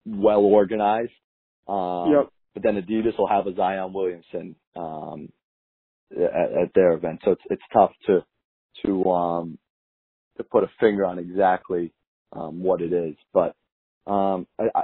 well 0.05 0.41
organized. 0.41 1.11
Um, 1.67 2.11
Yep. 2.11 2.29
But 2.61 2.73
then 2.73 2.81
Adidas 2.81 3.17
will 3.17 3.27
have 3.27 3.47
a 3.47 3.55
Zion 3.55 3.93
Williamson, 3.93 4.55
um, 4.75 5.29
at, 6.11 6.63
at 6.63 6.73
their 6.75 6.93
event. 6.93 7.21
So 7.23 7.31
it's, 7.31 7.41
it's 7.49 7.61
tough 7.73 7.91
to, 8.07 8.25
to, 8.85 9.11
um, 9.11 9.57
to 10.37 10.43
put 10.43 10.63
a 10.63 10.67
finger 10.79 11.05
on 11.05 11.19
exactly, 11.19 11.93
um, 12.33 12.61
what 12.61 12.81
it 12.81 12.91
is. 12.93 13.15
But, 13.33 13.55
um, 14.07 14.47
I, 14.59 14.65
I, 14.75 14.83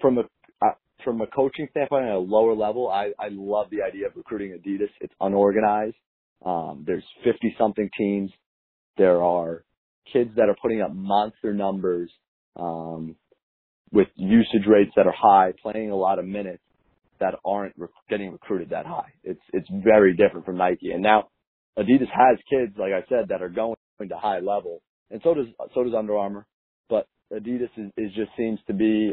from 0.00 0.18
a, 0.18 0.22
I, 0.62 0.70
from 1.04 1.20
a 1.20 1.26
coaching 1.26 1.68
standpoint 1.70 2.06
at 2.06 2.14
a 2.14 2.18
lower 2.18 2.54
level, 2.54 2.88
I, 2.88 3.12
I 3.18 3.28
love 3.30 3.66
the 3.70 3.82
idea 3.82 4.06
of 4.06 4.16
recruiting 4.16 4.58
Adidas. 4.58 4.90
It's 5.00 5.14
unorganized. 5.20 5.96
Um, 6.44 6.84
there's 6.86 7.04
50 7.24 7.54
something 7.58 7.90
teams. 7.98 8.30
There 8.96 9.22
are 9.22 9.64
kids 10.12 10.30
that 10.36 10.48
are 10.48 10.56
putting 10.60 10.80
up 10.80 10.94
monster 10.94 11.52
numbers, 11.52 12.10
um, 12.56 13.16
with 13.92 14.08
usage 14.16 14.66
rates 14.68 14.92
that 14.96 15.06
are 15.06 15.14
high, 15.16 15.52
playing 15.62 15.90
a 15.90 15.96
lot 15.96 16.18
of 16.18 16.24
minutes 16.24 16.62
that 17.20 17.34
aren't 17.44 17.74
getting 18.08 18.32
recruited 18.32 18.70
that 18.70 18.86
high. 18.86 19.12
It's, 19.22 19.40
it's 19.52 19.68
very 19.84 20.14
different 20.16 20.46
from 20.46 20.56
Nike. 20.56 20.92
And 20.92 21.02
now 21.02 21.28
Adidas 21.78 22.10
has 22.12 22.38
kids, 22.50 22.74
like 22.78 22.92
I 22.92 23.06
said, 23.08 23.28
that 23.28 23.42
are 23.42 23.48
going 23.48 23.76
to 24.00 24.16
high 24.16 24.40
level 24.40 24.82
and 25.10 25.20
so 25.24 25.34
does, 25.34 25.46
so 25.74 25.84
does 25.84 25.94
Under 25.96 26.16
Armour, 26.16 26.46
but 26.88 27.06
Adidas 27.32 27.70
is, 27.76 27.90
is 27.96 28.12
just 28.14 28.30
seems 28.36 28.58
to 28.66 28.72
be 28.72 29.12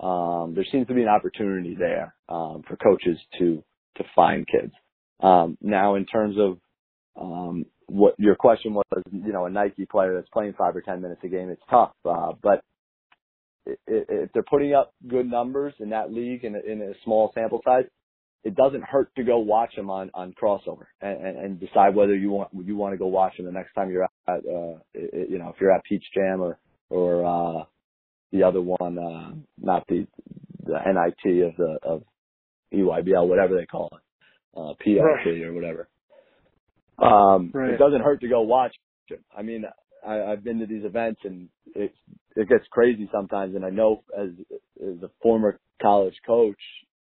um, 0.00 0.52
there 0.54 0.66
seems 0.70 0.86
to 0.86 0.94
be 0.94 1.02
an 1.02 1.08
opportunity 1.08 1.74
there 1.76 2.14
um, 2.28 2.62
for 2.68 2.76
coaches 2.76 3.18
to 3.38 3.62
to 3.96 4.04
find 4.14 4.46
kids. 4.46 4.72
Um, 5.20 5.58
now, 5.60 5.96
in 5.96 6.06
terms 6.06 6.36
of 6.38 6.58
um, 7.20 7.64
what 7.86 8.14
your 8.18 8.36
question 8.36 8.74
was, 8.74 8.84
you 9.10 9.32
know, 9.32 9.46
a 9.46 9.50
Nike 9.50 9.86
player 9.86 10.14
that's 10.14 10.28
playing 10.32 10.54
five 10.56 10.76
or 10.76 10.82
ten 10.82 11.02
minutes 11.02 11.20
a 11.24 11.28
game, 11.28 11.48
it's 11.48 11.62
tough. 11.68 11.90
Uh, 12.04 12.32
but 12.40 12.62
if 13.66 14.32
they're 14.32 14.42
putting 14.44 14.74
up 14.74 14.94
good 15.08 15.30
numbers 15.30 15.74
in 15.80 15.90
that 15.90 16.12
league 16.12 16.44
in 16.44 16.54
a, 16.54 16.60
in 16.60 16.82
a 16.82 16.92
small 17.04 17.30
sample 17.34 17.60
size, 17.64 17.84
it 18.44 18.54
doesn't 18.54 18.82
hurt 18.84 19.14
to 19.16 19.24
go 19.24 19.38
watch 19.38 19.74
them 19.76 19.90
on 19.90 20.10
on 20.14 20.32
crossover 20.40 20.86
and, 21.02 21.26
and, 21.26 21.38
and 21.38 21.60
decide 21.60 21.94
whether 21.94 22.14
you 22.16 22.30
want 22.30 22.50
you 22.64 22.76
want 22.76 22.94
to 22.94 22.98
go 22.98 23.06
watch 23.06 23.36
them 23.36 23.46
the 23.46 23.52
next 23.52 23.74
time 23.74 23.90
you're 23.90 24.04
at 24.04 24.10
uh, 24.28 24.78
you 24.94 25.38
know 25.38 25.48
if 25.48 25.56
you're 25.60 25.72
at 25.72 25.84
Peach 25.84 26.04
Jam 26.14 26.40
or 26.40 26.58
or 26.90 27.24
uh, 27.60 27.64
the 28.32 28.42
other 28.42 28.60
one, 28.62 28.98
uh, 28.98 29.32
not 29.60 29.86
the 29.88 30.06
the 30.64 30.78
NIT 30.86 31.44
of 31.48 31.56
the 31.56 31.78
of 31.82 32.02
EYBL, 32.72 33.26
whatever 33.28 33.56
they 33.56 33.66
call 33.66 33.88
it, 33.92 34.00
uh, 34.56 34.74
PLT 34.86 35.24
Right. 35.26 35.42
or 35.42 35.52
whatever. 35.52 35.88
Um, 36.98 37.50
Right. 37.54 37.70
It 37.70 37.78
doesn't 37.78 38.02
hurt 38.02 38.20
to 38.20 38.28
go 38.28 38.42
watch 38.42 38.74
it. 39.08 39.20
I 39.36 39.42
mean, 39.42 39.64
I, 40.06 40.22
I've 40.22 40.44
been 40.44 40.58
to 40.60 40.66
these 40.66 40.84
events 40.84 41.20
and 41.24 41.48
it 41.74 41.92
it 42.36 42.48
gets 42.48 42.64
crazy 42.70 43.08
sometimes. 43.12 43.54
And 43.54 43.64
I 43.64 43.70
know 43.70 44.04
as 44.16 44.30
as 44.80 45.02
a 45.02 45.10
former 45.22 45.58
college 45.80 46.16
coach, 46.26 46.60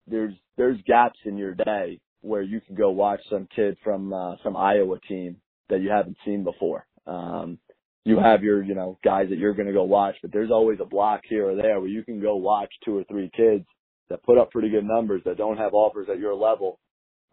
there's 0.08 0.34
there's 0.58 0.80
gaps 0.86 1.20
in 1.26 1.38
your 1.38 1.56
day 1.56 2.00
where 2.22 2.42
you 2.42 2.62
can 2.62 2.76
go 2.76 2.92
watch 2.92 3.20
some 3.30 3.48
kid 3.56 3.78
from 3.84 4.14
uh, 4.14 4.36
some 4.44 4.56
Iowa 4.56 4.98
team 5.08 5.38
that 5.70 5.82
you 5.82 5.90
haven't 5.90 6.18
seen 6.26 6.44
before. 6.44 6.86
Um, 7.06 7.60
you 8.06 8.20
have 8.20 8.44
your, 8.44 8.64
you 8.64 8.76
know, 8.76 8.98
guys 9.04 9.28
that 9.30 9.38
you're 9.38 9.54
going 9.54 9.68
to 9.68 9.74
go 9.74 9.84
watch, 9.84 10.16
but 10.22 10.32
there's 10.32 10.52
always 10.52 10.80
a 10.82 10.86
block 10.86 11.22
here 11.28 11.50
or 11.50 11.56
there 11.56 11.80
where 11.80 11.90
you 11.90 12.04
can 12.04 12.22
go 12.22 12.36
watch 12.36 12.70
two 12.84 12.98
or 12.98 13.04
three 13.06 13.30
kids 13.36 13.66
that 14.10 14.24
put 14.24 14.38
up 14.38 14.52
pretty 14.52 14.70
good 14.70 14.84
numbers 14.84 15.22
that 15.26 15.38
don't 15.38 15.58
have 15.58 15.74
offers 15.74 16.08
at 16.12 16.20
your 16.20 16.36
level. 16.36 16.80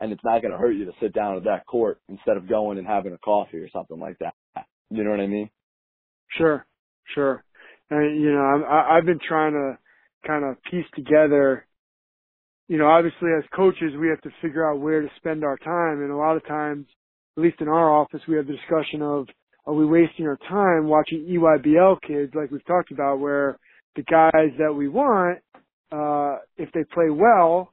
And 0.01 0.13
it's 0.13 0.25
not 0.25 0.43
going 0.43 0.53
to 0.53 0.59
hurt 0.59 0.73
you 0.73 0.87
to 0.87 0.93
sit 1.01 1.13
down 1.13 1.37
at 1.37 1.45
that 1.45 1.67
court 1.67 2.01
instead 2.09 2.37
of 2.37 2.49
going 2.49 2.79
and 2.79 2.87
having 2.87 3.13
a 3.13 3.19
coffee 3.19 3.59
or 3.59 3.69
something 3.71 3.99
like 3.99 4.19
that. 4.21 4.35
You 4.91 5.05
know 5.05 5.11
what 5.11 5.21
I 5.21 5.27
mean? 5.27 5.51
Sure, 6.37 6.67
sure. 7.15 7.45
And 7.91 8.21
you 8.21 8.33
know, 8.33 8.41
I'm, 8.41 8.65
I, 8.65 8.97
I've 8.97 9.07
been 9.07 9.21
trying 9.27 9.53
to 9.53 9.79
kind 10.27 10.45
of 10.45 10.63
piece 10.71 10.87
together. 10.95 11.67
You 12.69 12.79
know, 12.79 12.87
obviously 12.87 13.31
as 13.37 13.45
coaches, 13.55 13.93
we 13.99 14.09
have 14.09 14.21
to 14.23 14.31
figure 14.43 14.69
out 14.69 14.81
where 14.81 15.01
to 15.01 15.09
spend 15.17 15.45
our 15.45 15.57
time, 15.57 16.03
and 16.03 16.11
a 16.11 16.17
lot 16.17 16.37
of 16.37 16.47
times, 16.47 16.87
at 17.37 17.43
least 17.43 17.61
in 17.61 17.69
our 17.69 17.91
office, 17.93 18.21
we 18.29 18.37
have 18.37 18.47
the 18.47 18.55
discussion 18.55 19.03
of 19.03 19.27
are 19.67 19.75
we 19.75 19.87
wasting 19.87 20.27
our 20.27 20.39
time 20.49 20.89
watching 20.89 21.27
EYBL 21.27 22.01
kids 22.07 22.33
like 22.35 22.51
we've 22.51 22.65
talked 22.67 22.91
about, 22.93 23.21
where 23.21 23.59
the 23.97 24.03
guys 24.03 24.51
that 24.59 24.73
we 24.73 24.89
want, 24.89 25.39
uh, 25.93 26.39
if 26.57 26.71
they 26.73 26.85
play 26.95 27.11
well, 27.11 27.73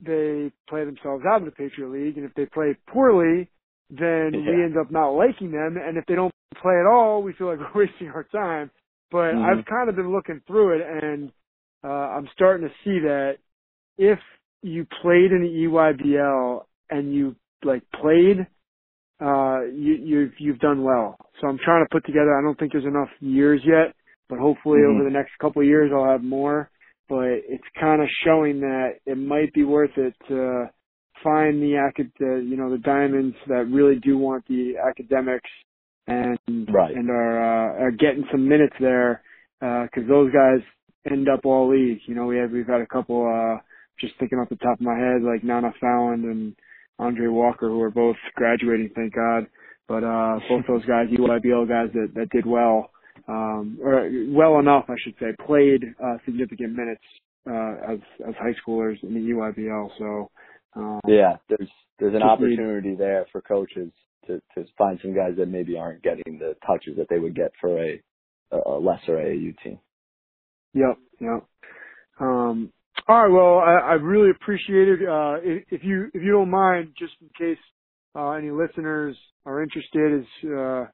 they 0.00 0.50
play 0.68 0.84
themselves 0.84 1.24
out 1.28 1.40
of 1.40 1.44
the 1.44 1.52
Patriot 1.52 1.90
League, 1.90 2.16
and 2.16 2.26
if 2.26 2.34
they 2.34 2.46
play 2.46 2.76
poorly, 2.88 3.48
then 3.90 4.30
we 4.32 4.64
end 4.64 4.76
up 4.76 4.90
not 4.90 5.10
liking 5.10 5.52
them, 5.52 5.76
and 5.76 5.96
if 5.96 6.04
they 6.06 6.14
don't 6.14 6.31
play 6.54 6.74
at 6.80 6.86
all, 6.86 7.22
we 7.22 7.32
feel 7.34 7.48
like 7.48 7.58
we're 7.74 7.86
wasting 7.86 8.08
our 8.08 8.24
time. 8.24 8.70
But 9.10 9.34
Mhm. 9.34 9.44
I've 9.58 9.64
kind 9.66 9.88
of 9.88 9.96
been 9.96 10.12
looking 10.12 10.40
through 10.46 10.80
it, 10.80 11.04
and 11.04 11.32
uh, 11.84 11.88
I'm 11.88 12.28
starting 12.34 12.68
to 12.68 12.74
see 12.84 13.00
that 13.00 13.38
if 13.98 14.18
you 14.62 14.86
played 15.02 15.32
in 15.32 15.42
the 15.42 15.66
EYBL 15.68 16.64
and 16.90 17.14
you 17.14 17.36
like 17.64 17.82
played, 18.00 18.46
uh, 19.20 19.62
you, 19.72 19.94
you've 19.94 20.32
you've 20.38 20.58
done 20.60 20.82
well. 20.82 21.16
So 21.40 21.48
I'm 21.48 21.58
trying 21.64 21.84
to 21.84 21.88
put 21.90 22.04
together. 22.06 22.36
I 22.38 22.42
don't 22.42 22.58
think 22.58 22.72
there's 22.72 22.84
enough 22.84 23.10
years 23.20 23.60
yet, 23.64 23.94
but 24.28 24.38
hopefully 24.38 24.80
Mhm. 24.80 24.94
over 24.94 25.04
the 25.04 25.10
next 25.10 25.32
couple 25.40 25.62
of 25.62 25.68
years 25.68 25.92
I'll 25.94 26.10
have 26.10 26.24
more. 26.24 26.70
But 27.08 27.28
it's 27.48 27.64
kind 27.80 28.02
of 28.02 28.08
showing 28.24 28.60
that 28.60 29.00
it 29.06 29.16
might 29.18 29.52
be 29.54 29.64
worth 29.64 29.96
it 29.98 30.14
to 30.28 30.70
find 31.22 31.62
the 31.62 31.76
acad, 31.76 32.12
uh, 32.20 32.36
you 32.36 32.56
know, 32.56 32.70
the 32.70 32.78
diamonds 32.78 33.36
that 33.48 33.66
really 33.70 33.96
do 34.00 34.18
want 34.18 34.46
the 34.48 34.76
academics 34.78 35.50
and 36.06 36.38
Right. 36.72 36.94
and 36.94 37.10
are 37.10 37.38
uh, 37.42 37.84
are 37.84 37.90
getting 37.90 38.24
some 38.30 38.48
minutes 38.48 38.74
there 38.80 39.22
because 39.60 40.08
those 40.08 40.32
guys 40.32 40.60
end 41.10 41.28
up 41.28 41.40
all 41.44 41.68
league. 41.70 42.00
You 42.06 42.14
know, 42.14 42.26
we 42.26 42.38
have 42.38 42.50
we've 42.50 42.66
had 42.66 42.80
a 42.80 42.86
couple. 42.86 43.26
uh 43.26 43.60
Just 44.00 44.14
thinking 44.18 44.38
off 44.38 44.48
the 44.48 44.56
top 44.56 44.80
of 44.80 44.86
my 44.86 44.96
head, 44.98 45.22
like 45.22 45.44
Nana 45.44 45.72
Foulland 45.82 46.24
and 46.24 46.54
Andre 46.98 47.28
Walker, 47.28 47.68
who 47.68 47.80
are 47.82 47.90
both 47.90 48.16
graduating, 48.34 48.90
thank 48.94 49.14
God. 49.14 49.46
But 49.88 50.04
uh 50.04 50.40
both 50.48 50.66
those 50.66 50.84
guys, 50.84 51.08
EYBL 51.08 51.68
guys 51.68 51.90
that 51.94 52.12
that 52.14 52.30
did 52.30 52.46
well, 52.46 52.90
um, 53.28 53.78
or 53.82 54.10
well 54.28 54.58
enough, 54.58 54.86
I 54.88 54.94
should 55.02 55.14
say, 55.20 55.34
played 55.46 55.84
uh, 56.02 56.16
significant 56.24 56.74
minutes 56.74 57.04
uh, 57.48 57.92
as 57.92 57.98
as 58.28 58.34
high 58.38 58.54
schoolers 58.66 59.02
in 59.02 59.14
the 59.14 59.20
EYBL. 59.20 59.90
So 59.98 60.30
um, 60.74 61.00
yeah, 61.06 61.36
there's 61.48 61.70
there's 61.98 62.14
an 62.14 62.22
opportunity 62.22 62.90
need, 62.90 62.98
there 62.98 63.26
for 63.30 63.40
coaches 63.42 63.90
to 64.26 64.40
to 64.54 64.64
find 64.78 64.98
some 65.02 65.14
guys 65.14 65.32
that 65.38 65.46
maybe 65.46 65.76
aren't 65.76 66.02
getting 66.02 66.38
the 66.38 66.56
touches 66.66 66.96
that 66.96 67.06
they 67.08 67.18
would 67.18 67.34
get 67.34 67.52
for 67.60 67.82
a 67.82 68.00
a 68.52 68.78
lesser 68.78 69.16
AAU 69.16 69.54
team. 69.62 69.78
Yep, 70.74 70.98
yep. 71.20 71.46
Um, 72.20 72.72
all 73.08 73.22
right. 73.22 73.32
Well, 73.32 73.58
I, 73.58 73.92
I 73.92 73.94
really 73.94 74.30
appreciate 74.30 74.88
it. 74.88 75.08
Uh, 75.08 75.34
if, 75.42 75.64
if, 75.70 75.84
you 75.84 76.08
if 76.14 76.22
you 76.22 76.32
don't 76.32 76.50
mind, 76.50 76.92
just 76.98 77.14
in 77.20 77.28
case 77.38 77.62
uh, 78.14 78.30
any 78.32 78.50
listeners 78.50 79.16
are 79.46 79.62
interested, 79.62 80.20
is 80.20 80.50
uh, 80.50 80.84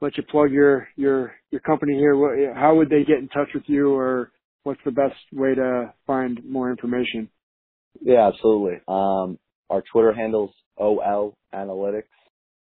let 0.00 0.16
you 0.16 0.22
plug 0.30 0.50
your 0.50 0.88
your 0.96 1.34
your 1.50 1.60
company 1.60 1.94
here. 1.94 2.16
What, 2.16 2.56
how 2.56 2.76
would 2.76 2.88
they 2.88 3.04
get 3.04 3.18
in 3.18 3.28
touch 3.28 3.48
with 3.54 3.64
you, 3.66 3.92
or 3.92 4.30
what's 4.62 4.80
the 4.84 4.92
best 4.92 5.16
way 5.32 5.54
to 5.54 5.92
find 6.06 6.40
more 6.48 6.70
information? 6.70 7.28
Yeah, 8.00 8.28
absolutely. 8.28 8.80
Um, 8.88 9.38
our 9.68 9.82
Twitter 9.92 10.12
handles 10.12 10.50
OL 10.76 11.34
Analytics 11.54 12.04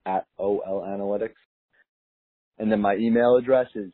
at 0.07 0.27
OL 0.39 0.85
Analytics, 0.87 1.35
and 2.59 2.71
then 2.71 2.81
my 2.81 2.97
email 2.97 3.37
address 3.37 3.67
is 3.75 3.93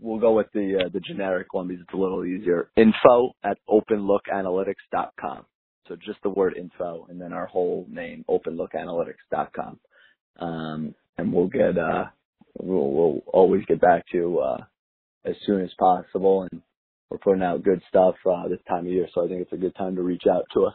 we'll 0.00 0.20
go 0.20 0.32
with 0.32 0.48
the 0.52 0.82
uh, 0.84 0.88
the 0.92 1.00
generic 1.00 1.52
one 1.52 1.68
because 1.68 1.82
it's 1.82 1.94
a 1.94 1.96
little 1.96 2.24
easier. 2.24 2.70
Info 2.76 3.32
at 3.44 3.58
openlookanalytics.com. 3.68 5.46
So 5.86 5.96
just 5.96 6.22
the 6.22 6.30
word 6.30 6.54
info 6.56 7.06
and 7.08 7.20
then 7.20 7.32
our 7.32 7.46
whole 7.46 7.86
name, 7.88 8.24
openlookanalytics.com. 8.28 9.80
Um, 10.38 10.94
and 11.16 11.32
we'll 11.32 11.48
get 11.48 11.78
uh, 11.78 12.04
we'll, 12.58 12.90
we'll 12.90 13.22
always 13.32 13.64
get 13.66 13.80
back 13.80 14.04
to 14.12 14.16
you 14.16 14.38
uh, 14.40 14.58
as 15.24 15.34
soon 15.46 15.62
as 15.62 15.70
possible. 15.78 16.46
And 16.50 16.62
we're 17.10 17.18
putting 17.18 17.42
out 17.42 17.64
good 17.64 17.82
stuff 17.88 18.16
uh, 18.30 18.48
this 18.48 18.60
time 18.68 18.86
of 18.86 18.92
year, 18.92 19.08
so 19.14 19.24
I 19.24 19.28
think 19.28 19.42
it's 19.42 19.52
a 19.52 19.56
good 19.56 19.74
time 19.76 19.96
to 19.96 20.02
reach 20.02 20.24
out 20.30 20.44
to 20.54 20.66
us. 20.66 20.74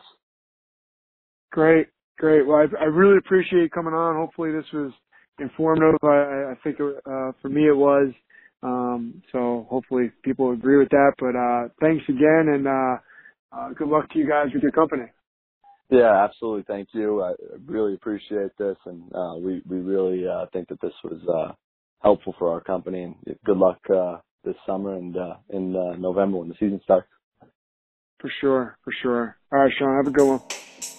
Great, 1.52 1.88
great. 2.18 2.46
Well, 2.46 2.58
I, 2.58 2.84
I 2.84 2.86
really 2.86 3.18
appreciate 3.18 3.62
you 3.62 3.70
coming 3.70 3.94
on. 3.94 4.16
Hopefully, 4.16 4.52
this 4.52 4.66
was 4.74 4.92
informative. 5.40 6.00
I, 6.04 6.52
I 6.52 6.56
think 6.64 6.80
it, 6.80 6.96
uh, 7.06 7.32
for 7.42 7.50
me 7.50 7.68
it 7.68 7.76
was. 7.76 8.14
Um, 8.62 9.22
so 9.32 9.68
hopefully 9.70 10.12
people 10.24 10.52
agree 10.52 10.78
with 10.78 10.90
that. 10.90 11.14
But 11.20 11.36
uh, 11.36 11.70
thanks 11.82 12.04
again, 12.08 12.54
and 12.54 12.68
uh, 12.68 12.98
uh, 13.52 13.70
good 13.74 13.90
luck 13.90 14.10
to 14.12 14.20
you 14.20 14.28
guys 14.28 14.48
with 14.54 14.64
your 14.64 14.72
company. 14.72 15.04
Yeah, 15.90 16.24
absolutely. 16.24 16.64
Thank 16.68 16.90
you. 16.94 17.22
I 17.22 17.34
really 17.68 17.94
appreciate 17.94 18.58
this, 18.58 18.78
and 18.86 19.04
uh, 19.14 19.36
we 19.36 19.62
we 19.70 19.78
really 19.78 20.28
uh, 20.28 20.46
think 20.54 20.70
that 20.70 20.82
this 20.82 20.94
was 21.04 21.22
uh, 21.28 21.54
helpful 22.02 22.34
for 22.40 22.52
our 22.52 22.62
company. 22.62 23.04
And 23.04 23.16
good 23.46 23.58
luck 23.58 23.80
uh, 23.94 24.18
this 24.44 24.56
summer 24.66 24.96
and 24.96 25.16
uh, 25.16 25.36
in 25.50 25.76
uh, 25.76 25.96
November 25.98 26.38
when 26.38 26.50
the 26.50 26.56
season 26.56 26.80
starts. 26.84 27.08
For 28.20 28.32
sure, 28.40 28.78
for 28.84 28.94
sure. 29.02 29.38
All 29.52 29.60
right, 29.60 29.72
Sean, 29.78 29.98
have 29.98 30.08
a 30.08 30.16
good 30.16 30.26
one. 30.26 30.40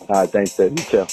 All 0.09 0.21
right, 0.23 0.31
thanks, 0.31 0.57
Dave. 0.57 0.73
You 0.73 0.85
too. 0.85 1.07